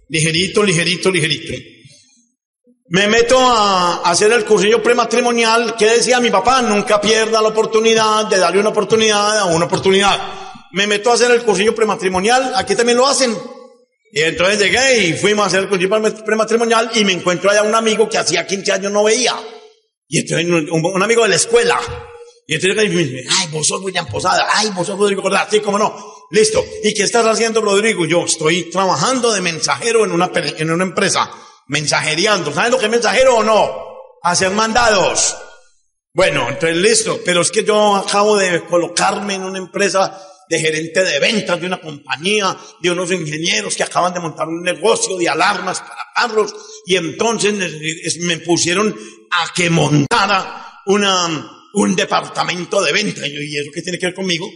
Ligerito, 0.09 0.63
ligerito, 0.63 1.11
ligerito. 1.11 1.53
Me 2.89 3.07
meto 3.07 3.39
a 3.39 4.01
hacer 4.03 4.31
el 4.31 4.45
cursillo 4.45 4.83
prematrimonial 4.83 5.75
que 5.75 5.87
decía 5.87 6.19
mi 6.19 6.29
papá, 6.29 6.61
nunca 6.61 7.01
pierda 7.01 7.41
la 7.41 7.49
oportunidad 7.49 8.25
de 8.25 8.37
darle 8.37 8.59
una 8.59 8.69
oportunidad 8.69 9.39
a 9.39 9.45
una 9.45 9.65
oportunidad. 9.65 10.52
Me 10.73 10.87
meto 10.87 11.11
a 11.11 11.13
hacer 11.13 11.31
el 11.31 11.43
cursillo 11.43 11.73
prematrimonial, 11.75 12.53
aquí 12.55 12.75
también 12.75 12.97
lo 12.97 13.07
hacen. 13.07 13.35
Y 14.11 14.21
entonces 14.21 14.59
llegué 14.59 15.07
y 15.07 15.13
fuimos 15.13 15.43
a 15.43 15.47
hacer 15.47 15.61
el 15.61 15.69
concilio 15.69 15.89
prematrimonial 16.23 16.91
y 16.95 17.03
me 17.03 17.13
encuentro 17.13 17.49
allá 17.49 17.63
un 17.63 17.73
amigo 17.73 18.07
que 18.07 18.17
hacía 18.17 18.45
15 18.45 18.71
años 18.71 18.91
no 18.91 19.03
veía. 19.03 19.35
Y 20.07 20.19
entonces 20.19 20.47
un, 20.71 21.01
amigo 21.01 21.23
de 21.23 21.29
la 21.29 21.35
escuela. 21.35 21.79
Y 22.47 22.55
entonces 22.55 22.91
me 22.91 23.03
dice, 23.03 23.23
ay, 23.39 23.47
vos 23.51 23.67
sos 23.67 23.81
William 23.81 24.07
Posada, 24.07 24.47
ay, 24.51 24.69
vos 24.75 24.85
sos 24.85 24.99
Rodrigo 24.99 25.21
Cordás, 25.21 25.47
sí, 25.49 25.61
cómo 25.61 25.77
no. 25.79 25.95
Listo. 26.31 26.63
¿Y 26.83 26.93
qué 26.93 27.03
estás 27.03 27.25
haciendo, 27.25 27.61
Rodrigo? 27.61 28.05
Yo 28.05 28.25
estoy 28.25 28.69
trabajando 28.71 29.31
de 29.31 29.41
mensajero 29.41 30.03
en 30.05 30.11
una, 30.11 30.31
en 30.33 30.71
una 30.71 30.83
empresa, 30.83 31.31
mensajereando. 31.67 32.51
¿Sabes 32.51 32.71
lo 32.71 32.79
que 32.79 32.85
es 32.85 32.91
mensajero 32.91 33.37
o 33.37 33.43
no? 33.43 33.95
Hacer 34.23 34.49
mandados. 34.51 35.35
Bueno, 36.13 36.49
entonces 36.49 36.77
listo. 36.77 37.19
Pero 37.25 37.41
es 37.41 37.49
que 37.49 37.63
yo 37.63 37.95
acabo 37.95 38.37
de 38.37 38.63
colocarme 38.65 39.35
en 39.35 39.43
una 39.43 39.57
empresa 39.57 40.32
de 40.49 40.59
gerente 40.59 41.03
de 41.03 41.19
ventas 41.19 41.59
de 41.59 41.67
una 41.67 41.79
compañía, 41.79 42.57
de 42.81 42.91
unos 42.91 43.11
ingenieros 43.11 43.75
que 43.75 43.83
acaban 43.83 44.13
de 44.13 44.19
montar 44.19 44.47
un 44.47 44.61
negocio 44.61 45.17
de 45.17 45.29
alarmas 45.29 45.79
para 45.79 46.03
carros 46.15 46.53
y 46.85 46.95
entonces 46.95 47.53
me 48.19 48.37
pusieron 48.37 48.95
a 49.31 49.53
que 49.53 49.69
montara 49.69 50.81
una, 50.85 51.51
un 51.73 51.95
departamento 51.95 52.81
de 52.81 52.91
ventas. 52.91 53.27
Y, 53.27 53.57
eso 53.57 53.71
qué 53.73 53.81
tiene 53.81 53.97
que 53.97 54.07
ver 54.07 54.15
conmigo? 54.15 54.49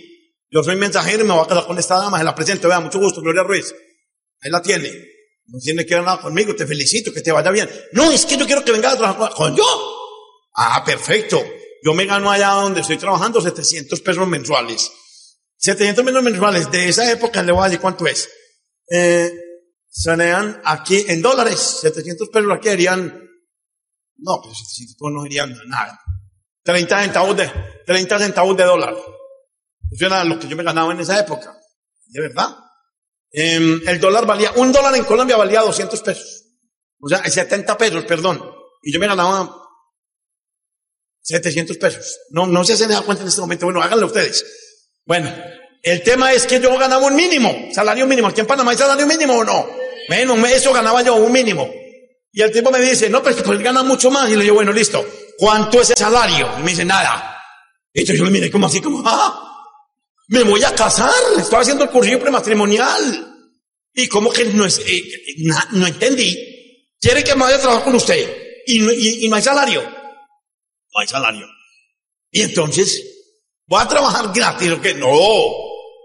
Yo 0.49 0.63
soy 0.63 0.75
mensajero 0.75 1.23
y 1.23 1.27
me 1.27 1.33
voy 1.33 1.43
a 1.43 1.47
quedar 1.47 1.65
con 1.65 1.77
esta 1.77 1.97
dama, 1.97 2.17
se 2.17 2.23
la 2.23 2.35
presento, 2.35 2.67
vea, 2.67 2.79
mucho 2.79 2.99
gusto, 2.99 3.21
Gloria 3.21 3.43
Ruiz. 3.43 3.73
Ahí 4.41 4.51
la 4.51 4.61
tiene. 4.61 4.91
No 5.47 5.59
tiene 5.59 5.85
que 5.85 5.95
ver 5.95 6.03
nada 6.03 6.19
conmigo, 6.19 6.55
te 6.55 6.67
felicito, 6.67 7.13
que 7.13 7.21
te 7.21 7.31
vaya 7.31 7.51
bien. 7.51 7.69
No, 7.93 8.11
es 8.11 8.25
que 8.25 8.37
yo 8.37 8.45
quiero 8.45 8.65
que 8.65 8.71
venga 8.71 8.91
a 8.91 8.97
trabajar 8.97 9.33
con 9.33 9.55
yo. 9.55 9.65
Ah, 10.55 10.83
perfecto. 10.85 11.43
Yo 11.83 11.93
me 11.93 12.05
gano 12.05 12.29
allá 12.29 12.49
donde 12.49 12.81
estoy 12.81 12.97
trabajando 12.97 13.39
700 13.39 14.01
pesos 14.01 14.27
mensuales. 14.27 14.91
700 15.57 16.05
millones 16.05 16.31
mensuales 16.31 16.71
de 16.71 16.89
esa 16.89 17.11
época, 17.11 17.41
le 17.43 17.51
voy 17.51 17.61
a 17.61 17.65
decir 17.65 17.79
cuánto 17.79 18.05
es. 18.07 18.29
Eh, 18.89 19.31
sanean 19.89 20.61
aquí 20.63 21.05
en 21.07 21.21
dólares, 21.21 21.79
700 21.81 22.29
pesos 22.29 22.51
aquí 22.53 22.69
harían, 22.69 23.05
no, 24.17 24.41
pues 24.41 24.57
700 24.57 25.11
no 25.11 25.21
harían 25.23 25.57
nada. 25.67 25.99
30 26.63 27.03
centavos 27.03 27.37
de, 27.37 27.51
30 27.85 28.19
centavos 28.19 28.55
de 28.57 28.63
dólar. 28.63 28.95
Eso 29.89 30.05
era 30.05 30.23
lo 30.23 30.37
que 30.37 30.47
yo 30.47 30.55
me 30.55 30.63
ganaba 30.63 30.91
en 30.93 30.99
esa 30.99 31.19
época. 31.19 31.57
De 32.05 32.21
verdad. 32.21 32.55
Eh, 33.31 33.79
el 33.87 33.99
dólar 33.99 34.25
valía, 34.25 34.51
un 34.55 34.71
dólar 34.71 34.95
en 34.95 35.05
Colombia 35.05 35.37
valía 35.37 35.61
200 35.61 36.01
pesos. 36.01 36.43
O 36.99 37.07
sea, 37.07 37.23
70 37.23 37.77
pesos, 37.77 38.05
perdón. 38.05 38.41
Y 38.83 38.91
yo 38.91 38.99
me 38.99 39.07
ganaba 39.07 39.49
700 41.21 41.77
pesos. 41.77 42.19
No, 42.31 42.47
no 42.47 42.63
se 42.63 42.87
da 42.87 43.01
cuenta 43.01 43.23
en 43.23 43.29
este 43.29 43.41
momento. 43.41 43.65
Bueno, 43.65 43.81
háganlo 43.81 44.07
ustedes. 44.07 44.45
Bueno, 45.07 45.33
el 45.81 46.03
tema 46.03 46.33
es 46.33 46.45
que 46.45 46.59
yo 46.59 46.77
ganaba 46.77 47.07
un 47.07 47.15
mínimo, 47.15 47.69
salario 47.71 48.05
mínimo. 48.05 48.27
Aquí 48.27 48.41
en 48.41 48.45
Panamá 48.45 48.71
hay 48.71 48.77
salario 48.77 49.07
mínimo 49.07 49.37
o 49.37 49.43
no. 49.43 49.69
Menos, 50.09 50.37
eso 50.51 50.73
ganaba 50.73 51.01
yo, 51.01 51.15
un 51.15 51.31
mínimo. 51.31 51.73
Y 52.33 52.41
el 52.41 52.51
tipo 52.51 52.69
me 52.69 52.79
dice, 52.81 53.09
no, 53.09 53.23
pero 53.23 53.41
pues 53.41 53.59
gana 53.59 53.83
mucho 53.83 54.11
más. 54.11 54.29
Y 54.29 54.35
le 54.35 54.43
digo, 54.43 54.55
bueno, 54.55 54.73
listo. 54.73 55.03
¿Cuánto 55.37 55.81
es 55.81 55.91
el 55.91 55.95
salario? 55.95 56.51
Y 56.59 56.61
me 56.61 56.71
dice, 56.71 56.83
nada. 56.83 57.41
Y 57.93 58.03
yo 58.03 58.25
le 58.25 58.29
miré 58.29 58.51
como 58.51 58.67
así, 58.67 58.81
como, 58.81 59.01
ah, 59.05 59.73
me 60.27 60.43
voy 60.43 60.61
a 60.63 60.75
casar. 60.75 61.09
Estoy 61.37 61.61
haciendo 61.61 61.85
el 61.85 61.89
cursillo 61.89 62.19
prematrimonial. 62.19 63.47
Y 63.93 64.09
como 64.09 64.29
que 64.29 64.43
no 64.45 64.65
es, 64.65 64.79
eh, 64.85 65.03
no 65.71 65.87
entendí. 65.87 66.37
Quiere 66.99 67.23
que 67.23 67.33
me 67.33 67.43
vaya 67.43 67.55
a 67.55 67.61
trabajar 67.61 67.85
con 67.85 67.95
usted. 67.95 68.29
Y, 68.67 69.25
y 69.25 69.29
no 69.29 69.37
hay 69.37 69.41
salario. 69.41 69.81
No 69.83 70.99
hay 70.99 71.07
salario. 71.07 71.47
Y 72.29 72.41
entonces, 72.41 73.16
Voy 73.67 73.81
a 73.81 73.87
trabajar 73.87 74.31
gratis, 74.33 74.71
¿o 74.71 74.81
qué? 74.81 74.93
No, 74.93 75.11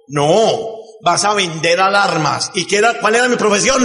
no. 0.09 0.79
Vas 1.05 1.25
a 1.25 1.35
vender 1.35 1.81
alarmas. 1.81 2.51
¿Y 2.55 2.67
qué 2.67 2.77
era, 2.77 2.99
cuál 3.01 3.15
era 3.15 3.29
mi 3.29 3.37
profesión? 3.37 3.83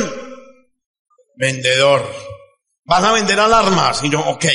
Vendedor. 1.36 2.06
Vas 2.86 3.04
a 3.04 3.14
vender 3.14 3.40
alarmas. 3.40 4.04
Y 4.04 4.10
yo, 4.10 4.20
ok. 4.20 4.46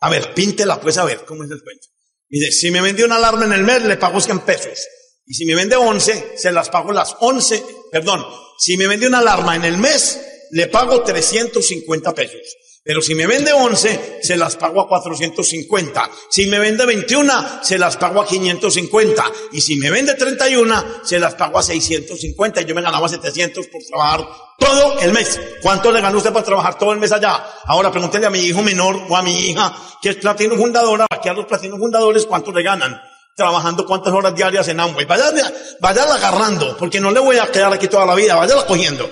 A 0.00 0.10
ver, 0.10 0.34
píntela 0.34 0.80
pues 0.80 0.98
a 0.98 1.04
ver 1.04 1.24
cómo 1.24 1.44
es 1.44 1.50
el 1.50 1.62
cuento. 1.62 1.86
Dice, 2.28 2.52
si 2.52 2.70
me 2.70 2.80
vende 2.80 3.04
una 3.04 3.16
alarma 3.16 3.44
en 3.46 3.52
el 3.52 3.64
mes, 3.64 3.82
le 3.82 3.96
pago 3.96 4.20
100 4.20 4.40
pesos. 4.40 4.86
Y 5.26 5.34
si 5.34 5.46
me 5.46 5.54
vende 5.54 5.76
11, 5.76 6.34
se 6.36 6.52
las 6.52 6.68
pago 6.68 6.92
las 6.92 7.16
11. 7.20 7.62
Perdón, 7.90 8.24
si 8.58 8.76
me 8.76 8.86
vende 8.86 9.06
una 9.06 9.18
alarma 9.18 9.56
en 9.56 9.64
el 9.64 9.78
mes, 9.78 10.20
le 10.50 10.66
pago 10.68 11.02
350 11.02 12.14
pesos. 12.14 12.56
Pero 12.86 13.02
si 13.02 13.16
me 13.16 13.26
vende 13.26 13.52
11, 13.52 14.20
se 14.22 14.36
las 14.36 14.54
pago 14.54 14.80
a 14.80 14.86
450. 14.86 16.08
Si 16.30 16.46
me 16.46 16.60
vende 16.60 16.86
21, 16.86 17.32
se 17.60 17.78
las 17.78 17.96
pago 17.96 18.22
a 18.22 18.26
550. 18.26 19.24
Y 19.50 19.60
si 19.60 19.74
me 19.74 19.90
vende 19.90 20.14
31, 20.14 20.84
se 21.02 21.18
las 21.18 21.34
pago 21.34 21.58
a 21.58 21.64
650. 21.64 22.60
Y 22.60 22.64
yo 22.64 22.76
me 22.76 22.82
ganaba 22.82 23.08
700 23.08 23.66
por 23.66 23.82
trabajar 23.82 24.28
todo 24.56 25.00
el 25.00 25.12
mes. 25.12 25.40
¿Cuánto 25.60 25.90
le 25.90 26.00
ganó 26.00 26.18
usted 26.18 26.32
para 26.32 26.44
trabajar 26.44 26.78
todo 26.78 26.92
el 26.92 27.00
mes 27.00 27.10
allá? 27.10 27.44
Ahora 27.64 27.90
pregúntele 27.90 28.26
a 28.26 28.30
mi 28.30 28.38
hijo 28.38 28.62
menor 28.62 29.02
o 29.08 29.16
a 29.16 29.22
mi 29.22 29.50
hija, 29.50 29.76
que 30.00 30.10
es 30.10 30.16
platino 30.18 30.54
fundadora, 30.54 31.08
aquí 31.10 31.28
a 31.28 31.32
los 31.32 31.46
platinos 31.46 31.80
fundadores, 31.80 32.24
¿cuánto 32.24 32.52
le 32.52 32.62
ganan? 32.62 33.02
Trabajando 33.34 33.84
cuántas 33.84 34.12
horas 34.12 34.32
diarias 34.32 34.68
en 34.68 34.78
Amway. 34.78 35.06
Vaya, 35.06 35.32
vaya 35.80 36.04
agarrando, 36.04 36.76
porque 36.76 37.00
no 37.00 37.10
le 37.10 37.18
voy 37.18 37.38
a 37.38 37.50
quedar 37.50 37.72
aquí 37.72 37.88
toda 37.88 38.06
la 38.06 38.14
vida, 38.14 38.36
vaya 38.36 38.64
cogiendo. 38.64 39.10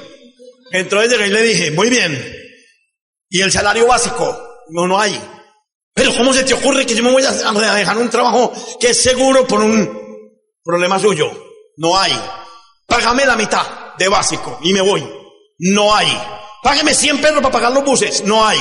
Entonces 0.70 1.10
llegué 1.10 1.26
y 1.26 1.30
le 1.30 1.42
dije, 1.42 1.70
muy 1.72 1.90
bien, 1.90 2.43
y 3.34 3.40
el 3.40 3.50
salario 3.50 3.88
básico, 3.88 4.62
no, 4.68 4.86
no 4.86 4.96
hay. 4.96 5.20
Pero 5.92 6.14
¿cómo 6.16 6.32
se 6.32 6.44
te 6.44 6.54
ocurre 6.54 6.86
que 6.86 6.94
yo 6.94 7.02
me 7.02 7.10
voy 7.10 7.24
a 7.24 7.32
dejar 7.74 7.98
un 7.98 8.08
trabajo 8.08 8.52
que 8.78 8.90
es 8.90 9.02
seguro 9.02 9.44
por 9.44 9.60
un 9.60 10.38
problema 10.62 11.00
suyo? 11.00 11.32
No 11.76 11.98
hay. 11.98 12.12
Págame 12.86 13.26
la 13.26 13.34
mitad 13.34 13.96
de 13.98 14.06
básico 14.06 14.60
y 14.62 14.72
me 14.72 14.80
voy. 14.82 15.04
No 15.58 15.92
hay. 15.92 16.06
Págame 16.62 16.94
100 16.94 17.20
pesos 17.20 17.38
para 17.38 17.50
pagar 17.50 17.72
los 17.72 17.84
buses. 17.84 18.22
No 18.22 18.46
hay. 18.46 18.60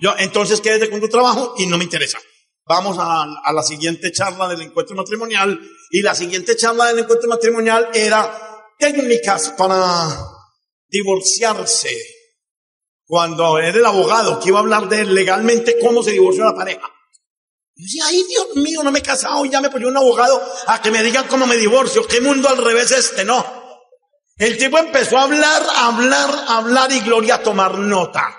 Yo, 0.00 0.12
entonces 0.18 0.60
quédate 0.60 0.90
con 0.90 1.00
tu 1.00 1.08
trabajo 1.08 1.54
y 1.56 1.66
no 1.68 1.78
me 1.78 1.84
interesa. 1.84 2.18
Vamos 2.66 2.96
a, 2.98 3.22
a 3.22 3.52
la 3.52 3.62
siguiente 3.62 4.10
charla 4.10 4.48
del 4.48 4.62
encuentro 4.62 4.96
matrimonial. 4.96 5.56
Y 5.88 6.02
la 6.02 6.16
siguiente 6.16 6.56
charla 6.56 6.86
del 6.86 6.98
encuentro 6.98 7.28
matrimonial 7.28 7.90
era 7.94 8.66
técnicas 8.76 9.50
para 9.50 10.08
divorciarse 10.88 12.19
cuando 13.10 13.58
era 13.58 13.76
el 13.76 13.84
abogado 13.84 14.38
que 14.38 14.50
iba 14.50 14.58
a 14.58 14.62
hablar 14.62 14.88
de 14.88 15.04
legalmente 15.04 15.80
cómo 15.80 16.00
se 16.00 16.12
divorció 16.12 16.44
la 16.44 16.54
pareja. 16.54 16.88
Yo 17.74 17.82
decía, 17.82 18.04
ay 18.06 18.24
Dios 18.28 18.54
mío, 18.54 18.84
no 18.84 18.92
me 18.92 19.00
he 19.00 19.02
casado 19.02 19.44
y 19.44 19.50
ya 19.50 19.60
me 19.60 19.68
ponió 19.68 19.88
un 19.88 19.96
abogado 19.96 20.40
a 20.68 20.80
que 20.80 20.92
me 20.92 21.02
digan 21.02 21.26
cómo 21.26 21.44
me 21.44 21.56
divorcio. 21.56 22.06
¿Qué 22.06 22.20
mundo 22.20 22.48
al 22.48 22.58
revés 22.58 22.92
este? 22.92 23.24
No. 23.24 23.44
El 24.36 24.56
tipo 24.56 24.78
empezó 24.78 25.18
a 25.18 25.24
hablar, 25.24 25.60
hablar, 25.74 26.30
hablar 26.46 26.92
y 26.92 27.00
Gloria 27.00 27.34
a 27.34 27.42
tomar 27.42 27.78
nota. 27.78 28.32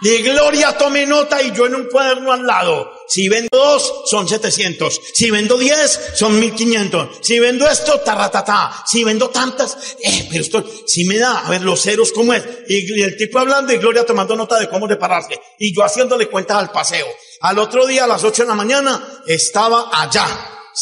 Y 0.00 0.22
Gloria 0.22 0.78
tome 0.78 1.04
nota 1.04 1.42
y 1.42 1.52
yo 1.52 1.66
en 1.66 1.74
un 1.74 1.88
cuaderno 1.90 2.32
al 2.32 2.46
lado. 2.46 2.93
Si 3.06 3.28
vendo 3.28 3.48
dos, 3.52 4.02
son 4.06 4.28
700. 4.28 5.00
Si 5.12 5.30
vendo 5.30 5.56
diez, 5.56 6.00
son 6.14 6.38
1500. 6.38 7.18
Si 7.20 7.38
vendo 7.38 7.68
esto, 7.68 8.00
taratata. 8.00 8.84
Si 8.86 9.04
vendo 9.04 9.28
tantas, 9.30 9.96
eh, 10.02 10.26
pero 10.30 10.42
esto, 10.42 10.64
si 10.86 11.04
me 11.04 11.18
da, 11.18 11.46
a 11.46 11.50
ver, 11.50 11.62
los 11.62 11.82
ceros, 11.82 12.12
¿cómo 12.12 12.32
es? 12.32 12.42
Y, 12.68 13.02
el 13.02 13.16
tipo 13.16 13.38
hablando 13.38 13.72
y 13.72 13.78
Gloria 13.78 14.04
tomando 14.04 14.36
nota 14.36 14.58
de 14.58 14.68
cómo 14.68 14.86
repararse. 14.86 15.40
Y 15.58 15.74
yo 15.74 15.84
haciéndole 15.84 16.28
cuentas 16.28 16.58
al 16.58 16.70
paseo. 16.70 17.06
Al 17.40 17.58
otro 17.58 17.86
día, 17.86 18.04
a 18.04 18.08
las 18.08 18.24
8 18.24 18.42
de 18.42 18.48
la 18.48 18.54
mañana, 18.54 19.22
estaba 19.26 19.90
allá, 19.92 20.26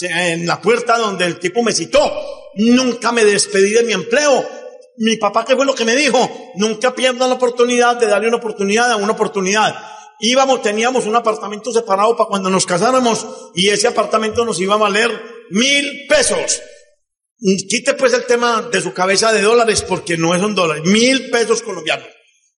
en 0.01 0.47
la 0.47 0.61
puerta 0.61 0.99
donde 0.99 1.25
el 1.25 1.39
tipo 1.39 1.63
me 1.63 1.73
citó. 1.73 2.01
Nunca 2.55 3.13
me 3.13 3.25
despedí 3.25 3.71
de 3.71 3.83
mi 3.83 3.93
empleo 3.93 4.63
mi 4.99 5.17
papá, 5.17 5.45
¿qué 5.45 5.57
fue 5.57 5.65
lo 5.65 5.75
que 5.75 5.85
me 5.85 5.97
dijo? 5.97 6.53
Nunca 6.57 6.95
pierdan 6.95 7.29
la 7.31 7.37
oportunidad 7.37 7.97
de 7.97 8.07
darle 8.07 8.29
una 8.29 8.37
oportunidad 8.37 8.91
a 8.91 8.97
una 8.97 9.13
oportunidad. 9.13 9.75
Íbamos, 10.21 10.63
teníamos 10.63 11.07
un 11.07 11.17
apartamento 11.17 11.73
separado 11.73 12.17
para 12.17 12.29
cuando 12.29 12.51
nos 12.51 12.67
casáramos 12.67 13.27
y 13.55 13.69
ese 13.69 13.89
apartamento 13.89 14.45
nos 14.45 14.61
iba 14.61 14.75
a 14.75 14.79
valer 14.79 15.11
mil 15.51 16.07
pesos. 16.09 16.63
Quite 17.69 17.95
pues 17.95 18.13
el 18.13 18.25
tema 18.25 18.63
de 18.71 18.81
su 18.81 18.93
cabeza 18.93 19.33
de 19.33 19.43
dólares 19.43 19.83
porque 19.83 20.17
no 20.17 20.35
es 20.35 20.43
un 20.43 20.55
dólar, 20.55 20.83
mil 20.85 21.31
pesos 21.31 21.63
colombianos. 21.63 22.07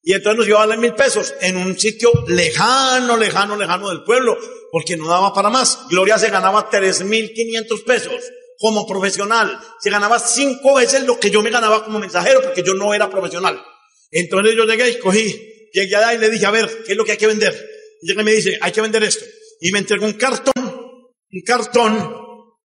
Y 0.03 0.13
entonces 0.13 0.39
nos 0.39 0.47
iba 0.47 0.59
a 0.59 0.67
valer 0.67 0.79
mil 0.79 0.95
pesos 0.95 1.33
en 1.41 1.57
un 1.57 1.79
sitio 1.79 2.13
lejano, 2.29 3.17
lejano, 3.17 3.57
lejano 3.57 3.89
del 3.89 4.05
pueblo, 4.05 4.37
porque 4.71 4.99
no 4.99 5.09
daba 5.09 5.33
para 5.33 5.49
más. 5.49 5.87
Gloria 5.89 6.19
se 6.19 6.29
ganaba 6.29 6.69
tres 6.69 7.03
mil 7.03 7.33
quinientos 7.33 7.81
pesos 7.81 8.21
como 8.59 8.87
profesional. 8.87 9.59
Se 9.81 9.89
ganaba 9.89 10.19
cinco 10.19 10.75
veces 10.75 11.05
lo 11.05 11.19
que 11.19 11.31
yo 11.31 11.41
me 11.41 11.51
ganaba 11.51 11.85
como 11.85 11.99
mensajero 11.99 12.43
porque 12.43 12.63
yo 12.63 12.75
no 12.75 12.93
era 12.93 13.09
profesional. 13.09 13.63
Entonces 14.11 14.55
yo 14.55 14.65
llegué 14.65 14.91
y 14.91 14.99
cogí, 14.99 15.54
llegué 15.75 15.97
allá 15.97 16.15
y 16.15 16.19
le 16.19 16.31
dije, 16.31 16.47
a 16.47 16.51
ver, 16.51 16.85
¿qué 16.85 16.93
es 16.93 16.99
lo 16.99 17.05
que 17.05 17.13
hay 17.13 17.19
que 17.19 17.27
vender? 17.27 17.55
Y 18.01 18.13
ella 18.13 18.23
me 18.23 18.33
dice, 18.33 18.59
hay 18.61 18.73
que 18.73 18.81
vender 18.81 19.03
esto. 19.03 19.25
Y 19.61 19.73
me 19.73 19.81
entregó 19.81 20.07
un 20.07 20.13
cartón, 20.15 20.55
un 20.57 21.43
cartón, 21.45 22.17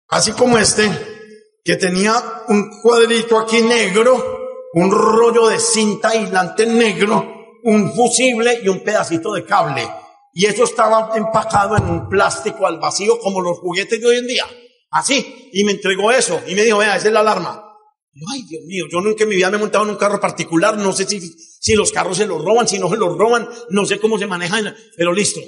así 0.10 0.32
como 0.34 0.58
este, 0.58 0.89
que 1.64 1.76
tenía 1.78 2.14
un 2.49 2.82
cuadrito 2.82 3.39
aquí 3.39 3.62
negro, 3.62 4.70
un 4.74 4.91
rollo 4.91 5.47
de 5.47 5.60
cinta 5.60 6.10
aislante 6.10 6.66
negro, 6.66 7.58
un 7.64 7.93
fusible 7.93 8.60
y 8.64 8.68
un 8.68 8.84
pedacito 8.84 9.34
de 9.34 9.45
cable. 9.45 9.88
Y 10.34 10.45
eso 10.45 10.66
estaba 10.66 11.12
empacado 11.16 11.78
en 11.78 11.86
un 11.86 12.10
plástico 12.10 12.68
al 12.68 12.80
vacío 12.80 13.18
como 13.20 13.41
los 13.41 13.58
juguetes 13.58 13.99
de 13.99 14.08
hoy 14.08 14.18
en 14.18 14.28
día. 14.28 14.45
Así. 14.91 15.49
Y 15.51 15.64
me 15.64 15.72
entregó 15.72 16.12
eso. 16.12 16.41
Y 16.47 16.55
me 16.55 16.64
dijo, 16.64 16.78
vea, 16.78 16.95
esa 16.95 17.08
es 17.08 17.14
la 17.14 17.22
alarma. 17.22 17.64
Ay, 18.32 18.43
Dios 18.47 18.64
mío, 18.66 18.86
yo 18.91 19.01
nunca 19.01 19.24
en 19.24 19.30
mi 19.30 19.36
vida 19.36 19.49
me 19.49 19.58
he 19.58 19.60
montado 19.60 19.84
en 19.84 19.91
un 19.91 19.95
carro 19.95 20.20
particular. 20.20 20.78
No 20.78 20.93
sé 20.93 21.05
si, 21.05 21.20
si 21.68 21.76
los 21.76 21.91
carros 21.91 22.15
se 22.15 22.26
los 22.26 22.41
roban, 22.41 22.65
si 22.65 22.80
no 22.80 22.89
se 22.89 22.95
los 22.95 23.18
roban. 23.18 23.45
No 23.72 23.86
sé 23.86 23.99
cómo 23.99 24.18
se 24.18 24.26
manejan, 24.26 24.74
pero 24.95 25.11
listo. 25.11 25.41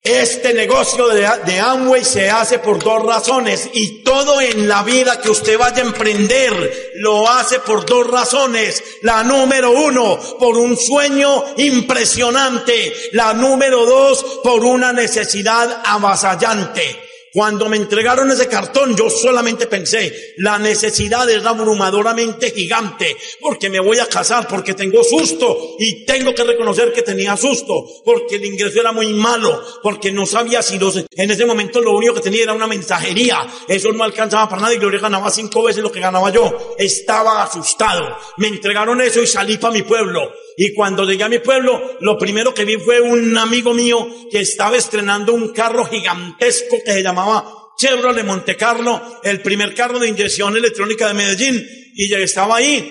Este 0.00 0.54
negocio 0.54 1.08
de, 1.08 1.28
de, 1.44 1.58
Amway 1.58 2.04
se 2.04 2.30
hace 2.30 2.60
por 2.60 2.80
dos 2.80 3.04
razones 3.04 3.68
y 3.72 4.04
todo 4.04 4.40
en 4.40 4.68
la 4.68 4.84
vida 4.84 5.20
que 5.20 5.30
usted 5.30 5.58
vaya 5.58 5.78
a 5.78 5.86
emprender 5.86 6.92
lo 6.98 7.28
hace 7.28 7.58
por 7.58 7.84
dos 7.84 8.08
razones. 8.08 8.84
La 9.02 9.24
número 9.24 9.72
uno, 9.72 10.16
por 10.38 10.56
un 10.58 10.76
sueño 10.76 11.42
impresionante. 11.56 12.94
La 13.14 13.34
número 13.34 13.84
dos, 13.84 14.24
por 14.44 14.64
una 14.64 14.92
necesidad 14.92 15.82
avasallante. 15.84 17.05
Cuando 17.36 17.68
me 17.68 17.76
entregaron 17.76 18.30
ese 18.30 18.48
cartón, 18.48 18.96
yo 18.96 19.10
solamente 19.10 19.66
pensé, 19.66 20.32
la 20.38 20.58
necesidad 20.58 21.28
es 21.28 21.44
abrumadoramente 21.44 22.50
gigante, 22.50 23.14
porque 23.42 23.68
me 23.68 23.78
voy 23.78 23.98
a 23.98 24.06
casar, 24.06 24.48
porque 24.48 24.72
tengo 24.72 25.04
susto, 25.04 25.76
y 25.78 26.06
tengo 26.06 26.34
que 26.34 26.44
reconocer 26.44 26.94
que 26.94 27.02
tenía 27.02 27.36
susto, 27.36 27.84
porque 28.06 28.36
el 28.36 28.46
ingreso 28.46 28.80
era 28.80 28.90
muy 28.90 29.12
malo, 29.12 29.62
porque 29.82 30.10
no 30.10 30.24
sabía 30.24 30.62
si 30.62 30.78
los, 30.78 30.96
en 30.96 31.30
ese 31.30 31.44
momento 31.44 31.82
lo 31.82 31.94
único 31.94 32.14
que 32.14 32.22
tenía 32.22 32.44
era 32.44 32.54
una 32.54 32.66
mensajería, 32.66 33.46
eso 33.68 33.92
no 33.92 34.02
alcanzaba 34.02 34.48
para 34.48 34.62
nada, 34.62 34.74
y 34.74 34.78
Gloria 34.78 35.00
ganaba 35.00 35.30
cinco 35.30 35.62
veces 35.62 35.82
lo 35.82 35.92
que 35.92 36.00
ganaba 36.00 36.30
yo, 36.30 36.74
estaba 36.78 37.42
asustado, 37.42 38.16
me 38.38 38.48
entregaron 38.48 39.02
eso 39.02 39.20
y 39.20 39.26
salí 39.26 39.58
para 39.58 39.74
mi 39.74 39.82
pueblo, 39.82 40.32
y 40.56 40.72
cuando 40.72 41.04
llegué 41.04 41.22
a 41.22 41.28
mi 41.28 41.38
pueblo, 41.38 41.98
lo 42.00 42.16
primero 42.16 42.54
que 42.54 42.64
vi 42.64 42.78
fue 42.78 43.02
un 43.02 43.36
amigo 43.36 43.74
mío 43.74 44.08
que 44.30 44.40
estaba 44.40 44.78
estrenando 44.78 45.34
un 45.34 45.52
carro 45.52 45.84
gigantesco 45.84 46.78
que 46.82 46.94
se 46.94 47.02
llamaba 47.02 47.44
Chevrolet 47.78 48.24
Monte 48.24 48.56
Carlo, 48.56 49.20
el 49.22 49.42
primer 49.42 49.74
carro 49.74 49.98
de 49.98 50.08
inyección 50.08 50.56
electrónica 50.56 51.08
de 51.08 51.14
Medellín. 51.14 51.68
Y 51.94 52.08
ya 52.08 52.16
estaba 52.18 52.56
ahí. 52.56 52.90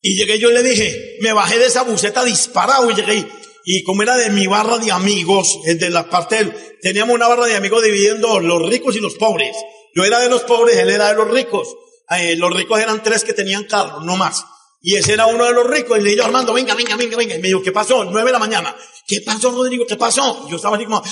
Y 0.00 0.16
llegué 0.16 0.38
yo 0.38 0.52
le 0.52 0.62
dije, 0.62 1.18
me 1.20 1.32
bajé 1.32 1.58
de 1.58 1.66
esa 1.66 1.82
buceta 1.82 2.24
disparado 2.24 2.88
y 2.90 2.94
llegué. 2.94 3.26
Y 3.64 3.82
como 3.82 4.04
era 4.04 4.16
de 4.16 4.30
mi 4.30 4.46
barra 4.46 4.78
de 4.78 4.92
amigos, 4.92 5.58
de 5.64 5.90
la 5.90 6.08
parte 6.08 6.36
del, 6.36 6.52
teníamos 6.80 7.14
una 7.14 7.26
barra 7.26 7.46
de 7.46 7.56
amigos 7.56 7.82
dividiendo 7.82 8.38
los 8.38 8.68
ricos 8.68 8.94
y 8.94 9.00
los 9.00 9.14
pobres. 9.14 9.56
Yo 9.96 10.04
era 10.04 10.20
de 10.20 10.28
los 10.28 10.42
pobres, 10.42 10.76
él 10.76 10.90
era 10.90 11.08
de 11.08 11.14
los 11.14 11.28
ricos. 11.28 11.74
Eh, 12.10 12.36
los 12.36 12.54
ricos 12.54 12.78
eran 12.78 13.02
tres 13.02 13.24
que 13.24 13.32
tenían 13.32 13.64
carro, 13.64 14.00
no 14.00 14.16
más. 14.16 14.44
Y 14.82 14.96
ese 14.96 15.12
era 15.12 15.26
uno 15.26 15.44
de 15.44 15.52
los 15.52 15.66
ricos. 15.66 15.98
Y 15.98 16.02
le 16.02 16.10
dijo, 16.10 16.24
Armando, 16.24 16.52
venga, 16.52 16.74
venga, 16.74 16.96
venga, 16.96 17.16
venga. 17.16 17.36
Y 17.36 17.38
me 17.38 17.48
dijo, 17.48 17.62
¿qué 17.62 17.70
pasó? 17.70 18.04
Nueve 18.04 18.26
de 18.26 18.32
la 18.32 18.38
mañana. 18.40 18.74
¿Qué 19.06 19.20
pasó, 19.20 19.52
Rodrigo? 19.52 19.86
¿Qué 19.86 19.96
pasó? 19.96 20.44
Y 20.46 20.50
yo 20.50 20.56
estaba 20.56 20.76
así 20.76 20.84
como, 20.84 21.02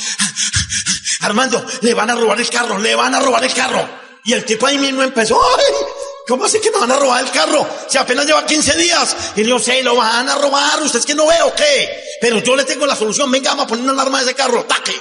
Armando, 1.21 1.65
le 1.83 1.95
van 1.95 2.11
a 2.11 2.17
robar 2.17 2.41
el 2.41 2.51
carro, 2.51 2.79
le 2.79 2.95
van 2.95 3.15
a 3.15 3.21
robar 3.21 3.45
el 3.45 3.55
carro. 3.55 3.89
Y 4.25 4.33
el 4.33 4.45
tipo 4.45 4.67
ahí 4.67 4.77
mismo 4.77 5.03
empezó, 5.03 5.41
¡ay! 5.41 5.65
¿Cómo 6.27 6.45
así 6.45 6.61
que 6.61 6.71
me 6.71 6.79
van 6.79 6.91
a 6.91 6.97
robar 6.99 7.25
el 7.25 7.31
carro? 7.31 7.67
Si 7.89 7.97
apenas 7.97 8.27
lleva 8.27 8.45
15 8.45 8.77
días. 8.77 9.17
Y 9.37 9.45
yo 9.45 9.59
sé, 9.59 9.83
lo 9.83 9.97
van 9.97 10.29
a 10.29 10.37
robar. 10.37 10.83
¿Usted 10.83 10.99
es 10.99 11.07
que 11.07 11.15
no 11.15 11.27
veo 11.27 11.55
qué? 11.55 11.91
Pero 12.21 12.39
yo 12.39 12.57
le 12.57 12.65
tengo 12.65 12.87
la 12.87 12.97
solución. 12.97 13.31
Venga, 13.31 13.51
vamos 13.51 13.67
a 13.67 13.69
poner 13.69 13.85
una 13.85 13.93
alarma 13.95 14.19
de 14.19 14.25
ese 14.25 14.35
carro. 14.35 14.65
¡Taque! 14.65 14.95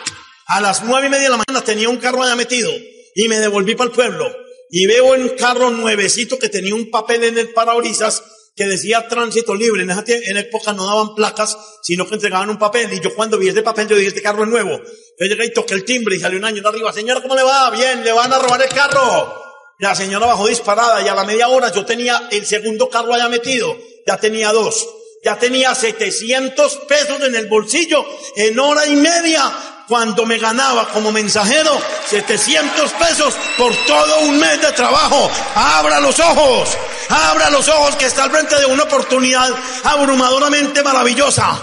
A 0.47 0.61
las 0.61 0.83
nueve 0.83 1.07
y 1.07 1.09
media 1.09 1.25
de 1.25 1.29
la 1.29 1.37
mañana 1.37 1.63
tenía 1.63 1.89
un 1.89 1.97
carro 1.97 2.23
allá 2.23 2.35
metido. 2.35 2.71
Y 3.15 3.27
me 3.27 3.39
devolví 3.39 3.75
para 3.75 3.89
el 3.89 3.95
pueblo. 3.95 4.25
Y 4.71 4.85
veo 4.85 5.13
un 5.13 5.29
carro 5.29 5.69
nuevecito 5.71 6.39
que 6.39 6.49
tenía 6.49 6.75
un 6.75 6.89
papel 6.89 7.23
en 7.23 7.37
el 7.37 7.53
parabrisas 7.53 8.23
que 8.55 8.65
decía 8.65 9.07
tránsito 9.07 9.55
libre. 9.55 9.83
En 9.83 9.89
esa 9.89 10.03
en 10.07 10.37
época 10.37 10.73
no 10.73 10.85
daban 10.85 11.15
placas, 11.15 11.57
sino 11.81 12.07
que 12.07 12.15
entregaban 12.15 12.49
un 12.49 12.59
papel. 12.59 12.91
Y 12.93 12.99
yo 12.99 13.13
cuando 13.15 13.37
vi 13.37 13.49
este 13.49 13.61
papel, 13.61 13.87
yo 13.87 13.95
dije, 13.95 14.09
este 14.09 14.21
carro 14.21 14.43
es 14.43 14.49
nuevo. 14.49 14.79
Yo 15.19 15.25
llegué 15.25 15.45
y 15.45 15.53
toqué 15.53 15.73
el 15.73 15.85
timbre 15.85 16.15
y 16.15 16.19
salió 16.19 16.37
un 16.37 16.45
año 16.45 16.61
de 16.61 16.67
arriba. 16.67 16.91
Señora, 16.93 17.21
¿cómo 17.21 17.35
le 17.35 17.43
va? 17.43 17.69
Bien, 17.71 18.03
le 18.03 18.11
van 18.11 18.31
a 18.31 18.39
robar 18.39 18.61
el 18.61 18.69
carro. 18.69 19.33
La 19.79 19.95
señora 19.95 20.25
bajó 20.25 20.47
disparada 20.47 21.01
y 21.01 21.07
a 21.07 21.15
la 21.15 21.23
media 21.23 21.47
hora 21.47 21.71
yo 21.71 21.85
tenía 21.85 22.27
el 22.31 22.45
segundo 22.45 22.89
carro 22.89 23.13
allá 23.13 23.29
metido. 23.29 23.77
Ya 24.05 24.17
tenía 24.17 24.51
dos. 24.51 24.87
Ya 25.23 25.37
tenía 25.37 25.75
700 25.75 26.75
pesos 26.87 27.21
en 27.21 27.35
el 27.35 27.47
bolsillo 27.47 28.05
en 28.35 28.57
hora 28.59 28.85
y 28.87 28.95
media 28.95 29.51
cuando 29.89 30.23
me 30.23 30.37
ganaba 30.37 30.87
como 30.89 31.11
mensajero 31.11 31.71
700 32.07 32.91
pesos 32.93 33.33
por 33.57 33.75
todo 33.87 34.19
un 34.19 34.39
mes 34.39 34.61
de 34.61 34.71
trabajo. 34.73 35.29
Abra 35.55 35.99
los 35.99 36.19
ojos, 36.19 36.77
abra 37.09 37.49
los 37.49 37.67
ojos 37.67 37.95
que 37.95 38.05
está 38.05 38.25
al 38.25 38.31
frente 38.31 38.55
de 38.59 38.67
una 38.67 38.83
oportunidad 38.83 39.49
abrumadoramente 39.83 40.83
maravillosa. 40.83 41.59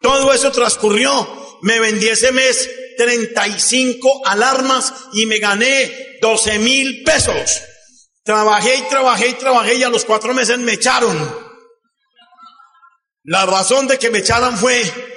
Todo 0.00 0.32
eso 0.32 0.52
transcurrió. 0.52 1.58
Me 1.62 1.80
vendí 1.80 2.08
ese 2.08 2.30
mes 2.30 2.70
35 2.96 4.22
alarmas 4.24 4.94
y 5.12 5.26
me 5.26 5.40
gané 5.40 6.18
12 6.22 6.60
mil 6.60 7.02
pesos. 7.02 7.60
Trabajé 8.22 8.76
y 8.76 8.82
trabajé 8.82 9.28
y 9.30 9.34
trabajé 9.34 9.74
y 9.74 9.82
a 9.82 9.88
los 9.88 10.04
cuatro 10.04 10.32
meses 10.32 10.58
me 10.58 10.74
echaron. 10.74 11.44
La 13.24 13.46
razón 13.46 13.88
de 13.88 13.98
que 13.98 14.10
me 14.10 14.18
echaran 14.18 14.56
fue 14.56 15.13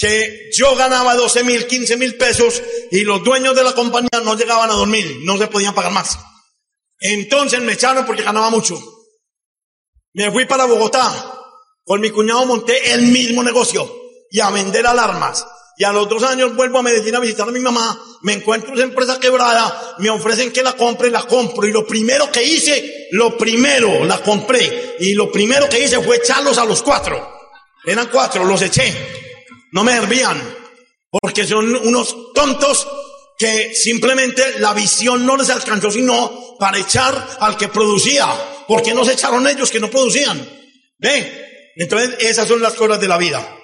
que 0.00 0.48
yo 0.54 0.74
ganaba 0.76 1.14
12 1.14 1.44
mil, 1.44 1.66
15 1.66 1.98
mil 1.98 2.16
pesos 2.16 2.62
y 2.90 3.02
los 3.02 3.22
dueños 3.22 3.54
de 3.54 3.62
la 3.62 3.74
compañía 3.74 4.08
no 4.24 4.34
llegaban 4.34 4.70
a 4.70 4.74
dormir, 4.74 5.18
no 5.24 5.36
se 5.36 5.46
podían 5.46 5.74
pagar 5.74 5.92
más. 5.92 6.18
Entonces 6.98 7.60
me 7.60 7.74
echaron 7.74 8.06
porque 8.06 8.22
ganaba 8.22 8.48
mucho. 8.48 8.80
Me 10.14 10.32
fui 10.32 10.46
para 10.46 10.64
Bogotá. 10.64 11.36
Con 11.84 12.00
mi 12.00 12.10
cuñado 12.10 12.46
monté 12.46 12.92
el 12.92 13.02
mismo 13.02 13.42
negocio 13.42 13.94
y 14.30 14.40
a 14.40 14.48
vender 14.48 14.86
alarmas. 14.86 15.46
Y 15.76 15.84
a 15.84 15.92
los 15.92 16.08
dos 16.08 16.22
años 16.22 16.56
vuelvo 16.56 16.78
a 16.78 16.82
Medellín 16.82 17.16
a 17.16 17.20
visitar 17.20 17.48
a 17.48 17.52
mi 17.52 17.60
mamá, 17.60 18.02
me 18.22 18.34
encuentro 18.34 18.74
esa 18.74 18.84
empresa 18.84 19.20
quebrada, 19.20 19.96
me 19.98 20.08
ofrecen 20.08 20.50
que 20.50 20.62
la 20.62 20.74
compre, 20.74 21.10
la 21.10 21.24
compro. 21.24 21.66
Y 21.66 21.72
lo 21.72 21.86
primero 21.86 22.30
que 22.32 22.42
hice, 22.42 23.08
lo 23.12 23.36
primero, 23.36 24.04
la 24.06 24.22
compré. 24.22 24.96
Y 25.00 25.12
lo 25.12 25.30
primero 25.30 25.68
que 25.68 25.80
hice 25.80 26.00
fue 26.00 26.16
echarlos 26.16 26.56
a 26.56 26.64
los 26.64 26.82
cuatro. 26.82 27.38
Eran 27.84 28.08
cuatro, 28.08 28.44
los 28.44 28.62
eché 28.62 29.20
no 29.72 29.84
me 29.84 29.92
servían, 29.92 30.40
porque 31.10 31.46
son 31.46 31.74
unos 31.74 32.32
tontos 32.34 32.86
que 33.38 33.74
simplemente 33.74 34.58
la 34.58 34.74
visión 34.74 35.24
no 35.24 35.36
les 35.36 35.48
alcanzó 35.50 35.90
sino 35.90 36.56
para 36.58 36.78
echar 36.78 37.38
al 37.40 37.56
que 37.56 37.68
producía. 37.68 38.28
porque 38.68 38.94
no 38.94 39.04
se 39.04 39.14
echaron 39.14 39.46
ellos 39.48 39.70
que 39.70 39.80
no 39.80 39.90
producían? 39.90 40.38
Ve, 40.98 41.72
Entonces, 41.76 42.16
esas 42.20 42.46
son 42.46 42.60
las 42.60 42.74
cosas 42.74 43.00
de 43.00 43.08
la 43.08 43.16
vida. 43.16 43.56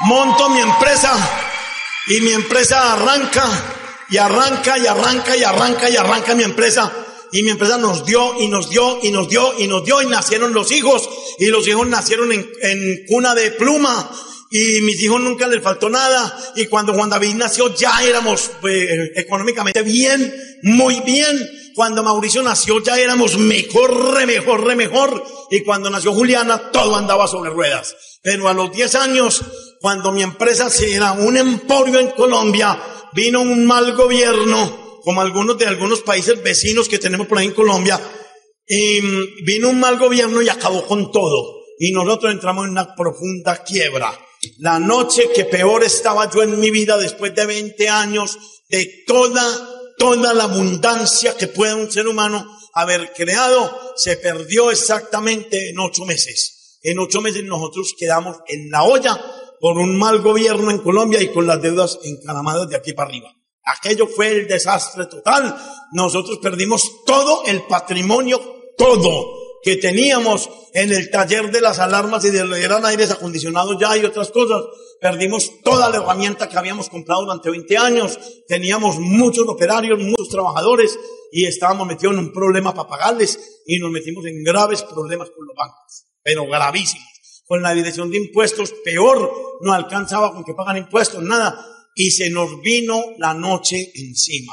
Monto 0.00 0.48
mi 0.48 0.60
empresa 0.60 1.12
y 2.08 2.20
mi 2.20 2.32
empresa 2.32 2.94
arranca 2.94 3.44
y 4.08 4.16
arranca 4.16 4.78
y 4.78 4.86
arranca 4.86 5.36
y 5.36 5.44
arranca 5.44 5.90
y 5.90 5.96
arranca 5.96 6.34
mi 6.34 6.42
empresa. 6.42 6.92
Y 7.32 7.42
mi 7.42 7.50
empresa 7.50 7.76
nos 7.76 8.04
dio 8.06 8.40
y 8.40 8.48
nos 8.48 8.70
dio 8.70 8.98
y 9.02 9.10
nos 9.10 9.28
dio 9.28 9.54
y 9.58 9.66
nos 9.68 9.84
dio 9.84 10.00
y 10.02 10.06
nacieron 10.06 10.52
los 10.54 10.70
hijos 10.72 11.08
y 11.38 11.46
los 11.46 11.66
hijos 11.68 11.86
nacieron 11.86 12.32
en, 12.32 12.48
en 12.62 13.04
cuna 13.06 13.34
de 13.34 13.50
pluma 13.52 14.10
y 14.56 14.80
mis 14.82 15.02
hijos 15.02 15.20
nunca 15.20 15.46
les 15.48 15.62
faltó 15.62 15.90
nada 15.90 16.34
y 16.54 16.66
cuando 16.66 16.94
Juan 16.94 17.10
David 17.10 17.34
nació 17.34 17.74
ya 17.74 18.02
éramos 18.02 18.50
eh, 18.66 19.12
económicamente 19.16 19.82
bien, 19.82 20.34
muy 20.62 21.00
bien. 21.00 21.50
Cuando 21.74 22.02
Mauricio 22.02 22.42
nació 22.42 22.82
ya 22.82 22.98
éramos 22.98 23.36
mejor, 23.36 24.14
re 24.14 24.24
mejor, 24.26 24.64
re 24.64 24.74
mejor. 24.74 25.22
Y 25.50 25.60
cuando 25.60 25.90
nació 25.90 26.12
Juliana 26.12 26.70
todo 26.70 26.96
andaba 26.96 27.28
sobre 27.28 27.50
ruedas. 27.50 27.94
Pero 28.22 28.48
a 28.48 28.54
los 28.54 28.72
10 28.72 28.94
años, 28.94 29.42
cuando 29.80 30.10
mi 30.10 30.22
empresa 30.22 30.68
era 30.80 31.12
un 31.12 31.36
emporio 31.36 32.00
en 32.00 32.10
Colombia, 32.12 32.80
vino 33.12 33.42
un 33.42 33.66
mal 33.66 33.94
gobierno, 33.94 35.00
como 35.02 35.20
algunos 35.20 35.58
de 35.58 35.66
algunos 35.66 36.00
países 36.00 36.42
vecinos 36.42 36.88
que 36.88 36.98
tenemos 36.98 37.26
por 37.26 37.38
ahí 37.38 37.46
en 37.46 37.54
Colombia, 37.54 38.00
y 38.66 39.00
mm, 39.00 39.44
vino 39.44 39.68
un 39.68 39.78
mal 39.78 39.98
gobierno 39.98 40.40
y 40.42 40.48
acabó 40.48 40.86
con 40.86 41.12
todo. 41.12 41.60
Y 41.78 41.92
nosotros 41.92 42.32
entramos 42.32 42.64
en 42.64 42.70
una 42.70 42.94
profunda 42.94 43.62
quiebra. 43.62 44.18
La 44.58 44.78
noche 44.78 45.30
que 45.34 45.44
peor 45.44 45.84
estaba 45.84 46.30
yo 46.30 46.42
en 46.42 46.58
mi 46.58 46.70
vida 46.70 46.96
después 46.96 47.34
de 47.34 47.46
20 47.46 47.88
años 47.88 48.38
de 48.68 49.04
toda, 49.06 49.42
toda 49.98 50.34
la 50.34 50.44
abundancia 50.44 51.36
que 51.36 51.46
puede 51.46 51.74
un 51.74 51.90
ser 51.90 52.08
humano 52.08 52.46
haber 52.74 53.12
creado, 53.12 53.94
se 53.96 54.16
perdió 54.16 54.70
exactamente 54.70 55.70
en 55.70 55.78
ocho 55.78 56.04
meses. 56.04 56.78
En 56.82 56.98
ocho 56.98 57.20
meses 57.20 57.44
nosotros 57.44 57.94
quedamos 57.98 58.38
en 58.46 58.70
la 58.70 58.84
olla 58.84 59.18
por 59.60 59.78
un 59.78 59.96
mal 59.96 60.20
gobierno 60.20 60.70
en 60.70 60.78
Colombia 60.78 61.22
y 61.22 61.28
con 61.28 61.46
las 61.46 61.62
deudas 61.62 61.98
encaramadas 62.02 62.68
de 62.68 62.76
aquí 62.76 62.92
para 62.92 63.08
arriba. 63.08 63.32
Aquello 63.64 64.06
fue 64.06 64.28
el 64.28 64.46
desastre 64.46 65.06
total. 65.06 65.56
Nosotros 65.92 66.38
perdimos 66.38 67.04
todo 67.04 67.44
el 67.46 67.62
patrimonio, 67.62 68.40
todo 68.76 69.45
que 69.66 69.76
teníamos 69.78 70.48
en 70.74 70.92
el 70.92 71.10
taller 71.10 71.50
de 71.50 71.60
las 71.60 71.80
alarmas 71.80 72.24
y 72.24 72.30
de 72.30 72.38
eran 72.62 72.86
aires 72.86 73.10
acondicionados 73.10 73.76
ya 73.80 73.96
y 73.96 74.04
otras 74.04 74.30
cosas. 74.30 74.62
Perdimos 75.00 75.60
toda 75.64 75.90
la 75.90 75.96
herramienta 75.96 76.48
que 76.48 76.56
habíamos 76.56 76.88
comprado 76.88 77.22
durante 77.22 77.50
20 77.50 77.76
años. 77.76 78.16
Teníamos 78.46 79.00
muchos 79.00 79.44
operarios, 79.48 79.98
muchos 79.98 80.28
trabajadores 80.28 80.96
y 81.32 81.46
estábamos 81.46 81.84
metidos 81.88 82.14
en 82.14 82.20
un 82.20 82.32
problema 82.32 82.72
para 82.72 82.88
pagarles 82.88 83.40
y 83.66 83.80
nos 83.80 83.90
metimos 83.90 84.24
en 84.26 84.44
graves 84.44 84.84
problemas 84.84 85.30
con 85.30 85.44
los 85.44 85.56
bancos, 85.56 86.04
pero 86.22 86.46
gravísimos. 86.46 87.42
Con 87.44 87.60
la 87.60 87.74
dirección 87.74 88.08
de 88.08 88.18
impuestos, 88.18 88.72
peor, 88.84 89.58
no 89.62 89.72
alcanzaba 89.72 90.32
con 90.32 90.44
que 90.44 90.54
pagan 90.54 90.76
impuestos, 90.76 91.24
nada. 91.24 91.60
Y 91.96 92.12
se 92.12 92.30
nos 92.30 92.60
vino 92.60 93.02
la 93.18 93.34
noche 93.34 93.90
encima. 93.96 94.52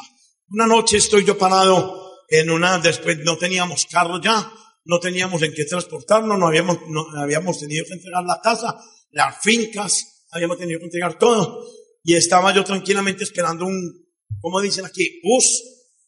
Una 0.50 0.66
noche 0.66 0.98
estoy 0.98 1.24
yo 1.24 1.38
parado 1.38 2.02
en 2.30 2.50
una, 2.50 2.80
después 2.80 3.20
no 3.20 3.38
teníamos 3.38 3.86
carro 3.86 4.20
ya, 4.20 4.52
no 4.86 5.00
teníamos 5.00 5.42
en 5.42 5.54
qué 5.54 5.66
transportarnos, 5.66 6.38
no 6.38 6.48
habíamos, 6.48 6.80
no, 6.88 7.06
habíamos 7.18 7.60
tenido 7.60 7.86
que 7.86 7.94
entregar 7.94 8.24
la 8.24 8.40
casa, 8.42 8.76
las 9.12 9.42
fincas, 9.42 10.26
habíamos 10.32 10.58
tenido 10.58 10.80
que 10.80 10.86
entregar 10.86 11.18
todo. 11.18 11.66
Y 12.04 12.16
estaba 12.16 12.54
yo 12.54 12.64
tranquilamente 12.64 13.24
esperando 13.24 13.66
un, 13.66 14.06
¿cómo 14.42 14.60
dicen 14.62 14.86
aquí? 14.86 15.22
Bus, 15.24 15.64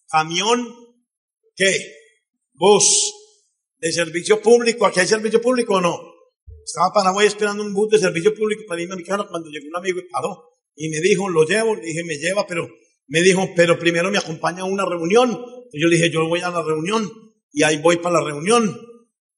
camión, 0.09 0.67
¿qué? 1.55 1.93
Bus 2.53 3.13
de 3.77 3.91
servicio 3.91 4.41
público. 4.41 4.85
¿Aquí 4.85 4.99
hay 4.99 5.07
servicio 5.07 5.41
público 5.41 5.75
o 5.75 5.81
no? 5.81 5.97
Estaba 6.65 6.91
Paraguay 6.91 7.27
esperando 7.27 7.63
un 7.63 7.73
bus 7.73 7.91
de 7.91 7.99
servicio 7.99 8.33
público 8.33 8.63
para 8.67 8.81
irme 8.81 8.95
a 8.95 8.97
mi 8.97 9.03
casa 9.03 9.25
cuando 9.29 9.49
llegó 9.49 9.67
un 9.69 9.77
amigo 9.77 9.99
y 9.99 10.09
paró. 10.09 10.49
Y 10.75 10.89
me 10.89 10.99
dijo, 10.99 11.29
lo 11.29 11.45
llevo, 11.45 11.75
le 11.75 11.81
dije, 11.81 12.03
me 12.03 12.17
lleva, 12.17 12.45
pero 12.45 12.67
me 13.07 13.21
dijo, 13.21 13.47
pero 13.55 13.79
primero 13.79 14.11
me 14.11 14.17
acompaña 14.17 14.61
a 14.61 14.65
una 14.65 14.85
reunión. 14.85 15.39
Y 15.71 15.81
yo 15.81 15.87
le 15.87 15.95
dije, 15.95 16.09
yo 16.09 16.27
voy 16.27 16.41
a 16.41 16.49
la 16.49 16.61
reunión 16.61 17.09
y 17.55 17.63
ahí 17.63 17.81
voy 17.81 17.97
para 17.97 18.19
la 18.19 18.25
reunión. 18.25 18.77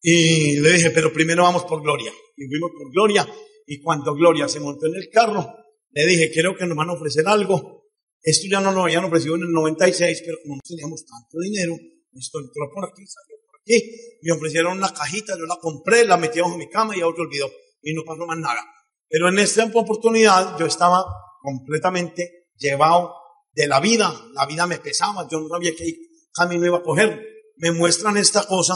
Y 0.01 0.59
le 0.59 0.71
dije, 0.71 0.89
pero 0.89 1.13
primero 1.13 1.43
vamos 1.43 1.65
por 1.65 1.83
Gloria. 1.83 2.11
Y 2.35 2.47
fuimos 2.47 2.71
por 2.75 2.91
Gloria. 2.91 3.27
Y 3.67 3.79
cuando 3.79 4.15
Gloria 4.15 4.49
se 4.49 4.59
montó 4.59 4.87
en 4.87 4.95
el 4.95 5.09
carro, 5.09 5.45
le 5.91 6.05
dije, 6.07 6.31
creo 6.33 6.57
que 6.57 6.65
nos 6.65 6.75
van 6.75 6.89
a 6.89 6.93
ofrecer 6.93 7.27
algo. 7.27 7.85
Esto 8.19 8.47
ya 8.49 8.59
no 8.59 8.71
lo 8.71 8.83
habían 8.83 9.05
ofrecido 9.05 9.35
en 9.35 9.43
el 9.43 9.51
96, 9.51 10.23
pero 10.25 10.37
como 10.41 10.55
no 10.55 10.61
teníamos 10.67 11.05
tanto 11.05 11.37
dinero, 11.39 11.75
esto 12.11 12.39
entró 12.39 12.71
por 12.73 12.85
aquí, 12.85 13.05
salió 13.05 13.37
por 13.45 13.61
aquí. 13.61 13.83
Me 14.23 14.31
ofrecieron 14.31 14.77
una 14.77 14.91
cajita, 14.91 15.37
yo 15.37 15.45
la 15.45 15.57
compré, 15.61 16.03
la 16.03 16.17
metí 16.17 16.39
bajo 16.39 16.57
mi 16.57 16.67
cama 16.69 16.97
y 16.97 17.03
otro 17.03 17.23
olvidó. 17.23 17.51
Y 17.83 17.93
no 17.93 18.01
pasó 18.03 18.25
más 18.25 18.39
nada. 18.39 18.65
Pero 19.07 19.29
en 19.29 19.37
esta 19.37 19.63
oportunidad 19.65 20.57
yo 20.57 20.65
estaba 20.65 21.05
completamente 21.39 22.47
llevado 22.57 23.13
de 23.53 23.67
la 23.67 23.79
vida. 23.79 24.11
La 24.33 24.47
vida 24.47 24.65
me 24.65 24.79
pesaba, 24.79 25.27
yo 25.29 25.39
no 25.39 25.49
sabía 25.49 25.75
qué 25.75 25.93
camino 26.33 26.65
iba 26.65 26.79
a 26.79 26.83
coger 26.83 27.36
me 27.57 27.71
muestran 27.71 28.17
esta 28.17 28.45
cosa, 28.45 28.75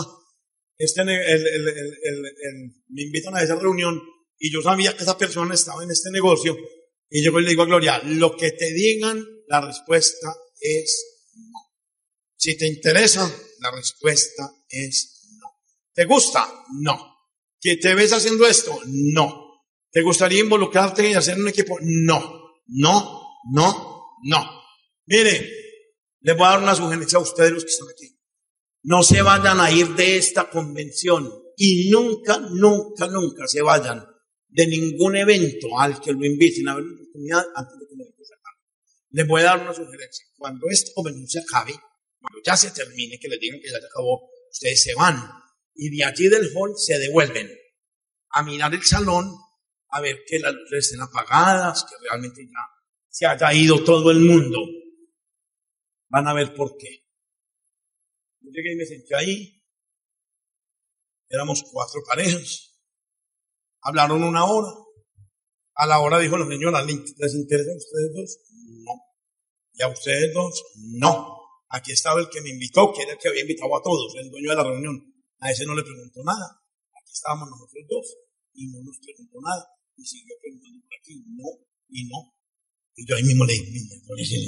este, 0.78 1.04
me 1.04 3.02
invitan 3.02 3.36
a 3.36 3.44
esa 3.44 3.56
reunión 3.56 4.02
y 4.40 4.52
yo 4.52 4.62
sabía 4.62 4.96
que 4.96 5.04
esa 5.04 5.18
persona 5.18 5.54
estaba 5.54 5.84
en 5.84 5.92
este 5.92 6.10
negocio 6.12 6.58
y 7.10 7.24
yo 7.24 7.38
le 7.40 7.50
digo 7.50 7.64
a 7.64 7.68
Gloria, 7.68 8.02
lo 8.04 8.36
que 8.36 8.52
te 8.52 8.74
digan, 8.74 9.24
la 9.48 9.62
respuesta 9.62 10.34
es 10.60 11.20
no. 11.36 11.60
Si 12.36 12.58
te 12.58 12.66
interesa, 12.66 13.32
la 13.60 13.72
respuesta 13.72 14.50
es 14.70 15.28
no. 15.40 15.48
¿Te 15.94 16.06
gusta? 16.06 16.48
No. 16.80 17.18
¿Que 17.60 17.78
te 17.78 17.94
ves 17.94 18.14
haciendo 18.14 18.48
esto? 18.48 18.80
No. 18.86 19.62
¿Te 19.92 20.02
gustaría 20.02 20.40
involucrarte 20.40 21.10
y 21.10 21.14
hacer 21.14 21.38
un 21.38 21.50
equipo? 21.50 21.78
No. 21.82 22.62
No, 22.68 23.42
no, 23.52 24.06
no. 24.24 24.62
Mire, 25.06 25.52
les 26.22 26.38
voy 26.38 26.48
a 26.48 26.52
dar 26.52 26.64
una 26.64 26.76
sugerencia 26.76 27.20
a 27.20 27.22
ustedes 27.22 27.52
los 27.52 27.66
que 27.66 27.72
están 27.72 27.90
aquí 27.90 28.21
no 28.84 29.04
se 29.04 29.22
vayan 29.22 29.60
a 29.60 29.72
ir 29.72 29.90
de 29.96 30.18
esta 30.18 30.50
convención 30.50 31.32
y 31.56 31.90
nunca, 31.90 32.40
nunca, 32.40 33.08
nunca 33.08 33.48
se 33.48 33.62
vayan 33.62 34.04
de 34.48 34.68
ningún 34.68 35.16
evento 35.16 35.80
al 35.80 36.02
que 36.02 36.12
lo 36.12 36.26
inviten 36.26 36.68
a 36.68 36.76
ver 36.76 36.84
una 36.84 36.96
oportunidad 36.96 37.46
antes 37.56 37.80
de 37.80 37.88
que 37.88 37.94
evento 37.94 38.24
se 38.24 38.34
acabe. 38.34 38.58
Les 39.12 39.28
voy 39.28 39.42
a 39.42 39.46
dar 39.46 39.62
una 39.62 39.74
sugerencia. 39.74 40.26
Cuando 40.38 40.68
esta 40.70 40.92
convención 40.94 41.28
se 41.28 41.40
acabe, 41.40 41.74
cuando 42.20 42.40
ya 42.44 42.58
se 42.58 42.72
termine, 42.72 43.20
que 43.20 43.28
les 43.30 43.40
digan 43.40 43.60
que 43.60 43.70
ya 43.70 43.80
se 43.80 43.86
acabó, 43.86 44.30
ustedes 44.50 44.82
se 44.82 44.96
van 44.96 45.16
y 45.76 45.96
de 45.96 46.04
allí 46.04 46.28
del 46.28 46.52
hall 46.56 46.74
se 46.78 46.98
devuelven 47.00 47.50
a 48.34 48.44
mirar 48.44 48.74
el 48.74 48.84
salón, 48.84 49.32
a 49.90 50.02
ver 50.02 50.24
que 50.26 50.40
las 50.40 50.54
luces 50.54 50.86
estén 50.86 51.02
apagadas, 51.02 51.84
que 51.84 51.96
realmente 52.08 52.46
ya 52.46 52.82
se 53.10 53.26
haya 53.26 53.54
ido 53.54 53.84
todo 53.84 54.12
el 54.12 54.20
mundo. 54.20 54.60
Van 56.10 56.28
a 56.28 56.34
ver 56.34 56.54
por 56.54 56.78
qué. 56.78 57.04
Llegué 58.52 58.74
y 58.74 58.76
me 58.76 58.86
senté 58.86 59.16
ahí. 59.16 59.64
Éramos 61.30 61.64
cuatro 61.72 62.02
parejas. 62.08 62.78
Hablaron 63.82 64.24
una 64.24 64.46
hora. 64.46 64.70
A 65.76 65.88
la 65.88 66.00
hora 66.00 66.20
dijo 66.20 66.38
la 66.38 66.46
señora, 66.46 66.84
¿les 66.84 67.34
interesa 67.34 67.72
a 67.72 67.78
ustedes 67.78 68.12
dos? 68.14 68.38
No. 68.84 68.92
¿Y 69.74 69.82
a 69.82 69.88
ustedes 69.88 70.34
dos? 70.34 70.64
No. 71.00 71.38
Aquí 71.70 71.94
estaba 71.94 72.20
el 72.20 72.30
que 72.30 72.42
me 72.42 72.50
invitó, 72.50 72.92
que 72.94 73.04
era 73.04 73.14
el 73.14 73.18
que 73.18 73.30
había 73.30 73.42
invitado 73.42 73.76
a 73.78 73.82
todos, 73.82 74.14
el 74.18 74.30
dueño 74.30 74.50
de 74.50 74.56
la 74.58 74.64
reunión. 74.64 75.02
A 75.40 75.50
ese 75.50 75.66
no 75.66 75.74
le 75.74 75.84
preguntó 75.84 76.22
nada. 76.24 76.62
Aquí 77.02 77.12
estábamos 77.14 77.50
nosotros 77.50 77.86
dos 77.90 78.18
y 78.54 78.68
no 78.68 78.84
nos 78.84 79.00
preguntó 79.00 79.40
nada. 79.42 79.66
Y 79.96 80.06
siguió 80.06 80.36
preguntando 80.42 80.82
por 80.82 80.94
aquí, 81.00 81.24
no, 81.30 81.46
y 81.90 82.04
no. 82.10 82.36
Y 82.96 83.08
yo 83.08 83.16
ahí 83.16 83.24
mismo 83.24 83.46
le 83.46 83.54
dije, 83.54 84.42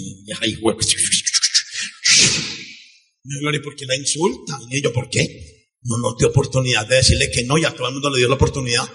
me 3.23 3.39
Gloria, 3.39 3.61
¿por 3.61 3.75
qué 3.75 3.85
la 3.85 3.95
insulta? 3.95 4.59
Y 4.69 4.81
yo, 4.81 4.91
¿por 4.91 5.09
qué? 5.09 5.69
No 5.83 5.97
nos 5.97 6.17
dio 6.17 6.27
oportunidad 6.29 6.87
de 6.87 6.97
decirle 6.97 7.29
que 7.31 7.43
no 7.43 7.57
y 7.57 7.65
a 7.65 7.71
todo 7.71 7.87
el 7.87 7.93
mundo 7.93 8.09
le 8.09 8.17
dio 8.17 8.27
la 8.27 8.35
oportunidad. 8.35 8.85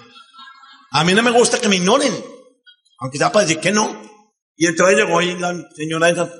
A 0.91 1.03
mí 1.03 1.13
no 1.13 1.23
me 1.23 1.31
gusta 1.31 1.59
que 1.59 1.67
me 1.67 1.75
ignoren, 1.75 2.13
aunque 2.99 3.17
sea 3.17 3.31
para 3.31 3.45
decir 3.45 3.61
que 3.61 3.71
no. 3.71 4.09
Y 4.55 4.67
entonces 4.67 4.97
llegó 4.97 5.19
ahí 5.19 5.37
la 5.39 5.69
señora 5.75 6.09
esa, 6.09 6.31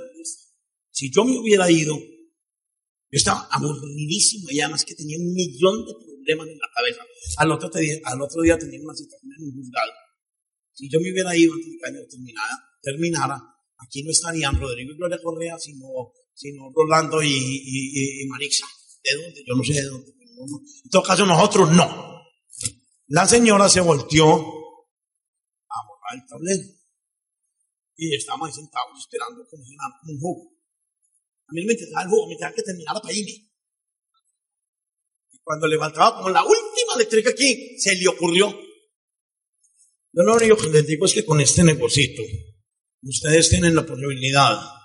si 0.92 1.12
yo 1.12 1.24
me 1.24 1.38
hubiera 1.40 1.70
ido, 1.72 1.96
yo 1.96 3.18
estaba 3.18 3.48
aburridísimo 3.52 4.48
y 4.52 4.60
además 4.60 4.84
que 4.84 4.96
tenía 4.96 5.18
un 5.18 5.34
millón 5.34 5.86
de 5.86 5.94
problemas 5.94 6.48
en 6.48 6.60
la 6.60 6.68
cabeza. 6.76 7.02
Al 7.38 7.52
otro, 7.52 7.70
día, 7.70 7.96
al 8.04 8.22
otro 8.22 8.42
día 8.42 8.58
tenía 8.58 8.80
una 8.84 8.94
situación 8.94 9.32
en 9.38 9.46
un 9.46 9.56
juzgado. 9.56 9.92
Si 10.74 10.90
yo 10.90 11.00
me 11.00 11.12
hubiera 11.12 11.36
ido 11.36 11.54
antes 11.54 11.66
de 11.94 12.02
que 12.02 12.10
terminara, 12.10 12.70
terminara, 12.82 13.42
aquí 13.78 14.04
no 14.04 14.12
estarían 14.12 14.60
Rodrigo 14.60 14.92
y 14.92 14.98
Gloria 14.98 15.20
Correa, 15.24 15.58
sino 15.58 15.88
sino 16.40 16.72
Rolando 16.74 17.22
y, 17.22 17.28
y, 17.30 18.26
Marixa. 18.28 18.66
¿De 19.04 19.22
dónde? 19.22 19.44
Yo 19.46 19.56
no 19.56 19.64
sé 19.64 19.74
de 19.74 19.84
dónde. 19.84 20.14
En 20.86 20.90
todo 20.90 21.04
caso, 21.04 21.26
nosotros 21.26 21.70
no. 21.72 22.24
La 23.08 23.28
señora 23.28 23.68
se 23.68 23.82
volteó 23.82 24.26
a 24.26 25.78
borrar 25.86 26.14
el 26.14 26.26
tablero. 26.30 26.64
Y 27.98 28.16
estábamos 28.16 28.48
ahí 28.48 28.54
sentados 28.54 29.00
esperando 29.00 29.46
como 29.50 29.64
un 29.64 30.20
jugo. 30.20 30.54
A 31.48 31.52
mí 31.52 31.66
me 31.66 31.74
interesaba 31.74 32.04
el 32.04 32.10
jugo, 32.10 32.30
me 32.30 32.36
tenía 32.38 32.56
que 32.56 32.64
terminar 32.64 33.02
para 33.02 33.14
irme. 33.14 33.52
Y 35.32 35.40
cuando 35.44 35.68
levantaba 35.68 36.16
como 36.16 36.30
la 36.30 36.44
última 36.44 36.94
eléctrica 36.96 37.32
aquí, 37.32 37.78
se 37.78 37.96
le 37.96 38.08
ocurrió. 38.08 38.50
Yo 40.14 40.24
lo 40.24 40.36
único 40.36 40.56
que 40.56 40.70
les 40.70 40.88
digo 40.88 41.06
es 41.06 41.14
que 41.14 41.26
con 41.26 41.42
este 41.42 41.64
negocito, 41.66 42.22
ustedes 43.02 43.50
tienen 43.50 43.76
la 43.76 43.86
posibilidad 43.86 44.78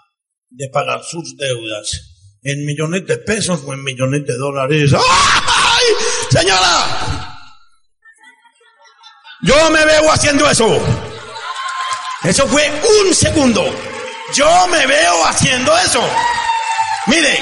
de 0.56 0.68
pagar 0.68 1.02
sus 1.02 1.36
deudas 1.36 2.14
en 2.42 2.64
millones 2.64 3.06
de 3.06 3.18
pesos 3.18 3.62
o 3.66 3.72
en 3.72 3.82
millones 3.82 4.26
de 4.26 4.36
dólares. 4.36 4.92
¡Ay! 4.94 5.84
Señora, 6.30 7.34
yo 9.42 9.70
me 9.70 9.84
veo 9.84 10.10
haciendo 10.12 10.48
eso. 10.48 10.80
Eso 12.22 12.46
fue 12.46 12.70
un 13.02 13.14
segundo. 13.14 13.64
Yo 14.34 14.66
me 14.68 14.86
veo 14.86 15.26
haciendo 15.26 15.76
eso. 15.78 16.02
Mire, 17.06 17.38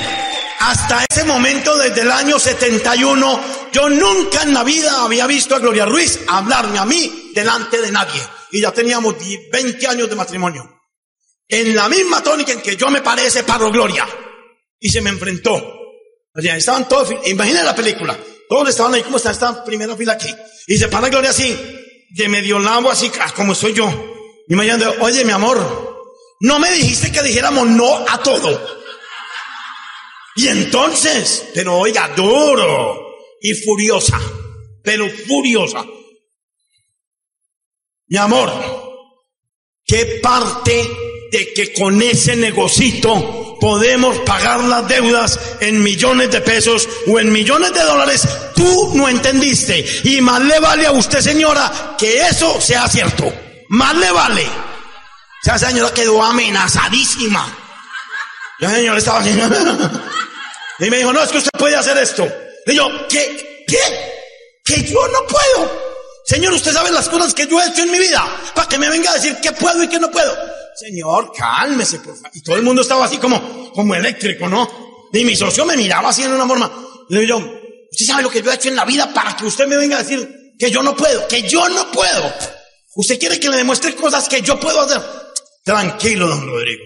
hasta 0.58 1.04
ese 1.08 1.24
momento, 1.24 1.76
desde 1.76 2.02
el 2.02 2.10
año 2.10 2.38
71, 2.38 3.40
yo 3.72 3.88
nunca 3.88 4.42
en 4.42 4.54
la 4.54 4.64
vida 4.64 5.04
había 5.04 5.26
visto 5.26 5.54
a 5.54 5.58
Gloria 5.58 5.86
Ruiz 5.86 6.20
hablarme 6.28 6.78
a 6.78 6.84
mí 6.84 7.30
delante 7.34 7.80
de 7.80 7.92
nadie. 7.92 8.20
Y 8.50 8.60
ya 8.60 8.72
teníamos 8.72 9.16
20 9.50 9.86
años 9.86 10.08
de 10.08 10.16
matrimonio. 10.16 10.81
En 11.48 11.74
la 11.74 11.88
misma 11.88 12.22
tónica 12.22 12.52
en 12.52 12.62
que 12.62 12.76
yo 12.76 12.88
me 12.90 13.02
parece 13.02 13.42
paro 13.42 13.70
Gloria 13.70 14.06
y 14.78 14.88
se 14.88 15.00
me 15.00 15.10
enfrentó. 15.10 15.54
O 15.54 16.40
estaban 16.40 16.88
todos, 16.88 17.10
imaginen 17.26 17.64
la 17.64 17.74
película, 17.74 18.18
todos 18.48 18.70
estaban 18.70 18.94
ahí 18.94 19.02
como 19.02 19.18
está 19.18 19.30
esta 19.30 19.62
primera 19.64 19.94
fila 19.96 20.14
aquí. 20.14 20.34
Y 20.66 20.78
se 20.78 20.88
para 20.88 21.08
Gloria 21.08 21.30
así, 21.30 21.54
de 22.10 22.28
medio 22.28 22.58
lado 22.58 22.90
así, 22.90 23.10
ah, 23.20 23.32
como 23.34 23.54
soy 23.54 23.74
yo. 23.74 23.88
Y 24.48 24.54
me 24.54 24.66
llaman, 24.66 24.94
oye 25.00 25.24
mi 25.24 25.32
amor, 25.32 25.92
no 26.40 26.58
me 26.58 26.70
dijiste 26.72 27.12
que 27.12 27.22
dijéramos 27.22 27.68
no 27.68 28.04
a 28.08 28.18
todo. 28.22 28.82
Y 30.34 30.48
entonces, 30.48 31.48
pero 31.54 31.76
oiga, 31.76 32.08
duro 32.16 33.14
y 33.40 33.54
furiosa, 33.54 34.18
pero 34.82 35.08
furiosa. 35.08 35.84
Mi 38.06 38.16
amor, 38.16 38.50
¿qué 39.84 40.20
parte 40.22 41.11
de 41.32 41.54
que 41.54 41.72
con 41.72 42.00
ese 42.02 42.36
negocito 42.36 43.56
podemos 43.58 44.18
pagar 44.18 44.60
las 44.64 44.86
deudas 44.86 45.40
en 45.60 45.82
millones 45.82 46.30
de 46.30 46.42
pesos 46.42 46.86
o 47.06 47.18
en 47.18 47.32
millones 47.32 47.72
de 47.72 47.82
dólares, 47.82 48.28
tú 48.54 48.92
no 48.94 49.08
entendiste. 49.08 49.84
Y 50.04 50.20
más 50.20 50.42
le 50.42 50.60
vale 50.60 50.86
a 50.86 50.92
usted, 50.92 51.20
señora, 51.20 51.96
que 51.98 52.20
eso 52.20 52.60
sea 52.60 52.86
cierto. 52.86 53.32
Más 53.70 53.96
le 53.96 54.10
vale. 54.12 54.46
Esa 55.42 55.58
señora 55.58 55.92
quedó 55.94 56.22
amenazadísima. 56.22 57.56
La 58.58 58.70
señora 58.70 58.98
estaba. 58.98 59.24
Y 60.78 60.90
me 60.90 60.96
dijo, 60.96 61.12
no, 61.12 61.22
es 61.22 61.30
que 61.30 61.38
usted 61.38 61.50
puede 61.56 61.76
hacer 61.76 61.96
esto. 61.98 62.26
Y 62.66 62.74
yo, 62.74 62.88
¿qué? 63.08 63.64
¿Qué? 63.68 63.78
Que 64.64 64.82
yo 64.82 65.06
no 65.08 65.26
puedo. 65.28 65.80
Señor, 66.24 66.52
usted 66.54 66.72
sabe 66.72 66.90
las 66.90 67.08
cosas 67.08 67.32
que 67.34 67.46
yo 67.46 67.60
he 67.60 67.68
hecho 67.68 67.82
en 67.82 67.92
mi 67.92 68.00
vida 68.00 68.24
para 68.52 68.68
que 68.68 68.78
me 68.78 68.88
venga 68.88 69.12
a 69.12 69.14
decir 69.14 69.36
qué 69.40 69.52
puedo 69.52 69.84
y 69.84 69.88
qué 69.88 70.00
no 70.00 70.10
puedo. 70.10 70.36
Señor, 70.74 71.32
cálmese, 71.36 71.98
por 71.98 72.14
favor. 72.14 72.30
Y 72.34 72.42
todo 72.42 72.56
el 72.56 72.62
mundo 72.62 72.82
estaba 72.82 73.04
así 73.04 73.18
como, 73.18 73.72
como 73.72 73.94
eléctrico, 73.94 74.48
¿no? 74.48 75.08
Y 75.12 75.24
mi 75.24 75.36
socio 75.36 75.64
me 75.64 75.76
miraba 75.76 76.08
así 76.08 76.22
en 76.22 76.32
una 76.32 76.46
forma. 76.46 76.70
Le 77.08 77.20
digo 77.20 77.38
¿usted 77.90 78.06
sabe 78.06 78.22
lo 78.22 78.30
que 78.30 78.42
yo 78.42 78.50
he 78.50 78.54
hecho 78.54 78.68
en 78.68 78.76
la 78.76 78.84
vida 78.84 79.12
para 79.12 79.36
que 79.36 79.44
usted 79.44 79.66
me 79.66 79.76
venga 79.76 79.98
a 79.98 80.02
decir 80.02 80.54
que 80.58 80.70
yo 80.70 80.82
no 80.82 80.96
puedo? 80.96 81.28
Que 81.28 81.42
yo 81.42 81.68
no 81.68 81.90
puedo. 81.92 82.32
¿Usted 82.94 83.18
quiere 83.18 83.38
que 83.38 83.50
le 83.50 83.58
demuestre 83.58 83.94
cosas 83.94 84.28
que 84.28 84.40
yo 84.40 84.58
puedo 84.58 84.80
hacer? 84.80 85.00
Tranquilo, 85.62 86.26
don 86.26 86.46
Rodrigo. 86.46 86.84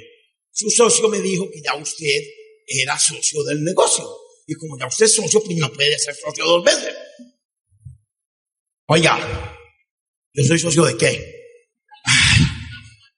Su 0.50 0.68
socio 0.70 1.08
me 1.08 1.20
dijo 1.20 1.48
que 1.50 1.60
ya 1.62 1.74
usted 1.74 2.22
era 2.66 2.98
socio 2.98 3.44
del 3.44 3.62
negocio. 3.62 4.04
Y 4.46 4.54
como 4.54 4.78
ya 4.78 4.86
usted 4.86 5.06
es 5.06 5.14
socio, 5.14 5.42
pues 5.42 5.56
no 5.58 5.72
puede 5.72 5.98
ser 5.98 6.14
socio 6.14 6.44
dos 6.44 6.64
veces. 6.64 6.94
Oiga, 8.88 9.18
¿yo 10.32 10.44
soy 10.44 10.58
socio 10.58 10.84
de 10.84 10.96
qué? 10.96 11.35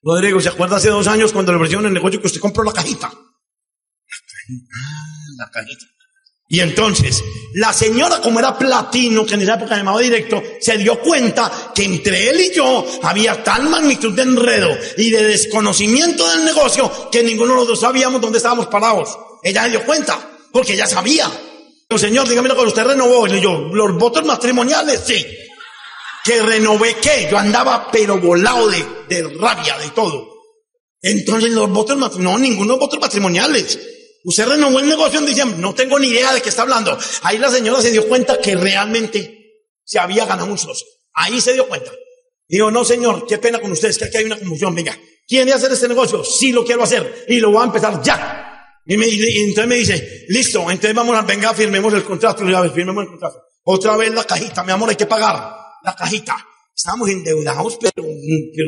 Rodrigo, 0.09 0.41
¿se 0.41 0.49
acuerda 0.49 0.77
hace 0.77 0.89
dos 0.89 1.07
años 1.07 1.35
cuando 1.35 1.53
le 1.53 1.57
ofrecieron 1.57 1.85
el 1.85 1.93
negocio 1.93 2.19
que 2.19 2.29
usted 2.29 2.41
compró 2.41 2.65
la 2.65 2.73
cajita? 2.73 3.13
La 5.37 5.51
cajita. 5.51 5.85
Y 6.49 6.61
entonces, 6.61 7.23
la 7.53 7.75
señora, 7.75 8.19
como 8.23 8.39
era 8.39 8.57
platino, 8.57 9.27
que 9.27 9.35
en 9.35 9.43
esa 9.43 9.57
época 9.57 9.77
llamaba 9.77 10.01
directo, 10.01 10.43
se 10.61 10.79
dio 10.79 10.99
cuenta 10.99 11.53
que 11.75 11.85
entre 11.85 12.31
él 12.31 12.41
y 12.41 12.55
yo 12.55 12.87
había 13.03 13.45
tal 13.45 13.69
magnitud 13.69 14.15
de 14.15 14.23
enredo 14.23 14.75
y 14.97 15.11
de 15.11 15.25
desconocimiento 15.25 16.27
del 16.31 16.47
negocio 16.47 17.11
que 17.13 17.23
ninguno 17.23 17.53
de 17.53 17.59
los 17.59 17.69
dos 17.69 17.81
sabíamos 17.81 18.23
dónde 18.23 18.39
estábamos 18.39 18.69
parados. 18.69 19.11
Ella 19.43 19.65
se 19.65 19.71
dio 19.71 19.85
cuenta, 19.85 20.19
porque 20.51 20.73
ella 20.73 20.87
sabía. 20.87 21.31
Yo, 21.91 21.99
señor, 21.99 22.27
dígame 22.27 22.49
lo 22.49 22.57
que 22.57 22.63
usted 22.63 22.85
renovó. 22.85 23.29
Y 23.29 23.43
yo, 23.43 23.69
los 23.75 23.95
votos 23.99 24.25
matrimoniales, 24.25 25.03
sí 25.07 25.27
que 26.29 26.43
renové 26.43 26.95
qué, 27.01 27.26
yo 27.31 27.39
andaba 27.39 27.89
pero 27.91 28.18
volado 28.18 28.68
de, 28.68 28.85
de 29.09 29.22
rabia, 29.39 29.79
de 29.79 29.89
todo. 29.91 30.29
Entonces 31.01 31.51
los 31.53 31.70
votos 31.70 32.18
no, 32.18 32.39
ninguno 32.39 32.76
votos 32.76 33.01
matrimoniales. 33.01 33.79
Usted 34.24 34.47
renovó 34.47 34.79
el 34.79 34.89
negocio 34.89 35.20
en 35.20 35.26
diciembre, 35.26 35.59
no 35.59 35.74
tengo 35.74 35.99
ni 35.99 36.09
idea 36.09 36.35
de 36.35 36.43
qué 36.43 36.51
está 36.51 36.62
hablando. 36.62 36.99
Ahí 37.22 37.39
la 37.39 37.51
señora 37.51 37.81
se 37.81 37.91
dio 37.91 38.07
cuenta 38.07 38.39
que 38.43 38.55
realmente 38.57 39.64
se 39.85 39.99
había 39.99 40.26
ganado 40.26 40.51
un 40.51 40.59
socio. 40.59 40.87
Ahí 41.14 41.41
se 41.41 41.55
dio 41.55 41.66
cuenta. 41.66 41.91
Digo, 42.47 42.70
no 42.70 42.85
señor, 42.85 43.26
qué 43.26 43.39
pena 43.39 43.59
con 43.59 43.72
ustedes, 43.72 43.97
que 43.97 44.05
aquí 44.05 44.18
hay 44.18 44.24
una 44.24 44.39
confusión, 44.39 44.74
venga. 44.74 44.99
¿Quiere 45.26 45.55
hacer 45.55 45.72
este 45.72 45.89
negocio? 45.89 46.22
Sí 46.24 46.53
lo 46.53 46.62
quiero 46.62 46.83
hacer 46.83 47.24
y 47.29 47.41
lo 47.41 47.53
voy 47.53 47.62
a 47.62 47.66
empezar 47.66 48.03
ya. 48.03 48.66
Y, 48.85 48.99
me, 48.99 49.07
y 49.07 49.45
entonces 49.45 49.66
me 49.66 49.76
dice, 49.76 50.26
listo, 50.29 50.61
entonces 50.70 50.95
vamos 50.95 51.16
a, 51.16 51.22
venga, 51.22 51.55
firmemos 51.55 51.95
el 51.95 52.05
contrato, 52.05 52.47
ya 52.47 52.68
firmemos 52.68 53.05
el 53.05 53.11
contrato. 53.11 53.45
Otra 53.64 53.97
vez 53.97 54.12
la 54.12 54.24
cajita, 54.24 54.62
mi 54.62 54.72
amor, 54.72 54.91
hay 54.91 54.97
que 54.97 55.07
pagar 55.07 55.58
la 55.89 55.97
cajita. 55.97 56.36
Estábamos 56.74 57.09
endeudados, 57.09 57.78
pero, 57.80 58.07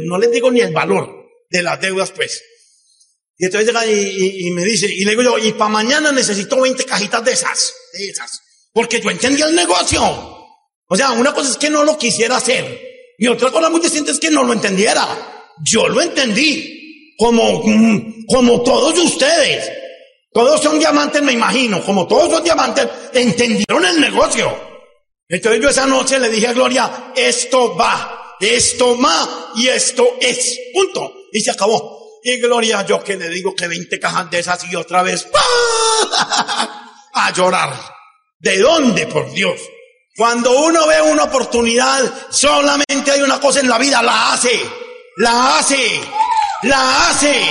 no 0.06 0.18
les 0.18 0.32
digo 0.32 0.50
ni 0.50 0.60
el 0.60 0.72
valor 0.72 1.08
de 1.48 1.62
las 1.62 1.80
deudas, 1.80 2.10
pues. 2.10 2.42
Y 3.38 3.46
entonces 3.46 3.68
llega 3.68 3.86
y, 3.86 4.50
me 4.50 4.64
dice, 4.64 4.86
y 4.92 5.04
le 5.04 5.12
digo 5.12 5.22
yo, 5.22 5.38
y 5.38 5.52
para 5.52 5.70
mañana 5.70 6.12
necesito 6.12 6.60
20 6.60 6.84
cajitas 6.84 7.24
de 7.24 7.32
esas, 7.32 7.72
de 7.92 8.08
esas. 8.08 8.40
Porque 8.72 9.00
yo 9.00 9.10
entendía 9.10 9.46
el 9.46 9.54
negocio. 9.54 10.02
O 10.86 10.96
sea, 10.96 11.12
una 11.12 11.32
cosa 11.32 11.50
es 11.50 11.56
que 11.56 11.70
no 11.70 11.84
lo 11.84 11.96
quisiera 11.96 12.36
hacer. 12.36 12.80
Y 13.16 13.26
otra 13.28 13.50
cosa 13.50 13.70
muy 13.70 13.80
distinta 13.80 14.10
es 14.10 14.18
que 14.18 14.30
no 14.30 14.42
lo 14.42 14.52
entendiera. 14.52 15.06
Yo 15.62 15.88
lo 15.88 16.00
entendí. 16.02 17.14
Como, 17.16 17.62
como 18.26 18.62
todos 18.62 18.98
ustedes. 18.98 19.70
Todos 20.32 20.62
son 20.62 20.78
diamantes, 20.78 21.22
me 21.22 21.32
imagino. 21.32 21.82
Como 21.84 22.06
todos 22.06 22.30
son 22.30 22.44
diamantes, 22.44 22.88
entendieron 23.12 23.84
el 23.84 24.00
negocio. 24.00 24.69
Entonces 25.30 25.62
yo 25.62 25.68
esa 25.68 25.86
noche 25.86 26.18
le 26.18 26.28
dije 26.28 26.48
a 26.48 26.52
Gloria, 26.52 27.12
esto 27.14 27.76
va, 27.76 28.34
esto 28.40 29.00
va 29.00 29.52
y 29.54 29.68
esto 29.68 30.16
es. 30.20 30.58
Punto. 30.74 31.14
Y 31.32 31.40
se 31.40 31.52
acabó. 31.52 32.18
Y 32.24 32.38
Gloria, 32.40 32.84
yo 32.84 33.02
que 33.02 33.16
le 33.16 33.28
digo 33.28 33.54
que 33.54 33.68
20 33.68 34.00
cajas 34.00 34.28
de 34.28 34.40
esas 34.40 34.64
y 34.70 34.74
otra 34.74 35.02
vez 35.02 35.28
a 37.14 37.32
llorar. 37.32 37.72
¿De 38.40 38.58
dónde, 38.58 39.06
por 39.06 39.30
Dios? 39.32 39.60
Cuando 40.16 40.50
uno 40.50 40.86
ve 40.88 41.00
una 41.00 41.24
oportunidad, 41.24 42.12
solamente 42.30 43.12
hay 43.12 43.22
una 43.22 43.40
cosa 43.40 43.60
en 43.60 43.68
la 43.68 43.78
vida, 43.78 44.02
la 44.02 44.32
hace, 44.32 44.60
la 45.18 45.58
hace, 45.58 46.00
la 46.62 47.08
hace. 47.08 47.46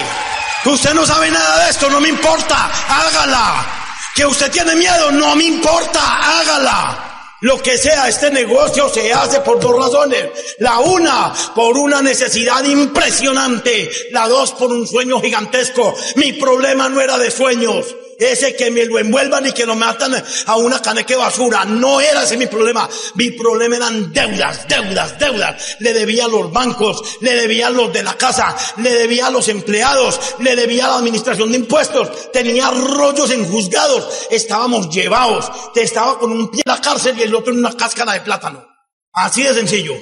Que 0.64 0.70
usted 0.70 0.94
no 0.94 1.06
sabe 1.06 1.32
nada 1.32 1.64
de 1.64 1.70
esto, 1.70 1.90
no 1.90 2.02
me 2.02 2.10
importa, 2.10 2.70
hágala. 2.90 3.66
Que 4.14 4.26
usted 4.26 4.52
tiene 4.52 4.76
miedo, 4.76 5.12
no 5.12 5.36
me 5.36 5.46
importa, 5.46 6.40
hágala. 6.40 7.09
Lo 7.42 7.62
que 7.62 7.78
sea, 7.78 8.08
este 8.10 8.32
negocio 8.32 8.90
se 8.90 9.14
hace 9.14 9.40
por 9.42 9.60
dos 9.60 9.76
razones. 9.76 10.56
La 10.60 10.80
una, 10.80 11.34
por 11.56 11.78
una 11.78 12.02
necesidad 12.02 12.64
impresionante. 12.66 13.90
La 14.12 14.28
dos, 14.28 14.52
por 14.52 14.72
un 14.72 14.86
sueño 14.86 15.22
gigantesco. 15.22 15.96
Mi 16.16 16.34
problema 16.34 16.90
no 16.90 17.00
era 17.00 17.18
de 17.18 17.32
sueños 17.32 17.96
ese 18.20 18.56
que 18.56 18.70
me 18.70 18.86
lo 18.86 19.00
envuelvan 19.00 19.48
y 19.48 19.54
que 19.54 19.66
lo 19.66 19.76
matan 19.76 20.24
a 20.46 20.56
una 20.58 20.82
caneque 20.82 21.16
basura. 21.16 21.66
No 21.66 22.02
era 22.02 22.24
ese 22.24 22.38
mi 22.38 22.48
problema. 22.48 22.88
Mi 23.16 23.32
problema 23.32 23.78
eran 23.78 24.12
deudas, 24.12 24.68
deudas, 24.68 25.18
deudas. 25.18 25.78
Le 25.80 25.94
debía 25.94 26.26
a 26.26 26.28
los 26.28 26.52
bancos, 26.52 27.18
le 27.22 27.34
debía 27.34 27.68
a 27.68 27.72
los 27.72 27.92
de 27.94 28.04
la 28.04 28.16
casa, 28.16 28.56
le 28.78 28.94
debía 28.94 29.28
a 29.28 29.32
los 29.32 29.48
empleados, 29.48 30.20
le 30.40 30.56
debía 30.56 30.86
a 30.86 30.90
la 30.90 30.96
administración 30.98 31.52
de 31.52 31.58
impuestos. 31.58 32.32
Tenía 32.32 32.70
rollos 32.70 33.32
en 33.32 33.50
juzgados. 33.50 34.28
Estábamos 34.30 34.90
llevados. 34.90 35.50
Estaba 35.74 36.20
con 36.20 36.32
un 36.32 36.52
pie 36.52 36.62
en 36.66 36.72
la 36.74 36.82
cárcel 36.82 37.18
y 37.18 37.24
el 37.24 37.34
otro 37.34 37.54
en 37.54 37.60
una 37.60 37.76
cáscara 37.76 38.14
de 38.14 38.22
plátano. 38.22 38.68
Así 39.14 39.44
de 39.44 39.54
sencillo. 39.54 39.94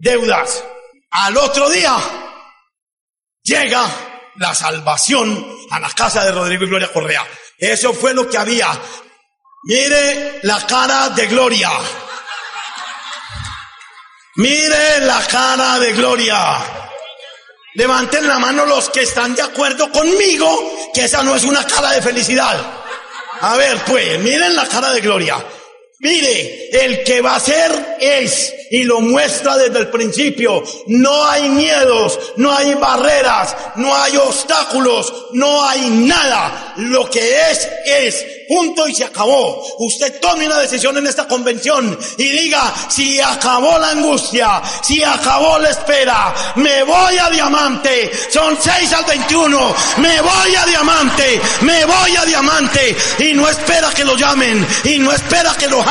Deudas. 0.00 0.64
Al 1.10 1.36
otro 1.36 1.70
día 1.70 1.96
llega 3.44 3.86
la 4.36 4.54
salvación 4.54 5.46
a 5.70 5.78
la 5.78 5.90
casa 5.90 6.24
de 6.24 6.32
Rodrigo 6.32 6.64
y 6.64 6.68
Gloria 6.68 6.92
Correa. 6.92 7.24
Eso 7.72 7.94
fue 7.94 8.12
lo 8.12 8.28
que 8.28 8.36
había. 8.36 8.68
Mire 9.62 10.40
la 10.42 10.66
cara 10.66 11.08
de 11.08 11.26
Gloria. 11.26 11.70
Mire 14.36 15.00
la 15.00 15.26
cara 15.26 15.78
de 15.78 15.92
Gloria. 15.94 16.58
Levanten 17.74 18.28
la 18.28 18.38
mano 18.38 18.66
los 18.66 18.90
que 18.90 19.02
están 19.02 19.34
de 19.34 19.42
acuerdo 19.42 19.90
conmigo 19.90 20.90
que 20.92 21.04
esa 21.04 21.22
no 21.22 21.34
es 21.34 21.44
una 21.44 21.66
cara 21.66 21.92
de 21.92 22.02
felicidad. 22.02 22.54
A 23.40 23.56
ver, 23.56 23.82
pues, 23.84 24.18
miren 24.20 24.54
la 24.54 24.68
cara 24.68 24.92
de 24.92 25.00
Gloria. 25.00 25.42
Mire, 26.04 26.68
el 26.70 27.02
que 27.02 27.22
va 27.22 27.36
a 27.36 27.40
ser 27.40 27.96
es 27.98 28.54
y 28.70 28.82
lo 28.82 29.00
muestra 29.00 29.56
desde 29.56 29.78
el 29.78 29.88
principio. 29.88 30.62
No 30.86 31.24
hay 31.24 31.48
miedos, 31.48 32.34
no 32.36 32.54
hay 32.54 32.74
barreras, 32.74 33.56
no 33.76 33.96
hay 33.96 34.14
obstáculos, 34.18 35.28
no 35.32 35.64
hay 35.64 35.88
nada. 35.88 36.74
Lo 36.76 37.08
que 37.08 37.50
es, 37.50 37.66
es. 37.86 38.26
Punto 38.48 38.86
y 38.88 38.94
se 38.94 39.04
acabó. 39.04 39.64
Usted 39.78 40.20
tome 40.20 40.46
una 40.46 40.58
decisión 40.58 40.96
en 40.98 41.06
esta 41.06 41.26
convención 41.26 41.98
y 42.18 42.28
diga, 42.28 42.74
si 42.88 43.20
acabó 43.20 43.78
la 43.78 43.90
angustia, 43.90 44.62
si 44.82 45.02
acabó 45.02 45.58
la 45.58 45.70
espera, 45.70 46.34
me 46.56 46.82
voy 46.82 47.18
a 47.18 47.30
diamante. 47.30 48.10
Son 48.30 48.56
6 48.60 48.92
al 48.92 49.04
21. 49.04 49.74
Me 49.98 50.20
voy 50.20 50.56
a 50.56 50.66
diamante, 50.66 51.40
me 51.62 51.84
voy 51.84 52.16
a 52.16 52.24
diamante. 52.24 52.96
Y 53.18 53.32
no 53.34 53.48
espera 53.48 53.90
que 53.90 54.04
lo 54.04 54.16
llamen, 54.16 54.66
y 54.84 54.98
no 54.98 55.12
espera 55.12 55.54
que 55.58 55.68
lo 55.68 55.84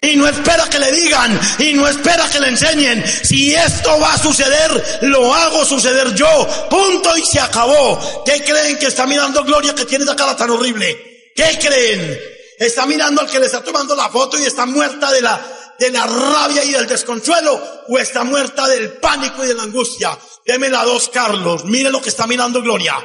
y 0.00 0.16
no 0.16 0.28
espera 0.28 0.68
que 0.68 0.78
le 0.78 0.90
digan 0.92 1.38
y 1.58 1.74
no 1.74 1.86
espera 1.86 2.28
que 2.28 2.40
le 2.40 2.48
enseñen. 2.48 3.04
Si 3.22 3.54
esto 3.54 3.98
va 4.00 4.14
a 4.14 4.18
suceder, 4.18 5.00
lo 5.02 5.34
hago 5.34 5.64
suceder 5.64 6.14
yo. 6.14 6.48
Punto 6.70 7.16
y 7.16 7.22
se 7.22 7.40
acabó. 7.40 8.22
¿Qué 8.24 8.42
creen 8.42 8.78
que 8.78 8.86
está 8.86 9.06
mirando 9.06 9.44
Gloria 9.44 9.74
que 9.74 9.84
tiene 9.84 10.04
esa 10.04 10.16
cara 10.16 10.36
tan 10.36 10.50
horrible? 10.50 11.11
¿Qué 11.34 11.58
creen? 11.60 12.20
Está 12.58 12.86
mirando 12.86 13.20
al 13.20 13.30
que 13.30 13.40
le 13.40 13.46
está 13.46 13.62
tomando 13.62 13.96
la 13.96 14.08
foto 14.08 14.38
y 14.38 14.44
está 14.44 14.66
muerta 14.66 15.10
de 15.10 15.20
la, 15.20 15.40
de 15.78 15.90
la 15.90 16.06
rabia 16.06 16.64
y 16.64 16.72
del 16.72 16.86
desconsuelo 16.86 17.60
o 17.88 17.98
está 17.98 18.24
muerta 18.24 18.68
del 18.68 18.92
pánico 18.94 19.44
y 19.44 19.48
de 19.48 19.54
la 19.54 19.64
angustia. 19.64 20.16
Deme 20.46 20.68
la 20.68 20.84
dos, 20.84 21.08
Carlos. 21.08 21.64
Mire 21.64 21.90
lo 21.90 22.00
que 22.00 22.10
está 22.10 22.26
mirando 22.26 22.62
Gloria. 22.62 22.96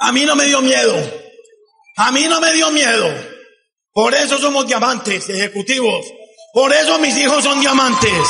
A 0.00 0.12
mí 0.12 0.24
no 0.24 0.36
me 0.36 0.44
dio 0.44 0.60
miedo. 0.60 0.94
A 1.96 2.12
mí 2.12 2.26
no 2.28 2.40
me 2.40 2.52
dio 2.52 2.70
miedo. 2.70 3.08
Por 3.92 4.14
eso 4.14 4.38
somos 4.38 4.66
diamantes 4.66 5.28
ejecutivos. 5.30 6.04
Por 6.52 6.72
eso 6.72 6.98
mis 6.98 7.16
hijos 7.16 7.42
son 7.42 7.60
diamantes. 7.60 8.28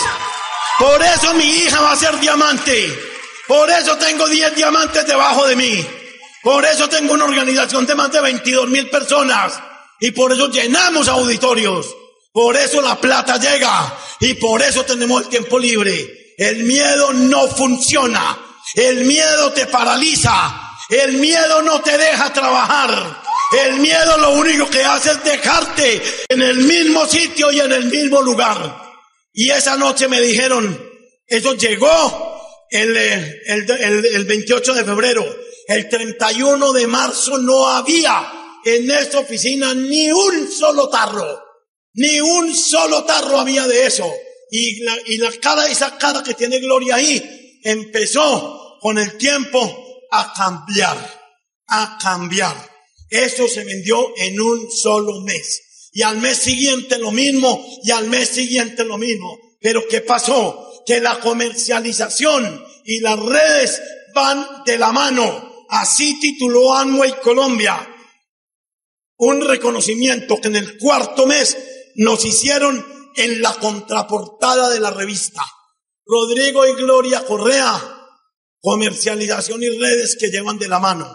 Por 0.79 1.03
eso 1.03 1.35
mi 1.35 1.45
hija 1.45 1.81
va 1.81 1.93
a 1.93 1.97
ser 1.97 2.19
diamante. 2.21 2.97
Por 3.49 3.71
eso 3.71 3.97
tengo 3.97 4.29
10 4.29 4.55
diamantes 4.55 5.07
debajo 5.07 5.47
de 5.47 5.57
mí. 5.57 5.87
Por 6.47 6.65
eso 6.65 6.89
tengo 6.89 7.15
una 7.15 7.25
organización 7.25 7.87
de 7.87 7.97
más 7.97 8.13
de 8.13 8.21
22 8.21 8.69
mil 8.69 8.89
personas. 8.89 9.61
Y 9.99 10.13
por 10.13 10.33
eso 10.33 10.49
llenamos 10.49 11.09
auditorios. 11.09 11.93
Por 12.33 12.57
eso 12.57 12.81
la 12.81 12.95
plata 13.01 13.37
llega. 13.37 13.93
Y 14.21 14.35
por 14.35 14.63
eso 14.63 14.85
tenemos 14.85 15.23
el 15.23 15.29
tiempo 15.29 15.59
libre. 15.59 16.35
El 16.39 16.63
miedo 16.63 17.13
no 17.15 17.49
funciona. 17.49 18.39
El 18.77 19.07
miedo 19.07 19.53
te 19.55 19.67
paraliza. 19.67 20.77
El 20.89 21.15
miedo 21.15 21.63
no 21.63 21.81
te 21.81 21.99
deja 21.99 22.33
trabajar. 22.33 23.23
El 23.67 23.81
miedo 23.81 24.17
lo 24.19 24.35
único 24.35 24.71
que 24.71 24.85
hace 24.85 25.11
es 25.11 25.25
dejarte 25.25 26.01
en 26.29 26.43
el 26.43 26.59
mismo 26.59 27.07
sitio 27.07 27.51
y 27.51 27.59
en 27.59 27.73
el 27.73 27.87
mismo 27.87 28.23
lugar. 28.23 28.85
Y 29.33 29.51
esa 29.51 29.77
noche 29.77 30.07
me 30.07 30.21
dijeron, 30.21 30.81
eso 31.27 31.55
llegó 31.55 32.41
el, 32.71 32.97
el, 32.97 34.25
28 34.27 34.75
de 34.75 34.85
febrero. 34.85 35.46
El 35.67 35.89
31 35.89 36.73
de 36.73 36.87
marzo 36.87 37.39
no 37.39 37.69
había 37.69 38.33
en 38.65 38.91
esta 38.91 39.21
oficina 39.21 39.75
ni 39.75 40.11
un 40.11 40.51
solo 40.51 40.89
tarro. 40.89 41.43
Ni 41.95 42.21
un 42.21 42.55
solo 42.55 43.05
tarro 43.05 43.41
había 43.41 43.67
de 43.67 43.87
eso. 43.87 44.11
Y 44.51 44.81
la, 44.83 44.97
y 45.07 45.17
la 45.19 45.33
cara, 45.33 45.67
esa 45.67 45.97
cara 45.99 46.23
que 46.23 46.35
tiene 46.35 46.59
Gloria 46.59 46.97
ahí, 46.97 47.61
empezó 47.65 48.79
con 48.81 48.99
el 48.99 49.17
tiempo 49.17 50.05
a 50.11 50.33
cambiar. 50.33 50.97
A 51.69 51.99
cambiar. 52.01 52.55
Eso 53.09 53.49
se 53.49 53.65
vendió 53.65 54.13
en 54.17 54.41
un 54.41 54.71
solo 54.71 55.21
mes. 55.23 55.91
Y 55.93 56.03
al 56.03 56.19
mes 56.19 56.39
siguiente 56.39 56.99
lo 56.99 57.11
mismo, 57.11 57.65
y 57.83 57.91
al 57.91 58.09
mes 58.09 58.29
siguiente 58.29 58.85
lo 58.85 58.99
mismo. 58.99 59.39
Pero 59.61 59.89
¿qué 59.89 60.01
pasó? 60.01 60.83
Que 60.87 61.01
la 61.01 61.19
comercialización 61.21 62.65
y 62.85 63.01
las 63.01 63.19
redes 63.19 63.83
van 64.15 64.65
de 64.65 64.79
la 64.79 64.93
mano. 64.93 65.56
Así 65.69 66.19
tituló 66.21 66.75
Amway 66.75 67.21
Colombia. 67.21 67.95
Un 69.19 69.41
reconocimiento 69.41 70.41
que 70.41 70.49
en 70.49 70.57
el 70.57 70.79
cuarto 70.79 71.27
mes 71.27 71.57
nos 71.97 72.25
hicieron 72.25 72.85
en 73.17 73.41
la 73.43 73.55
contraportada 73.55 74.71
de 74.71 74.81
la 74.81 74.91
revista. 74.91 75.43
Rodrigo 76.05 76.67
y 76.67 76.75
Gloria 76.75 77.25
Correa, 77.25 77.81
comercialización 78.61 79.63
y 79.63 79.71
redes 79.71 80.17
que 80.19 80.29
llevan 80.29 80.59
de 80.59 80.69
la 80.69 80.79
mano. 80.79 81.11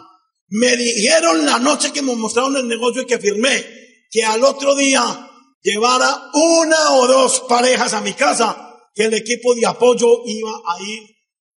Me 0.47 0.75
dijeron 0.75 1.45
la 1.45 1.59
noche 1.59 1.93
que 1.93 2.01
me 2.01 2.15
mostraron 2.15 2.57
el 2.57 2.67
negocio 2.67 3.03
y 3.03 3.05
que 3.05 3.19
firmé 3.19 3.65
que 4.09 4.25
al 4.25 4.43
otro 4.43 4.75
día 4.75 5.29
llevara 5.61 6.29
una 6.33 6.95
o 6.95 7.07
dos 7.07 7.41
parejas 7.47 7.93
a 7.93 8.01
mi 8.01 8.13
casa, 8.13 8.79
que 8.93 9.05
el 9.05 9.13
equipo 9.13 9.55
de 9.55 9.65
apoyo 9.65 10.23
iba 10.25 10.51
a 10.51 10.81
ir 10.81 11.10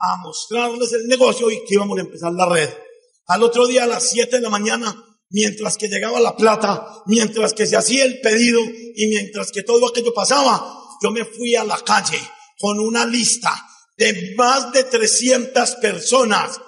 a 0.02 0.16
mostrarles 0.16 0.92
el 0.92 1.06
negocio 1.06 1.48
y 1.50 1.64
que 1.64 1.74
íbamos 1.74 1.96
a 1.96 2.02
empezar 2.02 2.32
la 2.32 2.48
red. 2.48 2.68
Al 3.26 3.44
otro 3.44 3.68
día 3.68 3.84
a 3.84 3.86
las 3.86 4.10
7 4.10 4.36
de 4.36 4.42
la 4.42 4.50
mañana, 4.50 4.92
mientras 5.30 5.78
que 5.78 5.86
llegaba 5.86 6.20
la 6.20 6.36
plata, 6.36 7.02
mientras 7.06 7.54
que 7.54 7.66
se 7.66 7.76
hacía 7.76 8.04
el 8.04 8.20
pedido 8.20 8.60
y 8.96 9.06
mientras 9.06 9.52
que 9.52 9.62
todo 9.62 9.88
aquello 9.88 10.12
pasaba, 10.12 10.76
yo 11.00 11.12
me 11.12 11.24
fui 11.24 11.54
a 11.54 11.64
la 11.64 11.78
calle 11.78 12.18
con 12.58 12.80
una 12.80 13.06
lista 13.06 13.52
de 13.96 14.34
más 14.36 14.72
de 14.72 14.84
300 14.84 15.76
personas 15.76 16.60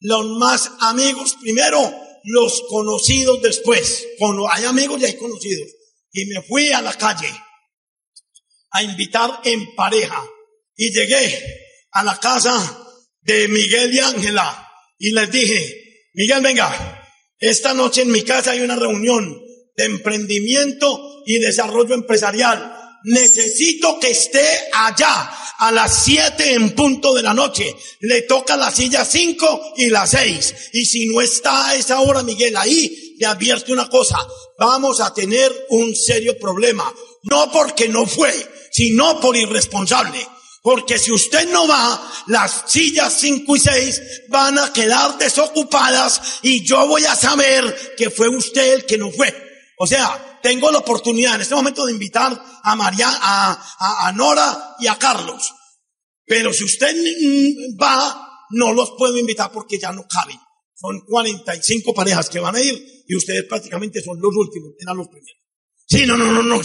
los 0.00 0.26
más 0.36 0.70
amigos 0.80 1.36
primero, 1.40 1.78
los 2.24 2.62
conocidos 2.68 3.40
después. 3.40 4.06
Hay 4.50 4.64
amigos 4.64 5.00
y 5.00 5.06
hay 5.06 5.16
conocidos. 5.16 5.68
Y 6.12 6.26
me 6.26 6.42
fui 6.42 6.72
a 6.72 6.82
la 6.82 6.92
calle 6.92 7.32
a 8.72 8.82
invitar 8.82 9.40
en 9.44 9.74
pareja. 9.74 10.22
Y 10.76 10.90
llegué 10.92 11.40
a 11.92 12.02
la 12.02 12.18
casa 12.18 12.81
de 13.22 13.48
Miguel 13.48 13.94
y 13.94 13.98
Ángela 14.00 14.68
y 14.98 15.12
les 15.12 15.30
dije, 15.30 16.08
Miguel, 16.14 16.42
venga, 16.42 17.08
esta 17.38 17.74
noche 17.74 18.02
en 18.02 18.12
mi 18.12 18.22
casa 18.22 18.52
hay 18.52 18.60
una 18.60 18.76
reunión 18.76 19.36
de 19.76 19.84
emprendimiento 19.84 21.22
y 21.26 21.38
desarrollo 21.38 21.94
empresarial. 21.94 22.78
Necesito 23.04 23.98
que 23.98 24.10
esté 24.10 24.44
allá 24.72 25.30
a 25.58 25.72
las 25.72 26.04
7 26.04 26.54
en 26.54 26.70
punto 26.70 27.14
de 27.14 27.22
la 27.22 27.34
noche. 27.34 27.74
Le 28.00 28.22
toca 28.22 28.56
la 28.56 28.70
silla 28.70 29.04
5 29.04 29.74
y 29.76 29.90
la 29.90 30.06
6. 30.06 30.70
Y 30.74 30.84
si 30.84 31.06
no 31.06 31.20
está 31.20 31.70
a 31.70 31.74
esa 31.74 32.00
hora, 32.00 32.22
Miguel, 32.22 32.56
ahí, 32.56 33.16
le 33.18 33.26
advierte 33.26 33.72
una 33.72 33.88
cosa. 33.88 34.18
Vamos 34.58 35.00
a 35.00 35.12
tener 35.12 35.52
un 35.70 35.96
serio 35.96 36.38
problema. 36.38 36.92
No 37.24 37.50
porque 37.50 37.88
no 37.88 38.06
fue, 38.06 38.32
sino 38.70 39.20
por 39.20 39.36
irresponsable. 39.36 40.24
Porque 40.62 40.96
si 40.96 41.10
usted 41.10 41.50
no 41.50 41.66
va, 41.66 42.12
las 42.28 42.64
sillas 42.66 43.12
5 43.18 43.56
y 43.56 43.58
6 43.58 44.02
van 44.28 44.58
a 44.58 44.72
quedar 44.72 45.18
desocupadas 45.18 46.38
y 46.42 46.64
yo 46.64 46.86
voy 46.86 47.04
a 47.04 47.16
saber 47.16 47.94
que 47.96 48.10
fue 48.10 48.28
usted 48.28 48.74
el 48.74 48.86
que 48.86 48.96
no 48.96 49.10
fue. 49.10 49.34
O 49.78 49.86
sea, 49.88 50.38
tengo 50.40 50.70
la 50.70 50.78
oportunidad 50.78 51.34
en 51.34 51.40
este 51.40 51.56
momento 51.56 51.84
de 51.84 51.92
invitar 51.92 52.40
a 52.62 52.76
María, 52.76 53.08
a, 53.10 54.06
a, 54.06 54.12
Nora 54.12 54.76
y 54.78 54.86
a 54.86 54.96
Carlos. 54.96 55.52
Pero 56.24 56.52
si 56.52 56.62
usted 56.62 56.94
va, 57.80 58.46
no 58.50 58.72
los 58.72 58.92
puedo 58.92 59.18
invitar 59.18 59.50
porque 59.50 59.80
ya 59.80 59.92
no 59.92 60.06
caben. 60.06 60.38
Son 60.74 61.00
45 61.00 61.92
parejas 61.92 62.28
que 62.28 62.38
van 62.38 62.54
a 62.54 62.60
ir 62.60 63.04
y 63.08 63.16
ustedes 63.16 63.44
prácticamente 63.48 64.00
son 64.00 64.20
los 64.20 64.32
últimos, 64.36 64.72
eran 64.80 64.96
los 64.96 65.08
primeros. 65.08 65.41
Sí, 65.86 66.06
no, 66.06 66.16
no, 66.16 66.32
no, 66.32 66.42
no, 66.42 66.60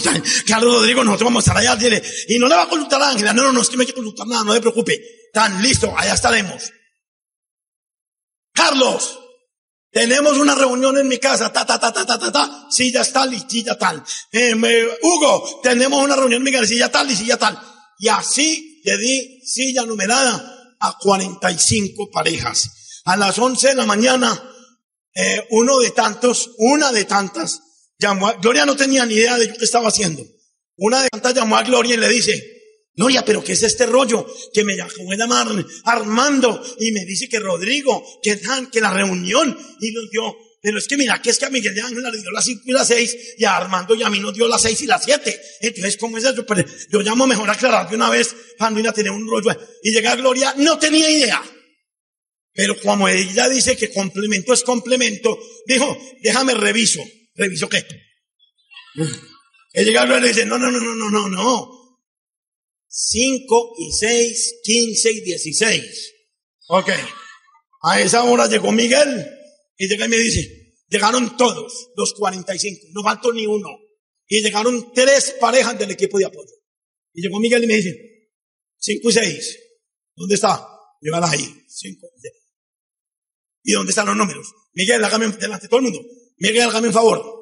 Carlos 0.46 0.74
Rodrigo, 0.74 1.04
nosotros 1.04 1.26
vamos 1.26 1.46
a 1.46 1.50
estar 1.50 1.56
allá, 1.58 1.78
tiene, 1.78 2.02
y 2.28 2.38
no 2.38 2.48
le 2.48 2.54
va 2.54 2.62
a 2.62 2.68
consultar 2.68 3.02
a 3.02 3.10
Ángela, 3.10 3.32
no, 3.32 3.42
no, 3.42 3.52
no, 3.52 3.60
es 3.60 3.68
que 3.68 3.76
no 3.76 3.84
consultar 3.84 4.26
nada, 4.26 4.44
no 4.44 4.54
se 4.54 4.60
preocupe. 4.60 5.00
Tan 5.32 5.62
listo, 5.62 5.92
allá 5.96 6.14
estaremos. 6.14 6.72
Carlos, 8.54 9.18
tenemos 9.90 10.36
una 10.38 10.54
reunión 10.54 10.96
en 10.98 11.08
mi 11.08 11.18
casa, 11.18 11.52
ta, 11.52 11.64
ta, 11.64 11.78
ta, 11.78 11.92
ta, 11.92 12.04
ta, 12.04 12.18
ta, 12.18 12.32
ta, 12.32 12.66
silla 12.70 13.04
tal 13.04 13.32
y 13.34 13.40
silla 13.40 13.76
tal. 13.78 14.02
Eh, 14.32 14.54
Hugo, 15.02 15.60
tenemos 15.62 16.02
una 16.02 16.16
reunión 16.16 16.40
en 16.40 16.44
mi 16.44 16.52
casa, 16.52 16.66
silla 16.66 16.90
tal 16.90 17.10
y 17.10 17.16
silla 17.16 17.36
tal. 17.36 17.58
Y 17.98 18.08
así 18.08 18.80
le 18.84 18.96
di 18.98 19.40
silla 19.44 19.84
numerada 19.84 20.76
a 20.80 20.96
45 20.98 22.10
parejas. 22.10 23.02
A 23.04 23.16
las 23.16 23.38
11 23.38 23.68
de 23.68 23.74
la 23.74 23.86
mañana, 23.86 24.40
eh, 25.14 25.46
uno 25.50 25.78
de 25.78 25.90
tantos, 25.90 26.50
una 26.58 26.92
de 26.92 27.04
tantas, 27.04 27.60
llamó 27.98 28.28
a, 28.28 28.34
Gloria 28.34 28.64
no 28.64 28.76
tenía 28.76 29.04
ni 29.06 29.14
idea 29.14 29.36
de 29.36 29.52
que 29.52 29.64
estaba 29.64 29.88
haciendo. 29.88 30.24
Una 30.76 31.02
de 31.02 31.08
tantas 31.08 31.34
llamó 31.34 31.56
a 31.56 31.62
Gloria 31.62 31.94
y 31.94 31.98
le 31.98 32.08
dice, 32.08 32.58
Gloria, 32.94 33.24
pero 33.24 33.44
¿qué 33.44 33.52
es 33.52 33.62
este 33.62 33.86
rollo? 33.86 34.26
Que 34.52 34.64
me 34.64 34.76
llamó 34.76 35.12
a 35.32 35.92
Armando 35.92 36.62
y 36.80 36.92
me 36.92 37.04
dice 37.04 37.28
que 37.28 37.38
Rodrigo, 37.38 38.04
que 38.22 38.36
dan, 38.36 38.70
que 38.70 38.80
la 38.80 38.92
reunión 38.92 39.56
y 39.80 39.92
nos 39.92 40.10
dio, 40.10 40.36
pero 40.60 40.78
es 40.78 40.88
que 40.88 40.96
mira, 40.96 41.22
que 41.22 41.30
es 41.30 41.38
que 41.38 41.46
a 41.46 41.50
Miguel 41.50 41.74
de 41.74 41.80
Ángel 41.80 42.02
le 42.02 42.20
dio 42.20 42.30
las 42.32 42.44
5 42.44 42.62
y 42.64 42.72
las 42.72 42.88
6 42.88 43.16
y 43.38 43.44
a 43.44 43.56
Armando 43.56 43.94
y 43.94 44.02
a 44.02 44.10
mí 44.10 44.18
nos 44.18 44.34
dio 44.34 44.48
las 44.48 44.62
6 44.62 44.82
y 44.82 44.86
las 44.86 45.04
7. 45.04 45.40
Entonces, 45.60 45.96
¿cómo 45.96 46.18
es 46.18 46.24
eso? 46.24 46.44
Pero 46.44 46.64
yo 46.90 47.00
llamo 47.00 47.26
mejor 47.26 47.48
a 47.48 47.52
aclarar 47.52 47.88
de 47.88 47.94
una 47.94 48.10
vez 48.10 48.34
cuando 48.58 48.80
iba 48.80 48.90
a 48.90 48.92
tener 48.92 49.12
un 49.12 49.28
rollo. 49.28 49.56
Y 49.82 49.92
llega 49.92 50.16
Gloria, 50.16 50.54
no 50.56 50.78
tenía 50.78 51.08
idea. 51.08 51.40
Pero 52.52 52.80
como 52.80 53.08
ella 53.08 53.48
dice 53.48 53.76
que 53.76 53.92
complemento 53.92 54.52
es 54.52 54.64
complemento, 54.64 55.38
dijo, 55.66 55.96
déjame 56.20 56.54
reviso. 56.54 57.00
¿Reviso 57.38 57.68
qué? 57.68 57.86
Que 59.72 59.84
llega 59.84 60.04
y 60.04 60.20
le 60.20 60.28
dice, 60.28 60.44
no, 60.44 60.58
no, 60.58 60.72
no, 60.72 60.80
no, 60.80 60.94
no, 60.96 61.10
no, 61.10 61.28
no. 61.28 62.00
5 62.88 63.74
y 63.78 63.92
6, 63.92 64.54
15 64.64 65.12
y 65.12 65.20
16. 65.20 66.14
Ok. 66.66 66.90
A 67.82 68.00
esa 68.00 68.24
hora 68.24 68.48
llegó 68.48 68.72
Miguel 68.72 69.24
y 69.76 69.86
llega 69.86 70.06
y 70.06 70.08
me 70.08 70.16
dice, 70.18 70.74
llegaron 70.88 71.36
todos, 71.36 71.90
los 71.94 72.12
45, 72.14 72.88
no 72.90 73.04
faltó 73.04 73.32
ni 73.32 73.46
uno. 73.46 73.68
Y 74.26 74.42
llegaron 74.42 74.92
tres 74.92 75.36
parejas 75.40 75.78
del 75.78 75.92
equipo 75.92 76.18
de 76.18 76.24
apoyo. 76.24 76.52
Y 77.14 77.22
llegó 77.22 77.38
Miguel 77.38 77.62
y 77.62 77.66
me 77.68 77.74
dice, 77.74 78.32
5 78.78 79.10
y 79.10 79.12
6, 79.12 79.58
¿dónde 80.16 80.34
está? 80.34 80.66
Llegan 81.00 81.22
ahí, 81.22 81.64
5 81.68 82.06
y 82.16 82.20
6. 82.20 82.34
¿Y 83.62 83.72
dónde 83.74 83.90
están 83.90 84.06
los 84.06 84.16
números? 84.16 84.52
Miguel, 84.72 85.04
hágame 85.04 85.28
delante 85.28 85.66
de 85.66 85.68
todo 85.68 85.78
el 85.78 85.84
mundo. 85.84 86.00
Miguel, 86.38 86.68
hágame 86.68 86.88
un 86.88 86.94
favor. 86.94 87.38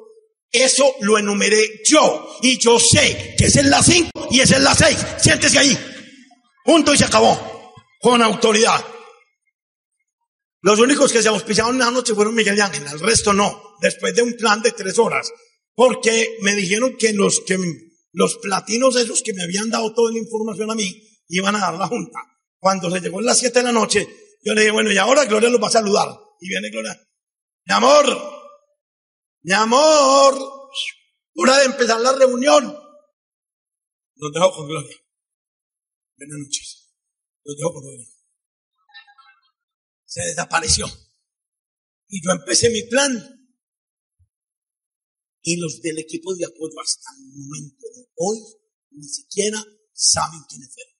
Eso 0.51 0.95
lo 1.01 1.17
enumeré 1.17 1.81
yo. 1.85 2.37
Y 2.41 2.57
yo 2.57 2.79
sé 2.79 3.35
que 3.37 3.45
esa 3.45 3.61
es 3.61 3.67
la 3.67 3.83
5 3.83 4.29
y 4.31 4.39
esa 4.39 4.57
es 4.57 4.63
la 4.63 4.75
6. 4.75 4.97
Siéntese 5.19 5.59
ahí. 5.59 5.77
Punto 6.63 6.93
y 6.93 6.97
se 6.97 7.05
acabó. 7.05 7.73
Con 7.99 8.21
autoridad. 8.21 8.83
Los 10.61 10.79
únicos 10.79 11.11
que 11.11 11.21
se 11.21 11.29
auspiciaron 11.29 11.75
una 11.75 11.91
noche 11.91 12.13
fueron 12.13 12.35
Miguel 12.35 12.57
y 12.57 12.61
Ángel, 12.61 12.85
el 12.91 12.99
resto 12.99 13.33
no. 13.33 13.75
Después 13.81 14.15
de 14.15 14.23
un 14.23 14.33
plan 14.33 14.61
de 14.61 14.71
tres 14.71 14.97
horas. 14.99 15.31
Porque 15.75 16.37
me 16.41 16.55
dijeron 16.55 16.97
que 16.97 17.13
los, 17.13 17.41
que 17.45 17.57
los 18.13 18.37
platinos 18.37 18.95
esos 18.95 19.21
que 19.21 19.33
me 19.33 19.43
habían 19.43 19.69
dado 19.69 19.93
toda 19.93 20.11
la 20.11 20.17
información 20.17 20.71
a 20.71 20.75
mí 20.75 20.91
iban 21.29 21.55
a 21.55 21.59
dar 21.59 21.75
la 21.75 21.87
junta. 21.87 22.19
Cuando 22.59 22.89
se 22.89 22.99
llegó 22.99 23.19
a 23.19 23.23
las 23.23 23.37
7 23.37 23.59
de 23.59 23.65
la 23.65 23.71
noche, 23.71 24.07
yo 24.43 24.53
le 24.53 24.61
dije, 24.61 24.71
bueno, 24.71 24.91
y 24.91 24.97
ahora 24.97 25.25
Gloria 25.25 25.49
los 25.49 25.61
va 25.61 25.67
a 25.67 25.71
saludar. 25.71 26.09
Y 26.41 26.49
viene 26.49 26.69
Gloria. 26.69 26.99
Mi 27.65 27.73
amor, 27.73 28.05
mi 29.41 29.53
amor, 29.53 30.69
hora 31.35 31.57
de 31.59 31.65
empezar 31.65 31.99
la 32.01 32.13
reunión. 32.13 32.65
Los 34.15 34.33
dejo 34.33 34.51
con 34.51 34.67
Gloria. 34.67 34.97
Buenas 36.17 36.37
noches. 36.39 36.91
Los 37.43 37.57
dejo 37.57 37.73
con 37.73 37.83
Gloria. 37.83 38.07
Se 40.05 40.21
desapareció. 40.21 40.87
Y 42.07 42.23
yo 42.23 42.31
empecé 42.31 42.69
mi 42.69 42.83
plan. 42.83 43.11
Y 45.41 45.57
los 45.57 45.81
del 45.81 45.99
equipo 45.99 46.33
de 46.35 46.45
apoyo 46.45 46.79
hasta 46.81 47.09
el 47.17 47.25
momento 47.27 47.85
de 47.95 48.09
hoy 48.15 48.37
ni 48.91 49.07
siquiera 49.07 49.63
saben 49.93 50.41
quiénes 50.49 50.75
eran. 50.77 50.97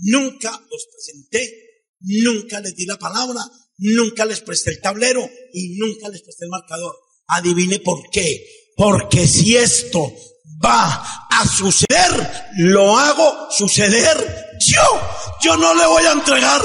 Nunca 0.00 0.50
los 0.70 0.86
presenté, 0.92 1.86
nunca 2.00 2.60
les 2.60 2.76
di 2.76 2.86
la 2.86 2.98
palabra, 2.98 3.40
nunca 3.78 4.24
les 4.24 4.40
presté 4.40 4.70
el 4.70 4.80
tablero 4.80 5.28
y 5.52 5.76
nunca 5.78 6.08
les 6.08 6.22
presté 6.22 6.44
el 6.44 6.50
marcador. 6.50 6.96
Adivine 7.28 7.80
por 7.80 8.10
qué. 8.10 8.44
Porque 8.76 9.26
si 9.26 9.56
esto 9.56 10.12
va 10.64 11.26
a 11.30 11.46
suceder, 11.46 12.50
lo 12.56 12.96
hago 12.96 13.48
suceder 13.50 14.48
yo. 14.60 15.00
Yo 15.40 15.56
no 15.56 15.74
le 15.74 15.86
voy 15.86 16.04
a 16.04 16.12
entregar, 16.12 16.62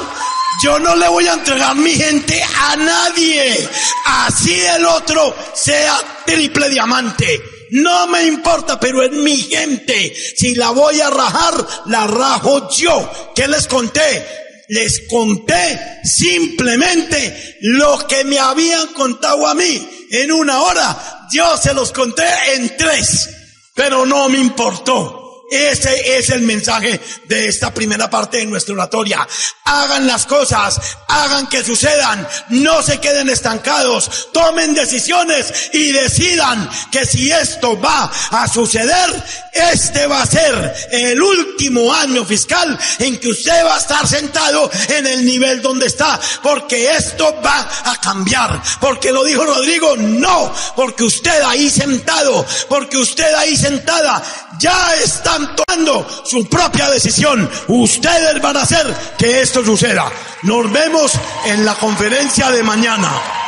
yo 0.63 0.79
no 0.79 0.95
le 0.95 1.07
voy 1.07 1.27
a 1.27 1.33
entregar 1.33 1.75
mi 1.75 1.93
gente 1.93 2.41
a 2.43 2.75
nadie. 2.75 3.67
Así 4.05 4.59
el 4.61 4.85
otro 4.85 5.35
sea 5.53 6.23
triple 6.25 6.69
diamante. 6.69 7.41
No 7.71 8.05
me 8.07 8.23
importa, 8.25 8.79
pero 8.79 9.01
es 9.01 9.11
mi 9.11 9.37
gente. 9.37 10.13
Si 10.37 10.53
la 10.53 10.69
voy 10.69 11.01
a 11.01 11.09
rajar, 11.09 11.65
la 11.87 12.05
rajo 12.05 12.69
yo. 12.69 13.09
¿Qué 13.35 13.47
les 13.47 13.67
conté? 13.67 14.42
Les 14.69 15.07
conté 15.09 15.99
simplemente 16.03 17.57
lo 17.61 18.07
que 18.07 18.23
me 18.23 18.39
habían 18.39 18.87
contado 18.93 19.47
a 19.47 19.53
mí 19.55 20.07
en 20.11 20.31
una 20.31 20.61
hora. 20.61 21.27
Yo 21.31 21.57
se 21.57 21.73
los 21.73 21.91
conté 21.91 22.25
en 22.55 22.75
tres, 22.77 23.29
pero 23.73 24.05
no 24.05 24.29
me 24.29 24.39
importó. 24.39 25.22
Ese 25.49 26.17
es 26.17 26.29
el 26.29 26.41
mensaje 26.41 26.99
de 27.25 27.47
esta 27.47 27.73
primera 27.73 28.09
parte 28.09 28.37
de 28.37 28.45
nuestra 28.45 28.73
oratoria. 28.73 29.27
Hagan 29.65 30.07
las 30.07 30.25
cosas, 30.25 30.79
hagan 31.07 31.47
que 31.47 31.63
sucedan, 31.63 32.27
no 32.49 32.81
se 32.81 32.99
queden 32.99 33.29
estancados, 33.29 34.29
tomen 34.31 34.73
decisiones 34.73 35.69
y 35.73 35.91
decidan 35.91 36.69
que 36.91 37.05
si 37.05 37.31
esto 37.31 37.79
va 37.79 38.11
a 38.31 38.47
suceder, 38.47 39.23
este 39.51 40.07
va 40.07 40.23
a 40.23 40.25
ser 40.25 40.73
el 40.91 41.21
último 41.21 41.93
año 41.93 42.25
fiscal 42.25 42.77
en 42.99 43.19
que 43.19 43.29
usted 43.29 43.65
va 43.65 43.75
a 43.75 43.79
estar 43.79 44.07
sentado 44.07 44.71
en 44.89 45.05
el 45.05 45.25
nivel 45.25 45.61
donde 45.61 45.87
está, 45.87 46.19
porque 46.41 46.95
esto 46.95 47.39
va 47.45 47.69
a 47.85 47.99
cambiar, 48.01 48.61
porque 48.79 49.11
lo 49.11 49.23
dijo 49.23 49.45
Rodrigo, 49.45 49.95
no, 49.97 50.53
porque 50.75 51.03
usted 51.03 51.41
ahí 51.43 51.69
sentado, 51.69 52.45
porque 52.69 52.97
usted 52.97 53.33
ahí 53.35 53.55
sentada, 53.55 54.23
ya 54.59 54.95
están 55.43 55.55
tomando 55.55 56.07
su 56.23 56.45
propia 56.47 56.89
decisión. 56.89 57.49
Ustedes 57.67 58.41
van 58.41 58.57
a 58.57 58.61
hacer 58.61 58.93
que 59.17 59.41
esto 59.41 59.63
suceda. 59.63 60.11
Nos 60.43 60.71
vemos 60.71 61.13
en 61.45 61.65
la 61.65 61.75
conferencia 61.75 62.51
de 62.51 62.63
mañana. 62.63 63.42